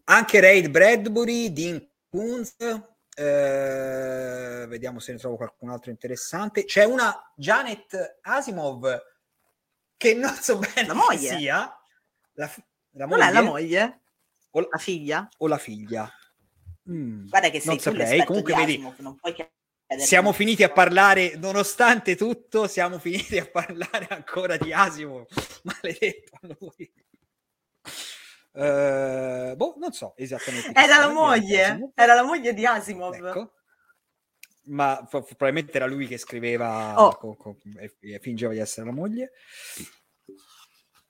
anche 0.05 0.41
Raid 0.41 0.69
Bradbury, 0.69 1.53
Dean 1.53 1.89
Kunz, 2.09 2.57
eh, 3.15 4.67
vediamo 4.67 4.99
se 4.99 5.13
ne 5.13 5.19
trovo 5.19 5.37
qualcun 5.37 5.71
altro 5.71 5.93
interessante. 5.93 6.65
C'è 6.65 6.85
una 6.85 7.33
Janet 7.37 8.19
Asimov 8.23 9.01
che 9.97 10.15
non 10.15 10.35
so 10.35 10.59
bene 10.59 10.89
la 10.89 10.95
moglie. 10.95 11.37
sia. 11.37 11.81
La, 12.33 12.51
la 12.93 13.07
moglie? 13.07 13.21
Non 13.21 13.29
è 13.29 13.33
la 13.33 13.43
moglie? 13.43 14.01
O 14.51 14.69
la 14.69 14.79
figlia? 14.79 15.29
O 15.39 15.47
la 15.47 15.59
figlia. 15.59 16.13
Mm, 16.91 17.29
Guarda 17.29 17.51
che 17.51 17.61
sei 17.61 17.69
non 17.69 17.79
saprei. 17.79 18.25
Comunque 18.25 18.55
vedi, 18.55 18.83
siamo 19.99 20.33
finiti 20.33 20.65
a 20.65 20.71
parlare, 20.71 21.37
nonostante 21.37 22.17
tutto, 22.17 22.67
siamo 22.67 22.99
finiti 22.99 23.39
a 23.39 23.47
parlare 23.47 24.07
ancora 24.09 24.57
di 24.57 24.73
Asimo. 24.73 25.27
Maledetto 25.63 26.39
a 26.41 26.57
noi. 26.59 26.93
Uh, 28.61 29.57
boh, 29.57 29.75
non 29.79 29.91
so 29.93 30.13
esattamente. 30.17 30.73
Era 30.75 30.99
la 30.99 31.09
moglie, 31.09 31.93
era 31.95 32.13
la 32.13 32.23
moglie 32.23 32.53
di 32.53 32.67
Asimov. 32.67 33.15
Ecco. 33.15 33.53
Ma 34.65 34.99
f- 35.03 35.25
probabilmente 35.35 35.79
era 35.79 35.87
lui 35.87 36.07
che 36.07 36.19
scriveva 36.19 36.93
oh. 37.03 37.17
co- 37.17 37.37
co- 37.37 37.57
e 38.01 38.19
fingeva 38.21 38.53
di 38.53 38.59
essere 38.59 38.85
la 38.85 38.93
moglie. 38.93 39.33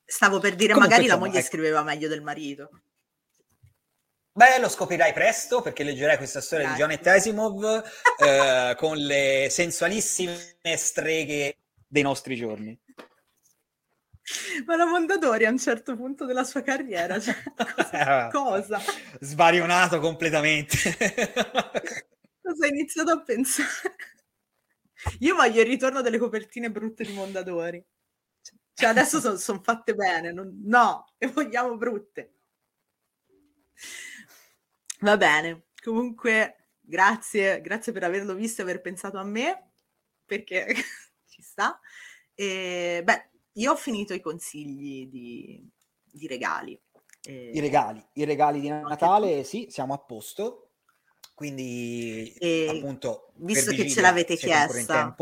Stavo 0.05 0.39
per 0.39 0.55
dire, 0.55 0.73
Comunque, 0.73 0.87
magari 0.87 1.03
insomma, 1.03 1.19
la 1.19 1.27
moglie 1.27 1.39
ecco. 1.39 1.47
scriveva 1.49 1.83
meglio 1.83 2.07
del 2.07 2.21
marito. 2.21 2.69
Beh, 4.33 4.59
lo 4.59 4.69
scoprirai 4.69 5.11
presto 5.11 5.61
perché 5.61 5.83
leggerai 5.83 6.15
questa 6.15 6.39
storia 6.39 6.73
Grazie. 6.73 6.87
di 6.87 7.03
John 7.03 7.13
Asimov 7.13 7.83
eh, 8.17 8.75
con 8.77 8.95
le 8.95 9.47
sensualissime 9.49 10.37
streghe 10.77 11.57
dei 11.85 12.01
nostri 12.01 12.37
giorni. 12.37 12.79
Ma 14.65 14.75
la 14.75 14.85
Mondadori 14.85 15.45
a 15.45 15.49
un 15.49 15.57
certo 15.57 15.95
punto 15.95 16.25
della 16.25 16.43
sua 16.43 16.61
carriera, 16.61 17.19
cioè, 17.19 17.35
cosa? 17.75 18.29
cosa? 18.31 18.79
Svarionato 19.19 19.99
completamente. 19.99 20.77
cosa 22.41 22.65
hai 22.65 22.69
iniziato 22.69 23.11
a 23.11 23.21
pensare? 23.21 23.69
Io 25.19 25.35
voglio 25.35 25.61
il 25.61 25.67
ritorno 25.67 26.01
delle 26.01 26.19
copertine 26.19 26.69
brutte 26.69 27.03
di 27.03 27.13
Mondadori. 27.13 27.83
Cioè 28.73 28.89
adesso 28.89 29.19
sono 29.19 29.37
son 29.37 29.61
fatte 29.63 29.93
bene, 29.93 30.31
non, 30.31 30.59
no, 30.63 31.13
le 31.17 31.27
vogliamo 31.27 31.75
brutte. 31.77 32.35
Va 35.01 35.17
bene, 35.17 35.65
comunque 35.83 36.69
grazie, 36.79 37.61
grazie 37.61 37.91
per 37.91 38.03
averlo 38.03 38.33
visto 38.35 38.61
e 38.61 38.63
aver 38.63 38.81
pensato 38.81 39.17
a 39.17 39.23
me, 39.23 39.71
perché 40.25 40.73
ci 41.27 41.41
sta. 41.41 41.79
E, 42.33 43.01
beh, 43.03 43.30
io 43.53 43.71
ho 43.71 43.75
finito 43.75 44.13
i 44.13 44.21
consigli 44.21 45.07
di, 45.07 45.69
di 46.03 46.27
regali. 46.27 46.79
I 47.23 47.59
regali, 47.59 48.03
i 48.13 48.23
regali 48.23 48.59
di 48.59 48.69
Natale, 48.69 49.43
sì, 49.43 49.67
siamo 49.69 49.93
a 49.93 49.99
posto. 49.99 50.69
Quindi, 51.33 52.33
e 52.37 52.67
appunto, 52.69 53.31
visto 53.35 53.71
che 53.71 53.89
ce 53.89 54.01
l'avete 54.01 54.35
chiesta, 54.35 55.15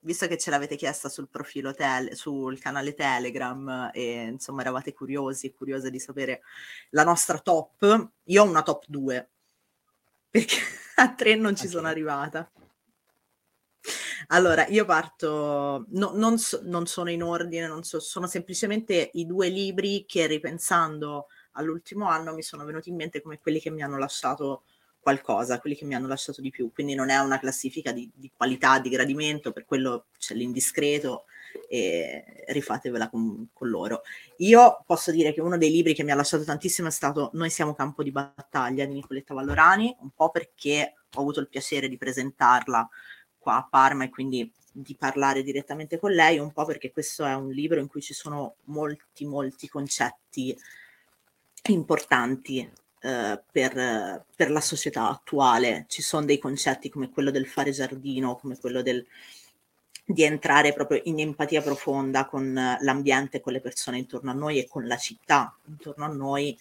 visto 0.00 0.26
che 0.26 0.38
ce 0.38 0.50
l'avete 0.50 0.76
chiesta 0.76 1.08
sul 1.08 1.28
profilo 1.28 1.74
tele, 1.74 2.14
sul 2.14 2.58
canale 2.58 2.94
Telegram 2.94 3.90
e 3.92 4.24
insomma 4.24 4.60
eravate 4.60 4.92
curiosi 4.92 5.46
e 5.46 5.54
curiose 5.54 5.90
di 5.90 5.98
sapere 5.98 6.42
la 6.90 7.02
nostra 7.02 7.38
top, 7.38 8.10
io 8.24 8.42
ho 8.42 8.46
una 8.46 8.62
top 8.62 8.84
2 8.86 9.28
perché 10.30 10.56
a 10.96 11.14
3 11.14 11.34
non 11.36 11.56
ci 11.56 11.62
okay. 11.62 11.74
sono 11.74 11.88
arrivata. 11.88 12.50
Allora, 14.30 14.66
io 14.66 14.84
parto, 14.84 15.86
no, 15.88 16.12
non, 16.14 16.38
so, 16.38 16.60
non, 16.64 16.86
sono 16.86 17.10
in 17.10 17.22
ordine, 17.22 17.66
non 17.66 17.82
so, 17.82 17.98
sono 17.98 18.26
semplicemente 18.26 19.10
i 19.14 19.24
due 19.24 19.48
libri 19.48 20.04
che 20.06 20.26
ripensando 20.26 21.28
all'ultimo 21.52 22.08
anno 22.08 22.34
mi 22.34 22.42
sono 22.42 22.64
venuti 22.66 22.90
in 22.90 22.96
mente 22.96 23.22
come 23.22 23.38
quelli 23.38 23.58
che 23.58 23.70
mi 23.70 23.82
hanno 23.82 23.96
lasciato 23.96 24.64
qualcosa, 25.00 25.58
quelli 25.60 25.76
che 25.76 25.86
mi 25.86 25.94
hanno 25.94 26.08
lasciato 26.08 26.42
di 26.42 26.50
più. 26.50 26.70
Quindi 26.72 26.94
non 26.94 27.08
è 27.08 27.16
una 27.16 27.38
classifica 27.38 27.90
di, 27.92 28.10
di 28.14 28.30
qualità, 28.36 28.78
di 28.78 28.90
gradimento, 28.90 29.52
per 29.52 29.64
quello 29.64 30.08
c'è 30.18 30.34
l'indiscreto 30.34 31.24
e 31.66 32.44
rifatevela 32.48 33.08
con, 33.08 33.48
con, 33.54 33.70
loro. 33.70 34.02
Io 34.38 34.82
posso 34.84 35.10
dire 35.10 35.32
che 35.32 35.40
uno 35.40 35.56
dei 35.56 35.70
libri 35.70 35.94
che 35.94 36.02
mi 36.02 36.10
ha 36.10 36.14
lasciato 36.14 36.44
tantissimo 36.44 36.88
è 36.88 36.90
stato 36.90 37.30
Noi 37.32 37.48
siamo 37.48 37.74
campo 37.74 38.02
di 38.02 38.10
battaglia 38.10 38.84
di 38.84 38.92
Nicoletta 38.92 39.32
Vallorani, 39.32 39.96
un 40.00 40.10
po' 40.10 40.30
perché 40.30 40.96
ho 41.14 41.20
avuto 41.20 41.40
il 41.40 41.48
piacere 41.48 41.88
di 41.88 41.96
presentarla 41.96 42.86
qua 43.48 43.56
a 43.56 43.66
Parma 43.68 44.04
e 44.04 44.10
quindi 44.10 44.52
di 44.70 44.94
parlare 44.94 45.42
direttamente 45.42 45.98
con 45.98 46.12
lei, 46.12 46.38
un 46.38 46.52
po' 46.52 46.66
perché 46.66 46.92
questo 46.92 47.24
è 47.24 47.34
un 47.34 47.48
libro 47.48 47.80
in 47.80 47.88
cui 47.88 48.02
ci 48.02 48.12
sono 48.12 48.56
molti, 48.64 49.24
molti 49.24 49.68
concetti 49.68 50.54
importanti 51.68 52.70
eh, 53.00 53.42
per, 53.50 54.24
per, 54.36 54.50
la 54.50 54.60
società 54.60 55.08
attuale. 55.08 55.86
Ci 55.88 56.02
sono 56.02 56.26
dei 56.26 56.38
concetti 56.38 56.90
come 56.90 57.08
quello 57.08 57.30
del 57.30 57.46
fare 57.46 57.70
giardino, 57.70 58.36
come 58.36 58.58
quello 58.58 58.82
del, 58.82 59.04
di 60.04 60.22
entrare 60.24 60.74
proprio 60.74 61.00
in 61.04 61.18
empatia 61.20 61.62
profonda 61.62 62.26
con 62.26 62.52
l'ambiente, 62.80 63.40
con 63.40 63.54
le 63.54 63.60
persone 63.60 63.96
intorno 63.96 64.30
a 64.30 64.34
noi 64.34 64.58
e 64.58 64.68
con 64.68 64.86
la 64.86 64.98
città 64.98 65.56
intorno 65.66 66.04
a 66.04 66.08
noi, 66.08 66.56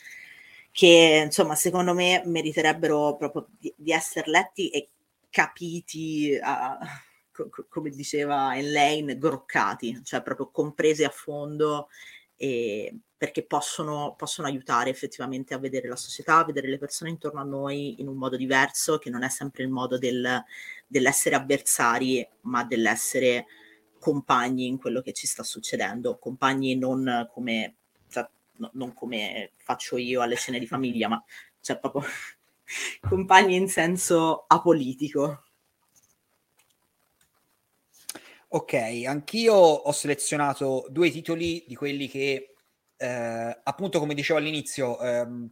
che 0.72 1.24
insomma 1.26 1.56
secondo 1.56 1.94
me 1.94 2.24
meriterebbero 2.26 3.18
proprio 3.18 3.48
di, 3.60 3.74
di 3.76 3.92
essere 3.92 4.30
letti 4.30 4.70
e 4.70 4.88
capiti, 5.30 6.38
a, 6.42 6.78
co- 7.32 7.50
come 7.70 7.90
diceva 7.90 8.58
Elaine, 8.58 9.18
groccati, 9.18 10.02
cioè 10.04 10.22
proprio 10.22 10.50
compresi 10.50 11.04
a 11.04 11.10
fondo 11.10 11.90
e 12.36 12.96
perché 13.18 13.44
possono, 13.44 14.14
possono, 14.16 14.48
aiutare 14.48 14.92
effettivamente 14.92 15.56
a 15.56 15.58
vedere 15.58 15.88
la 15.88 15.96
società, 15.96 16.38
a 16.38 16.46
vedere 16.46 16.68
le 16.68 16.78
persone 16.78 17.10
intorno 17.10 17.40
a 17.40 17.44
noi 17.44 18.00
in 18.00 18.08
un 18.08 18.16
modo 18.16 18.38
diverso, 18.38 19.00
che 19.00 19.10
non 19.10 19.24
è 19.24 19.30
sempre 19.30 19.64
il 19.64 19.70
modo 19.70 19.98
del, 19.98 20.44
dell'essere 20.86 21.36
avversari, 21.36 22.28
ma 22.42 22.64
dell'essere 22.64 23.48
compagni 24.00 24.68
in 24.68 24.78
quello 24.78 25.02
che 25.02 25.14
ci 25.14 25.26
sta 25.26 25.42
succedendo, 25.42 26.20
compagni 26.20 26.78
non 26.78 27.28
come, 27.32 27.78
cioè, 28.08 28.30
no, 28.58 28.70
non 28.74 28.94
come 28.94 29.52
faccio 29.58 29.98
io 29.98 30.22
alle 30.22 30.36
cene 30.36 30.60
di 30.60 30.68
famiglia, 30.68 31.08
ma 31.08 31.24
cioè 31.60 31.80
proprio 31.80 32.04
compagni 33.00 33.56
in 33.56 33.68
senso 33.68 34.46
apolitico. 34.48 35.44
Ok, 38.50 38.74
anch'io 39.06 39.54
ho 39.54 39.92
selezionato 39.92 40.86
due 40.90 41.12
titoli 41.12 41.66
di 41.68 41.76
quelli 41.76 42.08
che, 42.08 42.56
eh, 42.96 43.60
appunto, 43.64 44.00
come 44.00 44.14
dicevo 44.14 44.40
all'inizio, 44.40 45.00
ehm, 45.02 45.52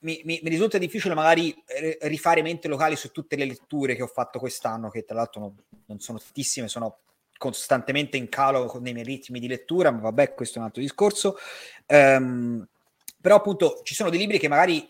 mi, 0.00 0.20
mi, 0.24 0.40
mi, 0.42 0.50
risulta 0.50 0.78
difficile 0.78 1.14
magari 1.14 1.54
rifare 2.00 2.42
mente 2.42 2.68
locali 2.68 2.96
su 2.96 3.10
tutte 3.10 3.36
le 3.36 3.44
letture 3.44 3.94
che 3.94 4.02
ho 4.02 4.06
fatto 4.08 4.38
quest'anno, 4.38 4.90
che 4.90 5.04
tra 5.04 5.14
l'altro 5.14 5.40
non, 5.40 5.54
non 5.86 6.00
sono 6.00 6.18
tantissime, 6.18 6.68
sono 6.68 7.00
costantemente 7.36 8.16
in 8.16 8.28
calo 8.28 8.78
nei 8.80 8.92
miei 8.92 9.04
ritmi 9.04 9.40
di 9.40 9.48
lettura, 9.48 9.90
ma 9.90 10.00
vabbè, 10.00 10.34
questo 10.34 10.56
è 10.56 10.60
un 10.60 10.66
altro 10.66 10.82
discorso. 10.82 11.36
Um, 11.86 12.66
però 13.20 13.36
appunto 13.36 13.80
ci 13.82 13.94
sono 13.94 14.10
dei 14.10 14.18
libri 14.18 14.38
che 14.38 14.48
magari 14.48 14.86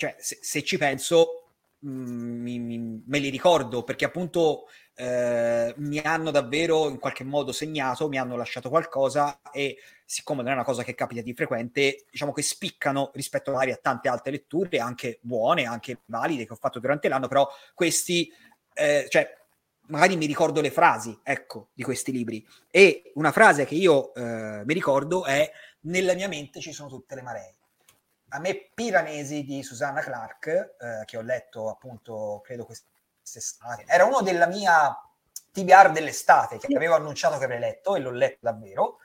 cioè, 0.00 0.16
se, 0.18 0.38
se 0.40 0.64
ci 0.64 0.78
penso, 0.78 1.42
mh, 1.80 1.90
mm, 1.90 2.42
mi, 2.42 2.58
mi, 2.58 3.02
me 3.06 3.18
li 3.18 3.28
ricordo 3.28 3.84
perché 3.84 4.06
appunto 4.06 4.68
eh, 4.94 5.74
mi 5.76 5.98
hanno 5.98 6.30
davvero 6.30 6.88
in 6.88 6.98
qualche 6.98 7.22
modo 7.22 7.52
segnato, 7.52 8.08
mi 8.08 8.18
hanno 8.18 8.34
lasciato 8.34 8.70
qualcosa 8.70 9.40
e 9.52 9.76
siccome 10.02 10.40
non 10.40 10.52
è 10.52 10.54
una 10.54 10.64
cosa 10.64 10.82
che 10.82 10.94
capita 10.94 11.20
di 11.20 11.34
frequente, 11.34 12.06
diciamo 12.10 12.32
che 12.32 12.40
spiccano 12.40 13.10
rispetto 13.12 13.52
magari 13.52 13.72
a 13.72 13.76
tante 13.76 14.08
altre 14.08 14.30
letture, 14.30 14.78
anche 14.78 15.18
buone, 15.20 15.66
anche 15.66 16.00
valide 16.06 16.46
che 16.46 16.54
ho 16.54 16.56
fatto 16.56 16.80
durante 16.80 17.08
l'anno, 17.08 17.28
però 17.28 17.46
questi, 17.74 18.32
eh, 18.72 19.06
cioè, 19.10 19.36
magari 19.88 20.16
mi 20.16 20.24
ricordo 20.24 20.62
le 20.62 20.70
frasi, 20.70 21.18
ecco, 21.22 21.68
di 21.74 21.82
questi 21.82 22.10
libri. 22.10 22.46
E 22.70 23.12
una 23.16 23.32
frase 23.32 23.66
che 23.66 23.74
io 23.74 24.14
eh, 24.14 24.62
mi 24.64 24.72
ricordo 24.72 25.26
è 25.26 25.50
nella 25.82 26.14
mia 26.14 26.28
mente 26.28 26.60
ci 26.60 26.72
sono 26.72 26.88
tutte 26.88 27.14
le 27.14 27.22
maree 27.22 27.54
a 28.30 28.38
me 28.38 28.70
Piranesi 28.74 29.44
di 29.44 29.62
Susanna 29.62 30.00
Clark, 30.00 30.46
eh, 30.46 31.04
che 31.04 31.16
ho 31.16 31.22
letto 31.22 31.68
appunto, 31.68 32.40
credo 32.44 32.64
quest'estate, 32.64 33.84
era 33.86 34.04
uno 34.04 34.22
della 34.22 34.46
mia 34.46 34.96
TBR 35.52 35.90
dell'estate, 35.90 36.58
che 36.58 36.74
avevo 36.74 36.94
annunciato 36.94 37.38
che 37.38 37.44
avrei 37.44 37.58
letto 37.58 37.96
e 37.96 38.00
l'ho 38.00 38.10
letto 38.10 38.38
davvero. 38.40 38.98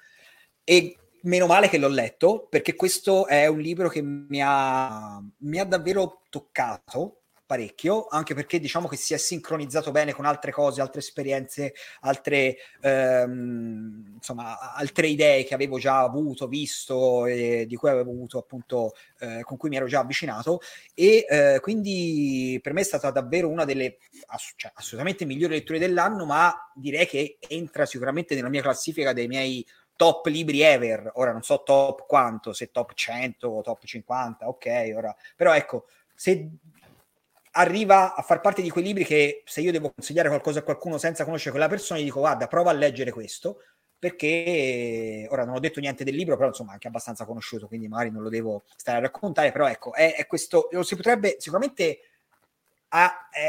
E 0.64 0.98
meno 1.24 1.48
male 1.48 1.70
che 1.70 1.78
l'ho 1.78 1.88
letto, 1.88 2.48
perché 2.48 2.76
questo 2.76 3.28
è 3.28 3.48
un 3.48 3.60
libro 3.60 3.90
che 3.90 4.02
mi 4.02 4.42
ha, 4.44 5.20
mi 5.40 5.60
ha 5.60 5.66
davvero 5.66 6.22
toccato 6.30 7.25
parecchio, 7.46 8.08
anche 8.08 8.34
perché 8.34 8.60
diciamo 8.60 8.88
che 8.88 8.96
si 8.96 9.14
è 9.14 9.18
sincronizzato 9.18 9.92
bene 9.92 10.14
con 10.14 10.26
altre 10.26 10.52
cose, 10.52 10.82
altre 10.82 11.00
esperienze, 11.00 11.74
altre, 12.02 12.58
ehm, 12.82 14.14
insomma, 14.16 14.74
altre 14.74 15.08
idee 15.08 15.44
che 15.44 15.54
avevo 15.54 15.78
già 15.78 16.00
avuto, 16.02 16.48
visto 16.48 17.26
e 17.26 17.66
di 17.68 17.76
cui 17.76 17.90
avevo 17.90 18.12
avuto 18.12 18.40
appunto, 18.40 18.94
eh, 19.20 19.42
con 19.44 19.58
cui 19.58 19.70
mi 19.70 19.78
ero 19.78 19.88
già 19.88 20.00
avvicinato. 20.00 20.60
E 20.94 21.26
eh, 21.30 21.60
quindi 21.62 22.60
per 22.62 22.74
me 22.74 22.82
è 22.82 22.84
stata 22.84 23.12
davvero 23.12 23.50
una 23.50 23.66
delle 23.66 23.98
ass- 24.28 24.54
cioè, 24.56 24.72
assolutamente 24.76 25.26
migliori 25.26 25.54
letture 25.54 25.80
dell'anno, 25.80 26.26
ma 26.26 26.54
direi 26.74 27.06
che 27.06 27.38
entra 27.48 27.86
sicuramente 27.86 28.36
nella 28.36 28.50
mia 28.50 28.62
classifica 28.62 29.14
dei 29.14 29.28
miei 29.28 29.66
top 29.96 30.26
libri 30.28 30.62
ever, 30.62 31.12
ora 31.16 31.32
non 31.32 31.42
so 31.42 31.64
top 31.64 32.06
quanto, 32.06 32.54
se 32.54 32.72
top 32.72 32.94
100 32.94 33.48
o 33.48 33.62
top 33.62 33.86
50, 33.86 34.48
ok, 34.48 34.94
ora, 34.96 35.16
però 35.36 35.54
ecco, 35.54 35.86
se 36.14 36.50
arriva 37.58 38.16
a 38.16 38.22
far 38.22 38.42
parte 38.42 38.62
di 38.62 38.70
quei 38.70 38.84
libri 38.84 39.06
che 39.06 39.44
se 39.46 39.62
io 39.62 39.72
devo 39.72 39.92
consigliare 39.92 40.28
qualcosa 40.28 40.60
a 40.60 40.64
qualcuno 40.64 40.98
senza 40.98 41.24
conoscere 41.24 41.52
quella 41.52 41.68
persona, 41.68 42.00
gli 42.00 42.04
dico 42.04 42.20
guarda, 42.20 42.48
prova 42.48 42.72
a 42.72 42.74
leggere 42.74 43.12
questo, 43.12 43.60
perché 43.98 45.28
ora 45.30 45.46
non 45.46 45.56
ho 45.56 45.60
detto 45.60 45.80
niente 45.80 46.04
del 46.04 46.16
libro, 46.16 46.36
però 46.36 46.50
insomma 46.50 46.72
è 46.72 46.74
anche 46.74 46.88
abbastanza 46.88 47.26
conosciuto, 47.26 47.68
quindi 47.68 47.88
magari 47.88 48.12
non 48.12 48.24
lo 48.24 48.30
devo 48.30 48.64
stare 48.76 48.98
a 48.98 49.02
raccontare, 49.02 49.52
però 49.52 49.68
ecco, 49.68 49.94
è, 49.94 50.16
è 50.16 50.28
questo, 50.28 50.68
lo 50.72 50.84
si 50.84 50.96
potrebbe 50.96 51.38
sicuramente 51.40 52.00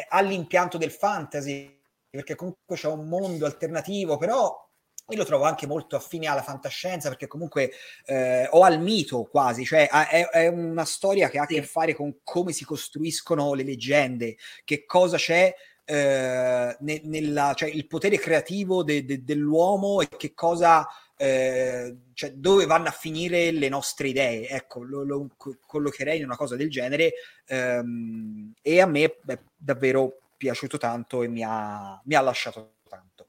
all'impianto 0.09 0.79
del 0.79 0.91
fantasy, 0.91 1.81
perché 2.09 2.35
comunque 2.35 2.77
c'è 2.77 2.89
un 2.89 3.09
mondo 3.09 3.45
alternativo, 3.45 4.17
però 4.17 4.66
io 5.09 5.17
lo 5.17 5.25
trovo 5.25 5.45
anche 5.45 5.67
molto 5.67 5.95
affine 5.95 6.27
alla 6.27 6.43
fantascienza 6.43 7.09
perché 7.09 7.29
comunque 7.29 7.71
eh, 8.07 8.49
o 8.51 8.63
al 8.63 8.81
mito 8.81 9.25
quasi, 9.25 9.65
cioè 9.65 9.89
è, 9.89 10.29
è, 10.29 10.47
una 10.49 10.85
storia 10.85 11.29
che 11.29 11.39
ha 11.39 11.43
a 11.43 11.47
che 11.47 11.63
fare 11.63 11.95
con 11.95 12.19
come 12.25 12.53
si 12.53 12.65
costruiscono 12.65 13.55
le 13.55 13.63
leggende, 13.63 14.37
che 14.65 14.85
cosa 14.85 15.17
c'è 15.17 15.55
eh, 15.85 16.77
ne, 16.81 17.01
nella, 17.05 17.55
cioè 17.55 17.69
il 17.69 17.87
potere 17.87 18.19
creativo 18.19 18.83
de, 18.83 19.05
de, 19.05 19.23
dell'uomo 19.23 20.01
e 20.01 20.09
che 20.09 20.35
cosa, 20.35 20.85
eh, 21.17 21.97
cioè 22.13 22.33
dove 22.33 22.67
vanno 22.67 22.89
a 22.89 22.93
finire 22.93 23.53
le 23.53 23.69
nostre 23.69 24.09
idee. 24.09 24.49
Ecco, 24.49 24.83
lo, 24.83 25.05
lo 25.05 25.29
collocherei 25.65 26.19
in 26.19 26.25
una 26.25 26.37
cosa 26.37 26.57
del 26.57 26.69
genere 26.69 27.13
ehm, 27.47 28.55
e 28.61 28.81
a 28.81 28.87
me 28.87 29.05
è 29.25 29.39
davvero 29.57 30.19
piaciuto 30.37 30.77
tanto 30.79 31.23
e 31.23 31.29
mi 31.29 31.45
ha, 31.45 32.01
mi 32.05 32.15
ha 32.15 32.21
lasciato 32.21 32.76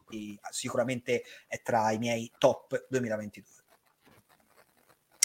tanto. 0.08 0.16
E 0.16 0.38
sicuramente 0.50 1.24
è 1.48 1.62
tra 1.62 1.92
i 1.92 1.98
miei 1.98 2.32
top 2.38 2.86
2022. 2.90 3.46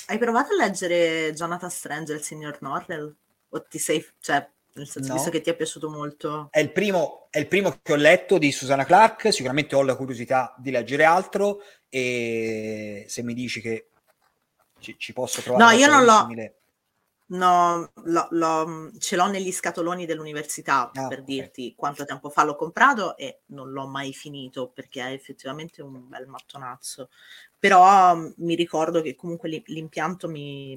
Hai 0.07 0.19
provato 0.19 0.53
a 0.53 0.57
leggere 0.57 1.33
Jonathan 1.33 1.71
Strange 1.71 2.13
e 2.13 2.17
il 2.17 2.23
signor 2.23 2.59
Norrell? 2.61 3.15
O 3.51 3.63
ti 3.63 3.79
sei, 3.79 4.05
cioè, 4.21 4.47
nel 4.75 4.89
senso, 4.89 5.09
no. 5.09 5.15
visto 5.15 5.31
che 5.31 5.41
ti 5.41 5.51
è 5.51 5.57
piaciuto 5.57 5.89
molto. 5.89 6.49
È 6.51 6.59
il, 6.59 6.73
primo, 6.73 7.29
è 7.31 7.39
il 7.39 7.47
primo 7.47 7.79
che 7.83 7.93
ho 7.93 7.97
letto 7.97 8.39
di 8.39 8.51
Susanna 8.53 8.85
Clark, 8.85 9.33
sicuramente 9.33 9.75
ho 9.75 9.83
la 9.83 9.97
curiosità 9.97 10.55
di 10.59 10.71
leggere 10.71 11.05
altro 11.05 11.61
e 11.89 13.05
se 13.09 13.23
mi 13.23 13.35
dici 13.35 13.61
che 13.61 13.89
ci, 14.79 14.97
ci 14.99 15.13
posso 15.13 15.41
trovare... 15.41 15.65
No, 15.65 15.79
io 15.79 15.87
non 15.87 16.05
l'ho... 16.05 16.21
Simile... 16.21 16.57
No, 17.33 17.91
lo, 18.05 18.27
lo, 18.31 18.91
ce 18.99 19.17
l'ho 19.17 19.27
negli 19.27 19.53
scatoloni 19.53 20.05
dell'università 20.05 20.91
ah, 20.93 21.09
per 21.09 21.23
dirti 21.23 21.63
okay. 21.63 21.75
quanto 21.75 22.05
tempo 22.05 22.29
fa 22.29 22.45
l'ho 22.45 22.57
comprato 22.57 23.17
e 23.17 23.41
non 23.47 23.71
l'ho 23.71 23.87
mai 23.87 24.13
finito 24.13 24.69
perché 24.69 25.03
è 25.03 25.13
effettivamente 25.13 25.81
un 25.83 26.09
bel 26.09 26.27
mattonazzo. 26.27 27.09
Però 27.59 28.15
mm, 28.15 28.33
mi 28.37 28.55
ricordo 28.55 29.01
che 29.01 29.15
comunque 29.15 29.63
l'impianto 29.67 30.29
mi, 30.29 30.77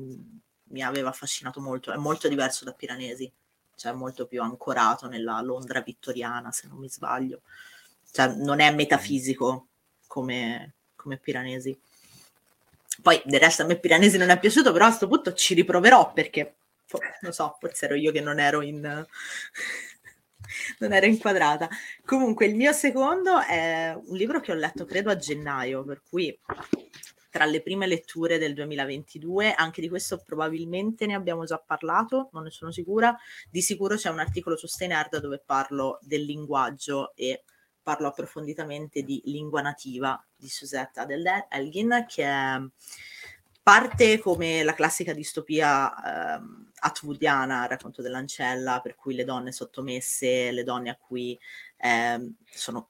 mi 0.63 0.81
aveva 0.81 1.09
affascinato 1.09 1.59
molto, 1.59 1.91
è 1.91 1.97
molto 1.97 2.27
diverso 2.29 2.63
da 2.63 2.73
Piranesi 2.73 3.31
cioè 3.75 3.91
molto 3.93 4.25
più 4.25 4.41
ancorato 4.41 5.07
nella 5.07 5.41
Londra 5.41 5.81
vittoriana, 5.81 6.51
se 6.51 6.67
non 6.67 6.77
mi 6.77 6.89
sbaglio. 6.89 7.41
Cioè, 8.11 8.33
non 8.35 8.59
è 8.59 8.73
metafisico 8.73 9.67
come, 10.07 10.75
come 10.95 11.17
Piranesi. 11.17 11.77
Poi 13.01 13.21
del 13.25 13.39
resto 13.39 13.63
a 13.63 13.65
me 13.65 13.77
Piranesi 13.77 14.17
non 14.17 14.29
è 14.29 14.39
piaciuto, 14.39 14.71
però 14.71 14.85
a 14.85 14.87
questo 14.87 15.07
punto 15.07 15.33
ci 15.33 15.53
riproverò 15.53 16.13
perché, 16.13 16.55
non 17.21 17.31
so, 17.31 17.57
forse 17.59 17.85
ero 17.85 17.95
io 17.95 18.11
che 18.11 18.21
non 18.21 18.39
ero 18.39 18.61
in... 18.61 18.81
non 20.79 20.93
ero 20.93 21.05
inquadrata. 21.05 21.69
Comunque 22.05 22.45
il 22.45 22.55
mio 22.55 22.71
secondo 22.71 23.39
è 23.41 23.95
un 23.95 24.15
libro 24.15 24.39
che 24.39 24.51
ho 24.51 24.55
letto 24.55 24.85
credo 24.85 25.09
a 25.09 25.15
gennaio, 25.15 25.83
per 25.83 26.01
cui 26.07 26.37
tra 27.35 27.43
le 27.43 27.61
prime 27.61 27.85
letture 27.85 28.37
del 28.37 28.53
2022, 28.53 29.53
anche 29.53 29.81
di 29.81 29.89
questo 29.89 30.21
probabilmente 30.25 31.05
ne 31.05 31.15
abbiamo 31.15 31.43
già 31.43 31.57
parlato, 31.57 32.29
non 32.31 32.43
ne 32.43 32.49
sono 32.49 32.71
sicura, 32.71 33.13
di 33.49 33.61
sicuro 33.61 33.97
c'è 33.97 34.09
un 34.09 34.19
articolo 34.19 34.55
su 34.55 34.67
Steinerd 34.67 35.19
dove 35.19 35.43
parlo 35.45 35.99
del 36.01 36.23
linguaggio 36.23 37.13
e 37.13 37.43
parlo 37.85 38.07
approfonditamente 38.07 39.03
di 39.03 39.21
lingua 39.25 39.61
nativa 39.61 40.19
di 40.35 40.49
Suzette 40.49 41.05
Elgin, 41.51 42.05
che 42.07 42.23
è 42.23 42.59
parte 43.61 44.17
come 44.17 44.63
la 44.63 44.73
classica 44.73 45.13
distopia 45.13 46.35
ehm, 46.35 46.71
atwoodiana, 46.79 47.67
racconto 47.67 48.01
dell'ancella, 48.01 48.79
per 48.81 48.95
cui 48.95 49.13
le 49.13 49.23
donne 49.23 49.51
sottomesse, 49.51 50.51
le 50.51 50.63
donne 50.63 50.89
a 50.89 50.97
cui 50.97 51.39
ehm, 51.77 52.33
sono 52.49 52.89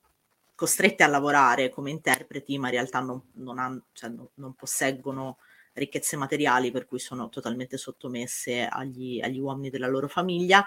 costrette 0.55 1.03
a 1.03 1.07
lavorare 1.07 1.69
come 1.69 1.91
interpreti, 1.91 2.57
ma 2.57 2.67
in 2.67 2.73
realtà 2.75 3.01
non, 3.01 3.21
non, 3.33 3.59
hanno, 3.59 3.87
cioè 3.91 4.09
non, 4.09 4.29
non 4.35 4.53
posseggono 4.53 5.39
ricchezze 5.73 6.15
materiali, 6.15 6.71
per 6.71 6.85
cui 6.85 6.99
sono 6.99 7.27
totalmente 7.27 7.75
sottomesse 7.75 8.65
agli, 8.65 9.19
agli 9.19 9.39
uomini 9.39 9.69
della 9.69 9.87
loro 9.87 10.07
famiglia. 10.07 10.65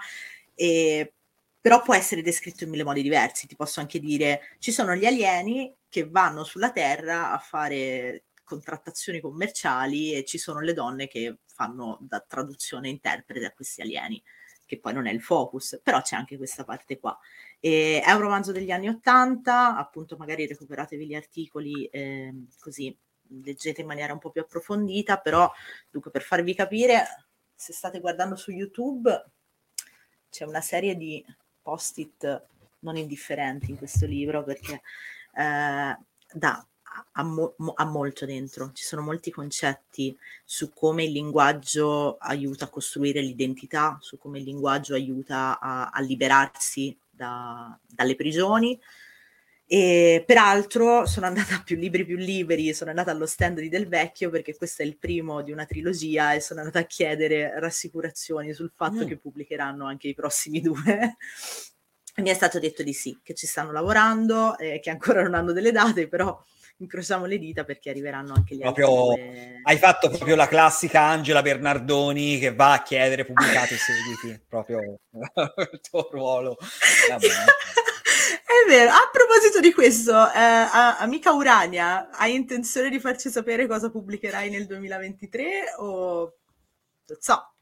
E, 0.53 1.13
però 1.61 1.81
può 1.81 1.93
essere 1.95 2.21
descritto 2.21 2.63
in 2.63 2.69
mille 2.69 2.83
modi 2.83 3.01
diversi. 3.01 3.47
Ti 3.47 3.55
posso 3.55 3.79
anche 3.79 3.99
dire: 3.99 4.55
ci 4.59 4.71
sono 4.71 4.95
gli 4.95 5.05
alieni 5.05 5.73
che 5.89 6.07
vanno 6.07 6.43
sulla 6.43 6.71
Terra 6.71 7.31
a 7.31 7.37
fare 7.39 8.25
contrattazioni 8.43 9.19
commerciali 9.19 10.13
e 10.13 10.25
ci 10.25 10.37
sono 10.37 10.59
le 10.61 10.73
donne 10.73 11.07
che 11.07 11.39
fanno 11.45 11.97
da 12.01 12.19
traduzione 12.19 12.87
e 12.87 12.91
interprete 12.91 13.45
a 13.45 13.53
questi 13.53 13.81
alieni, 13.81 14.21
che 14.65 14.79
poi 14.79 14.93
non 14.93 15.05
è 15.07 15.11
il 15.11 15.21
focus, 15.21 15.79
però 15.83 16.01
c'è 16.01 16.15
anche 16.15 16.37
questa 16.37 16.63
parte 16.63 16.99
qua. 16.99 17.17
E 17.59 18.01
è 18.03 18.11
un 18.11 18.21
romanzo 18.21 18.51
degli 18.51 18.71
anni 18.71 18.87
Ottanta, 18.87 19.77
appunto 19.77 20.17
magari 20.17 20.47
recuperatevi 20.47 21.05
gli 21.05 21.15
articoli 21.15 21.85
eh, 21.85 22.33
così 22.59 22.97
leggete 23.31 23.81
in 23.81 23.87
maniera 23.87 24.13
un 24.13 24.19
po' 24.19 24.31
più 24.31 24.41
approfondita, 24.41 25.19
però 25.19 25.51
dunque 25.89 26.09
per 26.09 26.23
farvi 26.23 26.55
capire, 26.55 27.27
se 27.53 27.73
state 27.73 27.99
guardando 27.99 28.35
su 28.35 28.51
YouTube 28.51 29.31
c'è 30.29 30.45
una 30.45 30.61
serie 30.61 30.95
di 30.95 31.23
post-it 31.69 32.47
non 32.79 32.97
indifferenti 32.97 33.69
in 33.69 33.77
questo 33.77 34.05
libro 34.05 34.43
perché 34.43 34.81
eh, 35.35 35.97
da 36.33 36.67
ha, 37.11 37.23
mo- 37.23 37.53
ha, 37.75 37.85
molto 37.85 38.25
dentro, 38.25 38.71
ci 38.73 38.83
sono 38.83 39.03
molti 39.03 39.31
concetti 39.31 40.17
su 40.43 40.73
come 40.73 41.03
il 41.03 41.11
linguaggio 41.11 42.17
aiuta 42.17 42.65
a 42.65 42.69
costruire 42.69 43.21
l'identità, 43.21 43.97
su 44.01 44.17
come 44.17 44.39
il 44.39 44.43
linguaggio 44.45 44.95
aiuta 44.95 45.59
a, 45.59 45.89
a 45.89 46.01
liberarsi 46.01 46.97
da, 47.09 47.77
dalle 47.85 48.15
prigioni. 48.15 48.79
E 49.71 50.23
peraltro 50.25 51.05
sono 51.05 51.27
andata 51.27 51.57
a 51.57 51.61
più 51.63 51.75
libri 51.75 52.03
più 52.03 52.17
liberi, 52.17 52.73
sono 52.73 52.89
andata 52.89 53.11
allo 53.11 53.27
stand 53.27 53.59
di 53.59 53.69
Del 53.69 53.87
Vecchio 53.87 54.31
perché 54.31 54.57
questo 54.57 54.81
è 54.81 54.85
il 54.85 54.97
primo 54.97 55.43
di 55.43 55.51
una 55.51 55.67
trilogia 55.67 56.33
e 56.33 56.39
sono 56.39 56.61
andata 56.61 56.79
a 56.79 56.85
chiedere 56.85 57.53
rassicurazioni 57.59 58.51
sul 58.51 58.71
fatto 58.75 59.05
mm. 59.05 59.07
che 59.07 59.17
pubblicheranno 59.17 59.85
anche 59.85 60.07
i 60.07 60.15
prossimi 60.15 60.59
due. 60.65 61.17
Mi 62.15 62.29
è 62.29 62.33
stato 62.33 62.57
detto 62.57 62.81
di 62.81 62.93
sì, 62.93 63.19
che 63.21 63.35
ci 63.35 63.45
stanno 63.45 63.71
lavorando, 63.71 64.57
eh, 64.57 64.79
che 64.79 64.89
ancora 64.89 65.21
non 65.21 65.35
hanno 65.35 65.51
delle 65.51 65.71
date, 65.71 66.07
però 66.07 66.35
incrociamo 66.77 67.25
le 67.25 67.37
dita 67.37 67.63
perché 67.63 67.91
arriveranno 67.91 68.33
anche 68.33 68.55
gli 68.55 68.61
proprio, 68.61 69.11
altri. 69.11 69.59
Hai 69.61 69.77
fatto 69.77 70.09
proprio 70.09 70.35
la 70.35 70.47
classica 70.47 71.01
Angela 71.03 71.43
Bernardoni 71.43 72.39
che 72.39 72.55
va 72.55 72.73
a 72.73 72.81
chiedere 72.81 73.23
pubblicati 73.23 73.75
i 73.75 73.77
seguiti, 73.77 74.43
proprio 74.49 74.79
il 75.11 75.79
tuo 75.87 76.09
ruolo. 76.11 76.57
Vero, 78.67 78.91
a 78.91 79.09
proposito 79.11 79.59
di 79.59 79.73
questo, 79.73 80.11
eh, 80.11 80.67
amica 80.99 81.31
Urania, 81.31 82.09
hai 82.11 82.35
intenzione 82.35 82.89
di 82.89 82.99
farci 82.99 83.29
sapere 83.29 83.67
cosa 83.67 83.89
pubblicherai 83.89 84.49
nel 84.49 84.67
2023 84.67 85.75
o 85.77 86.33
non 87.07 87.17
so, 87.19 87.53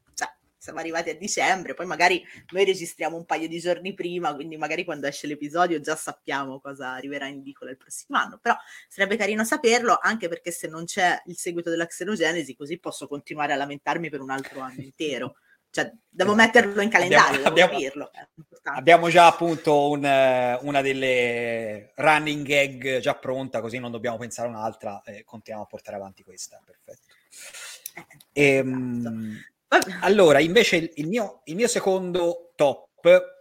siamo 0.67 0.79
arrivati 0.79 1.09
a 1.09 1.15
dicembre, 1.15 1.73
poi 1.73 1.85
magari 1.85 2.21
noi 2.51 2.65
registriamo 2.65 3.15
un 3.15 3.25
paio 3.25 3.47
di 3.47 3.57
giorni 3.57 3.93
prima, 3.93 4.35
quindi 4.35 4.57
magari 4.57 4.83
quando 4.83 5.07
esce 5.07 5.25
l'episodio 5.25 5.79
già 5.79 5.95
sappiamo 5.95 6.59
cosa 6.59 6.91
arriverà 6.91 7.27
in 7.27 7.37
edicola 7.37 7.71
il 7.71 7.77
prossimo 7.77 8.17
anno, 8.17 8.37
però 8.37 8.53
sarebbe 8.89 9.15
carino 9.15 9.45
saperlo 9.45 9.97
anche 10.01 10.27
perché 10.27 10.51
se 10.51 10.67
non 10.67 10.83
c'è 10.83 11.21
il 11.27 11.37
seguito 11.37 11.69
della 11.69 11.85
xenogenesi 11.85 12.53
così 12.53 12.79
posso 12.79 13.07
continuare 13.07 13.53
a 13.53 13.55
lamentarmi 13.55 14.09
per 14.09 14.19
un 14.19 14.29
altro 14.29 14.59
anno 14.59 14.81
intero. 14.81 15.35
Cioè, 15.70 15.91
devo 16.09 16.34
metterlo 16.34 16.82
in 16.82 16.89
calendario, 16.89 17.45
abbiamo, 17.45 17.76
abbiamo, 17.76 18.09
abbiamo 18.63 19.09
già 19.09 19.28
appunto 19.28 19.89
un, 19.89 19.99
una 20.61 20.82
delle 20.82 21.91
running 21.95 22.45
gag 22.45 22.99
già 22.99 23.15
pronta, 23.15 23.61
così 23.61 23.78
non 23.78 23.91
dobbiamo 23.91 24.18
pensare 24.18 24.47
a 24.47 24.51
un'altra 24.51 25.01
e 25.03 25.24
continuiamo 25.24 25.65
a 25.65 25.70
portare 25.70 25.97
avanti 25.97 26.24
questa. 26.24 26.59
Perfetto. 26.65 27.13
Eh, 28.34 28.55
ehm, 28.55 29.38
esatto. 29.68 29.97
Allora, 30.01 30.39
invece 30.39 30.91
il 30.95 31.07
mio, 31.07 31.41
il 31.45 31.55
mio 31.55 31.68
secondo 31.68 32.53
top, 32.55 33.36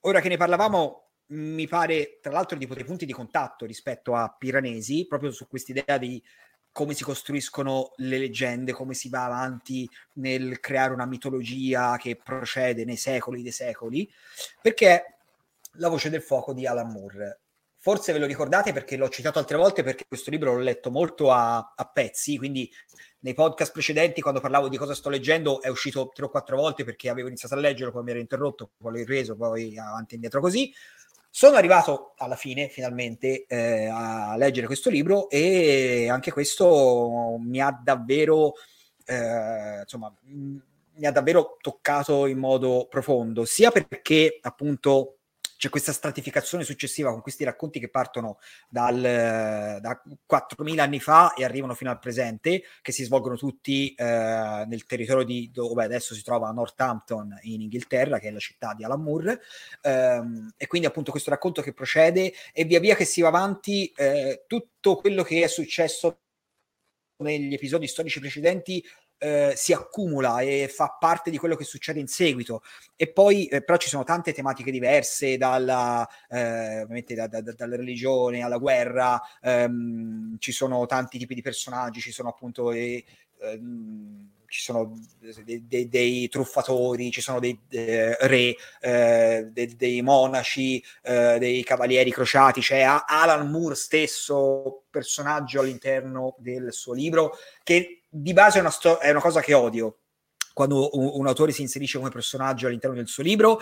ora 0.00 0.20
che 0.20 0.28
ne 0.28 0.36
parlavamo, 0.36 1.02
mi 1.28 1.66
pare 1.66 2.18
tra 2.20 2.30
l'altro 2.30 2.56
di 2.56 2.66
dei 2.66 2.84
punti 2.84 3.04
di 3.04 3.12
contatto 3.12 3.66
rispetto 3.66 4.14
a 4.14 4.34
Piranesi, 4.36 5.06
proprio 5.06 5.32
su 5.32 5.48
quest'idea 5.48 5.98
di 5.98 6.22
come 6.76 6.92
si 6.92 7.04
costruiscono 7.04 7.92
le 7.96 8.18
leggende, 8.18 8.72
come 8.72 8.92
si 8.92 9.08
va 9.08 9.24
avanti 9.24 9.88
nel 10.16 10.60
creare 10.60 10.92
una 10.92 11.06
mitologia 11.06 11.96
che 11.96 12.20
procede 12.22 12.84
nei 12.84 12.98
secoli 12.98 13.40
dei 13.40 13.50
secoli, 13.50 14.06
perché 14.60 15.16
La 15.78 15.88
voce 15.88 16.10
del 16.10 16.20
fuoco 16.20 16.52
di 16.52 16.66
Alan 16.66 16.90
Moore. 16.90 17.40
Forse 17.78 18.12
ve 18.12 18.18
lo 18.18 18.26
ricordate 18.26 18.74
perché 18.74 18.96
l'ho 18.96 19.08
citato 19.08 19.38
altre 19.38 19.56
volte 19.56 19.82
perché 19.82 20.04
questo 20.06 20.30
libro 20.30 20.52
l'ho 20.52 20.60
letto 20.60 20.90
molto 20.90 21.32
a, 21.32 21.72
a 21.74 21.84
pezzi, 21.86 22.36
quindi 22.36 22.70
nei 23.20 23.32
podcast 23.32 23.72
precedenti, 23.72 24.20
quando 24.20 24.40
parlavo 24.40 24.68
di 24.68 24.76
cosa 24.76 24.94
sto 24.94 25.08
leggendo, 25.08 25.62
è 25.62 25.68
uscito 25.68 26.10
tre 26.14 26.26
o 26.26 26.28
quattro 26.28 26.56
volte 26.56 26.84
perché 26.84 27.08
avevo 27.08 27.28
iniziato 27.28 27.54
a 27.54 27.58
leggerlo, 27.58 27.90
poi 27.90 28.02
mi 28.02 28.10
ero 28.10 28.20
interrotto, 28.20 28.72
poi 28.76 28.92
l'ho 28.92 28.98
ripreso, 28.98 29.34
poi 29.34 29.78
avanti 29.78 30.12
e 30.12 30.16
indietro 30.16 30.42
così. 30.42 30.70
Sono 31.38 31.56
arrivato 31.56 32.14
alla 32.16 32.34
fine, 32.34 32.70
finalmente, 32.70 33.44
eh, 33.46 33.88
a 33.88 34.38
leggere 34.38 34.64
questo 34.64 34.88
libro 34.88 35.28
e 35.28 36.08
anche 36.08 36.32
questo 36.32 37.36
mi 37.38 37.60
ha 37.60 37.78
davvero, 37.78 38.54
eh, 39.04 39.80
insomma, 39.82 40.10
mi 40.22 41.04
ha 41.06 41.12
davvero 41.12 41.58
toccato 41.60 42.24
in 42.24 42.38
modo 42.38 42.86
profondo, 42.88 43.44
sia 43.44 43.70
perché 43.70 44.38
appunto 44.40 45.18
c'è 45.56 45.68
questa 45.68 45.92
stratificazione 45.92 46.64
successiva 46.64 47.10
con 47.10 47.22
questi 47.22 47.44
racconti 47.44 47.80
che 47.80 47.88
partono 47.88 48.38
dal, 48.68 49.00
da 49.00 50.02
4.000 50.30 50.78
anni 50.78 51.00
fa 51.00 51.34
e 51.34 51.44
arrivano 51.44 51.74
fino 51.74 51.90
al 51.90 51.98
presente, 51.98 52.62
che 52.82 52.92
si 52.92 53.04
svolgono 53.04 53.36
tutti 53.36 53.94
eh, 53.94 54.64
nel 54.66 54.84
territorio 54.86 55.24
di 55.24 55.50
dove 55.52 55.84
adesso 55.84 56.14
si 56.14 56.22
trova 56.22 56.50
Northampton 56.50 57.38
in 57.42 57.62
Inghilterra, 57.62 58.18
che 58.18 58.28
è 58.28 58.30
la 58.30 58.38
città 58.38 58.74
di 58.74 58.84
Alan 58.84 59.02
Moore, 59.02 59.40
ehm, 59.82 60.52
e 60.56 60.66
quindi 60.66 60.86
appunto 60.86 61.10
questo 61.10 61.30
racconto 61.30 61.62
che 61.62 61.72
procede 61.72 62.32
e 62.52 62.64
via 62.64 62.80
via 62.80 62.94
che 62.94 63.04
si 63.04 63.20
va 63.20 63.28
avanti 63.28 63.92
eh, 63.96 64.44
tutto 64.46 64.96
quello 64.96 65.22
che 65.22 65.42
è 65.42 65.46
successo 65.46 66.20
negli 67.18 67.54
episodi 67.54 67.86
storici 67.86 68.20
precedenti 68.20 68.84
eh, 69.18 69.52
si 69.56 69.72
accumula 69.72 70.40
e 70.40 70.68
fa 70.72 70.96
parte 70.98 71.30
di 71.30 71.38
quello 71.38 71.56
che 71.56 71.64
succede 71.64 72.00
in 72.00 72.06
seguito. 72.06 72.62
E 72.96 73.10
poi, 73.12 73.46
eh, 73.46 73.62
però, 73.62 73.78
ci 73.78 73.88
sono 73.88 74.04
tante 74.04 74.32
tematiche 74.32 74.70
diverse, 74.70 75.36
dalla, 75.36 76.06
eh, 76.28 76.82
ovviamente 76.82 77.14
da, 77.14 77.26
da, 77.26 77.40
dalla 77.40 77.76
religione 77.76 78.42
alla 78.42 78.58
guerra, 78.58 79.20
ehm, 79.40 80.36
ci 80.38 80.52
sono 80.52 80.86
tanti 80.86 81.18
tipi 81.18 81.34
di 81.34 81.42
personaggi, 81.42 82.00
ci 82.00 82.12
sono 82.12 82.28
appunto. 82.28 82.72
Ehm, 82.72 84.30
ci 84.48 84.62
sono 84.62 84.92
dei, 85.44 85.66
dei, 85.66 85.88
dei, 85.88 86.28
truffatori, 86.28 87.10
ci 87.10 87.20
sono 87.20 87.40
dei 87.40 87.58
eh, 87.70 88.16
re, 88.20 88.54
eh, 88.80 89.48
dei, 89.52 89.76
dei, 89.76 90.02
monaci, 90.02 90.82
eh, 91.02 91.38
dei 91.38 91.62
cavalieri 91.62 92.10
crociati, 92.10 92.60
c'è 92.60 92.82
Alan 92.82 93.50
Moore 93.50 93.74
stesso, 93.74 94.84
personaggio 94.90 95.60
all'interno 95.60 96.36
del 96.38 96.72
suo 96.72 96.92
libro, 96.92 97.36
che 97.62 98.02
di 98.16 98.32
base 98.32 98.58
è 98.58 98.60
una, 98.60 98.70
sto- 98.70 98.98
è 98.98 99.10
una 99.10 99.20
cosa 99.20 99.40
che 99.40 99.54
odio. 99.54 99.98
Quando 100.52 100.90
un, 100.96 101.10
un, 101.12 101.26
autore 101.26 101.52
si 101.52 101.62
inserisce 101.62 101.98
come 101.98 102.10
personaggio 102.10 102.66
all'interno 102.66 102.96
del 102.96 103.08
suo 103.08 103.22
libro, 103.22 103.60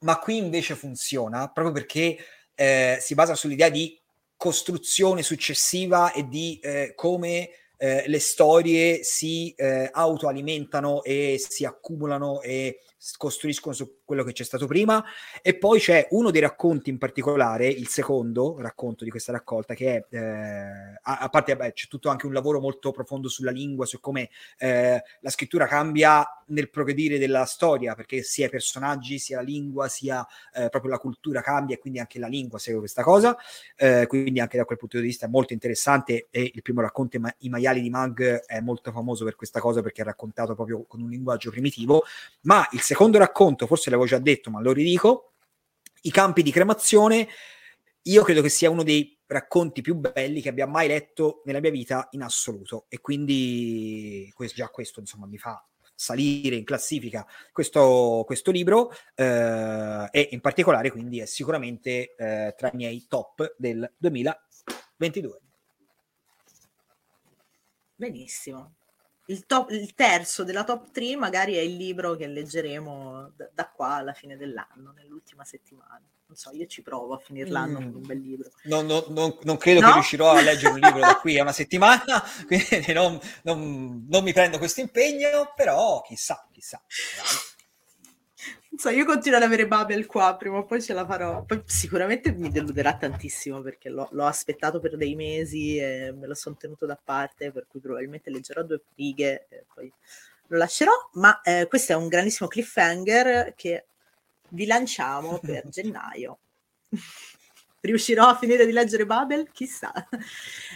ma 0.00 0.18
qui 0.18 0.36
invece 0.36 0.76
funziona 0.76 1.50
proprio 1.50 1.74
perché 1.74 2.16
eh, 2.54 2.98
si 3.00 3.14
basa 3.14 3.34
sull'idea 3.34 3.68
di 3.68 4.00
costruzione 4.36 5.22
successiva 5.22 6.12
e 6.12 6.28
di 6.28 6.60
eh, 6.62 6.92
come 6.94 7.50
eh, 7.76 8.04
le 8.06 8.18
storie 8.20 9.02
si 9.02 9.52
eh, 9.56 9.88
autoalimentano 9.92 11.02
e 11.02 11.40
si 11.44 11.64
accumulano 11.64 12.40
e 12.42 12.80
costruiscono 13.16 13.74
su 13.74 14.00
quello 14.04 14.24
che 14.24 14.32
c'è 14.32 14.44
stato 14.44 14.66
prima. 14.66 15.04
E 15.42 15.56
poi 15.56 15.78
c'è 15.78 16.08
uno 16.10 16.30
dei 16.30 16.40
racconti 16.40 16.90
in 16.90 16.98
particolare, 16.98 17.66
il 17.66 17.88
secondo 17.88 18.56
racconto 18.58 19.04
di 19.04 19.10
questa 19.10 19.32
raccolta 19.32 19.74
che 19.74 20.06
è, 20.08 20.16
eh, 20.16 20.98
a, 21.02 21.18
a, 21.18 21.28
parte 21.28 21.56
beh, 21.56 21.72
c'è 21.72 21.86
tutto 21.86 22.08
anche 22.08 22.26
un 22.26 22.32
lavoro 22.32 22.60
molto 22.60 22.90
profondo 22.90 23.28
sulla 23.28 23.50
lingua, 23.50 23.86
su 23.86 24.00
come 24.00 24.30
eh, 24.58 25.02
la 25.20 25.30
scrittura 25.30 25.66
cambia 25.66 26.26
nel 26.48 26.70
progredire 26.70 27.18
della 27.18 27.44
storia, 27.44 27.94
perché 27.94 28.22
sia 28.22 28.46
i 28.46 28.50
personaggi, 28.50 29.18
sia 29.18 29.36
la 29.36 29.42
lingua, 29.42 29.88
sia 29.88 30.26
eh, 30.54 30.68
proprio 30.68 30.92
la 30.92 30.98
cultura 30.98 31.40
cambia 31.40 31.76
e 31.76 31.78
quindi 31.78 31.98
anche 31.98 32.18
la 32.18 32.26
lingua 32.28 32.58
segue 32.58 32.80
questa 32.80 33.02
cosa, 33.02 33.36
eh, 33.76 34.06
quindi 34.06 34.40
anche 34.40 34.56
da 34.56 34.64
quel 34.64 34.78
punto 34.78 34.96
di 34.98 35.02
vista 35.02 35.26
è 35.26 35.28
molto 35.28 35.52
interessante 35.52 36.28
e 36.30 36.50
il 36.52 36.62
primo 36.62 36.80
racconto 36.80 37.18
I 37.38 37.48
maiali 37.48 37.80
di 37.80 37.90
Mag 37.90 38.44
è 38.46 38.60
molto 38.60 38.92
famoso 38.92 39.24
per 39.24 39.36
questa 39.36 39.60
cosa 39.60 39.82
perché 39.82 40.02
è 40.02 40.04
raccontato 40.04 40.54
proprio 40.54 40.84
con 40.84 41.00
un 41.00 41.10
linguaggio 41.10 41.50
primitivo, 41.50 42.04
ma 42.42 42.66
il 42.72 42.80
secondo 42.88 43.18
racconto, 43.18 43.66
forse 43.66 43.90
l'avevo 43.90 44.08
già 44.08 44.18
detto, 44.18 44.50
ma 44.50 44.62
lo 44.62 44.72
ridico, 44.72 45.34
i 46.02 46.10
campi 46.10 46.42
di 46.42 46.50
cremazione, 46.50 47.28
io 48.00 48.22
credo 48.22 48.40
che 48.40 48.48
sia 48.48 48.70
uno 48.70 48.82
dei 48.82 49.14
racconti 49.26 49.82
più 49.82 49.94
belli 49.94 50.40
che 50.40 50.48
abbia 50.48 50.66
mai 50.66 50.88
letto 50.88 51.42
nella 51.44 51.60
mia 51.60 51.70
vita 51.70 52.08
in 52.12 52.22
assoluto 52.22 52.86
e 52.88 53.00
quindi 53.00 54.32
questo, 54.34 54.56
già 54.56 54.68
questo 54.68 55.00
insomma 55.00 55.26
mi 55.26 55.36
fa 55.36 55.62
salire 55.94 56.56
in 56.56 56.64
classifica 56.64 57.26
questo, 57.52 58.22
questo 58.24 58.50
libro 58.50 58.90
eh, 59.14 60.08
e 60.10 60.28
in 60.30 60.40
particolare 60.40 60.90
quindi 60.90 61.20
è 61.20 61.26
sicuramente 61.26 62.14
eh, 62.14 62.54
tra 62.56 62.70
i 62.72 62.76
miei 62.76 63.04
top 63.06 63.54
del 63.58 63.92
2022. 63.98 65.40
Benissimo 67.96 68.77
il, 69.30 69.46
top, 69.46 69.70
il, 69.70 69.94
terzo 69.94 70.44
della 70.44 70.64
top 70.64 70.90
3 70.90 71.16
magari 71.16 71.54
è 71.54 71.60
il 71.60 71.76
libro 71.76 72.16
che 72.16 72.26
leggeremo 72.26 73.32
da, 73.36 73.48
da, 73.52 73.68
qua 73.68 73.94
alla 73.94 74.12
fine 74.12 74.36
dell'anno, 74.36 74.92
nell'ultima 74.94 75.44
settimana. 75.44 76.00
Non 76.26 76.36
so, 76.36 76.50
io 76.52 76.66
ci 76.66 76.82
provo 76.82 77.14
a 77.14 77.18
finire 77.18 77.48
l'anno 77.48 77.80
mm. 77.80 77.84
con 77.84 77.94
un 77.94 78.06
bel 78.06 78.20
libro. 78.20 78.50
No, 78.64 78.82
no, 78.82 79.04
no, 79.08 79.38
non 79.42 79.56
credo 79.56 79.80
no? 79.80 79.86
che 79.86 79.92
riuscirò 79.94 80.30
a 80.32 80.42
leggere 80.42 80.74
un 80.74 80.80
libro 80.80 81.00
da 81.00 81.16
qui 81.16 81.38
a 81.38 81.42
una 81.42 81.52
settimana, 81.54 82.22
quindi 82.46 82.92
non, 82.92 83.18
non 83.42 84.22
mi 84.22 84.32
prendo 84.32 84.58
questo 84.58 84.80
impegno, 84.80 85.52
però 85.56 86.02
chissà, 86.02 86.46
chissà. 86.52 86.82
Dai 87.16 87.56
so, 88.78 88.90
io 88.90 89.04
continuo 89.04 89.38
ad 89.38 89.44
avere 89.44 89.66
Babel 89.66 90.06
qua, 90.06 90.36
prima 90.36 90.58
o 90.58 90.64
poi 90.64 90.80
ce 90.80 90.92
la 90.92 91.04
farò. 91.04 91.42
Poi 91.42 91.62
sicuramente 91.66 92.32
mi 92.32 92.50
deluderà 92.50 92.96
tantissimo 92.96 93.60
perché 93.60 93.88
l'ho, 93.88 94.08
l'ho 94.12 94.24
aspettato 94.24 94.78
per 94.78 94.96
dei 94.96 95.16
mesi 95.16 95.76
e 95.76 96.12
me 96.16 96.26
lo 96.26 96.34
sono 96.34 96.56
tenuto 96.56 96.86
da 96.86 96.98
parte, 97.02 97.50
per 97.50 97.66
cui 97.68 97.80
probabilmente 97.80 98.30
leggerò 98.30 98.62
due 98.62 98.80
righe 98.94 99.46
e 99.48 99.64
poi 99.74 99.92
lo 100.46 100.56
lascerò. 100.56 100.92
Ma 101.14 101.40
eh, 101.42 101.66
questo 101.68 101.92
è 101.92 101.96
un 101.96 102.08
grandissimo 102.08 102.48
cliffhanger 102.48 103.54
che 103.56 103.86
vi 104.50 104.66
lanciamo 104.66 105.38
per 105.38 105.66
gennaio. 105.70 106.38
Riuscirò 107.80 108.28
a 108.28 108.36
finire 108.36 108.64
di 108.64 108.72
leggere 108.72 109.06
Babel? 109.06 109.50
Chissà. 109.52 109.92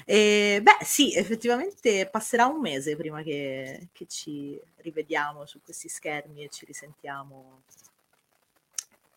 E, 0.05 0.61
beh, 0.63 0.85
sì, 0.85 1.15
effettivamente 1.15 2.09
passerà 2.11 2.47
un 2.47 2.61
mese 2.61 2.97
prima 2.97 3.23
che, 3.23 3.89
che 3.93 4.07
ci 4.07 4.61
rivediamo 4.77 5.47
su 5.47 5.61
questi 5.63 5.89
schermi 5.89 6.45
e 6.45 6.49
ci 6.49 6.65
risentiamo 6.65 7.63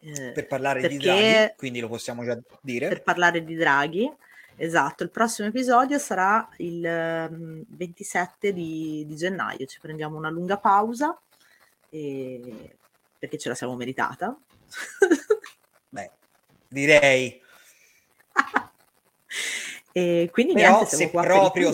eh, 0.06 0.32
per 0.34 0.46
parlare 0.46 0.82
perché, 0.82 0.98
di 0.98 1.04
Draghi, 1.04 1.54
quindi 1.58 1.80
lo 1.80 1.88
possiamo 1.88 2.24
già 2.24 2.40
dire. 2.62 2.88
Per 2.90 3.02
parlare 3.02 3.44
di 3.44 3.56
Draghi, 3.56 4.12
esatto. 4.56 5.02
Il 5.02 5.10
prossimo 5.10 5.48
episodio 5.48 5.98
sarà 5.98 6.48
il 6.58 7.28
um, 7.32 7.64
27 7.68 8.54
di, 8.54 9.04
di, 9.08 9.16
gennaio. 9.16 9.66
Ci 9.66 9.80
prendiamo 9.80 10.16
una 10.16 10.30
lunga 10.30 10.58
pausa 10.58 11.20
e... 11.90 12.78
perché 13.18 13.40
ce 13.40 13.50
la 13.50 13.56
siamo 13.56 13.76
meritata. 13.76 14.38
Beh, 15.90 16.12
direi. 16.68 17.42
e 19.92 20.30
quindi 20.32 20.54
Però 20.54 20.78
niente, 20.78 20.96
se 20.96 21.10
proprio, 21.10 21.72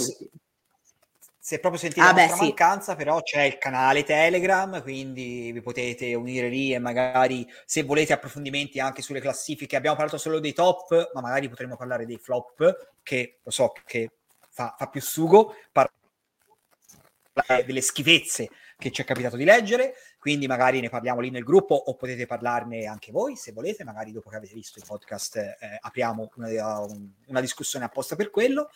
se 1.51 1.59
proprio 1.59 1.81
sentite 1.81 1.99
ah, 1.99 2.13
la 2.13 2.13
beh, 2.13 2.29
sì. 2.29 2.43
mancanza, 2.43 2.95
però 2.95 3.21
c'è 3.21 3.41
il 3.41 3.57
canale 3.57 4.05
Telegram, 4.05 4.81
quindi 4.81 5.51
vi 5.51 5.59
potete 5.59 6.15
unire 6.15 6.47
lì 6.47 6.73
e 6.73 6.79
magari 6.79 7.45
se 7.65 7.83
volete 7.83 8.13
approfondimenti 8.13 8.79
anche 8.79 9.01
sulle 9.01 9.19
classifiche. 9.19 9.75
Abbiamo 9.75 9.97
parlato 9.97 10.17
solo 10.17 10.39
dei 10.39 10.53
top, 10.53 11.11
ma 11.13 11.19
magari 11.19 11.49
potremmo 11.49 11.75
parlare 11.75 12.05
dei 12.05 12.17
flop, 12.17 12.93
che 13.03 13.39
lo 13.43 13.51
so 13.51 13.73
che 13.85 14.11
fa, 14.49 14.73
fa 14.77 14.87
più 14.87 15.01
sugo, 15.01 15.53
parlare 15.73 17.65
delle 17.65 17.81
schifezze 17.81 18.47
che 18.77 18.89
ci 18.89 19.01
è 19.01 19.05
capitato 19.05 19.35
di 19.35 19.43
leggere, 19.43 19.95
quindi 20.19 20.47
magari 20.47 20.79
ne 20.79 20.87
parliamo 20.87 21.19
lì 21.19 21.31
nel 21.31 21.43
gruppo 21.43 21.75
o 21.75 21.95
potete 21.95 22.25
parlarne 22.25 22.85
anche 22.85 23.11
voi 23.11 23.35
se 23.35 23.51
volete, 23.51 23.83
magari 23.83 24.13
dopo 24.13 24.29
che 24.29 24.37
avete 24.37 24.53
visto 24.53 24.79
il 24.79 24.85
podcast 24.87 25.35
eh, 25.35 25.57
apriamo 25.81 26.31
una, 26.37 26.85
una 27.27 27.41
discussione 27.41 27.83
apposta 27.83 28.15
per 28.15 28.29
quello 28.29 28.69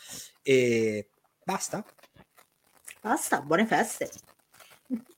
e 0.44 1.08
basta. 1.42 1.86
Basta, 3.06 3.40
buone 3.40 3.68
feste. 3.68 4.10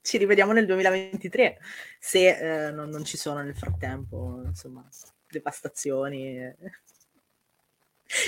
Ci 0.01 0.17
rivediamo 0.17 0.51
nel 0.51 0.65
2023, 0.65 1.57
se 1.97 2.65
eh, 2.67 2.71
non, 2.71 2.89
non, 2.89 3.05
ci 3.05 3.15
sono 3.15 3.41
nel 3.41 3.55
frattempo, 3.55 4.41
insomma, 4.45 4.85
devastazioni. 5.25 6.53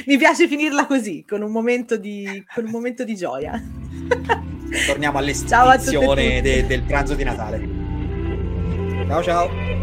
Mi 0.06 0.18
piace 0.18 0.48
finirla 0.48 0.86
così, 0.86 1.26
con 1.28 1.42
un 1.42 1.52
momento 1.52 1.98
di, 1.98 2.42
con 2.54 2.64
un 2.64 2.72
momento 2.72 3.04
di 3.04 3.18
gioia. 3.18 3.62
Torniamo 4.88 5.18
all'estinzione 5.18 6.40
de, 6.40 6.66
del 6.66 6.84
pranzo 6.84 7.16
di 7.16 7.26
Natale. 7.26 7.68
Ciao 9.10 9.22
ciao. 9.22 9.79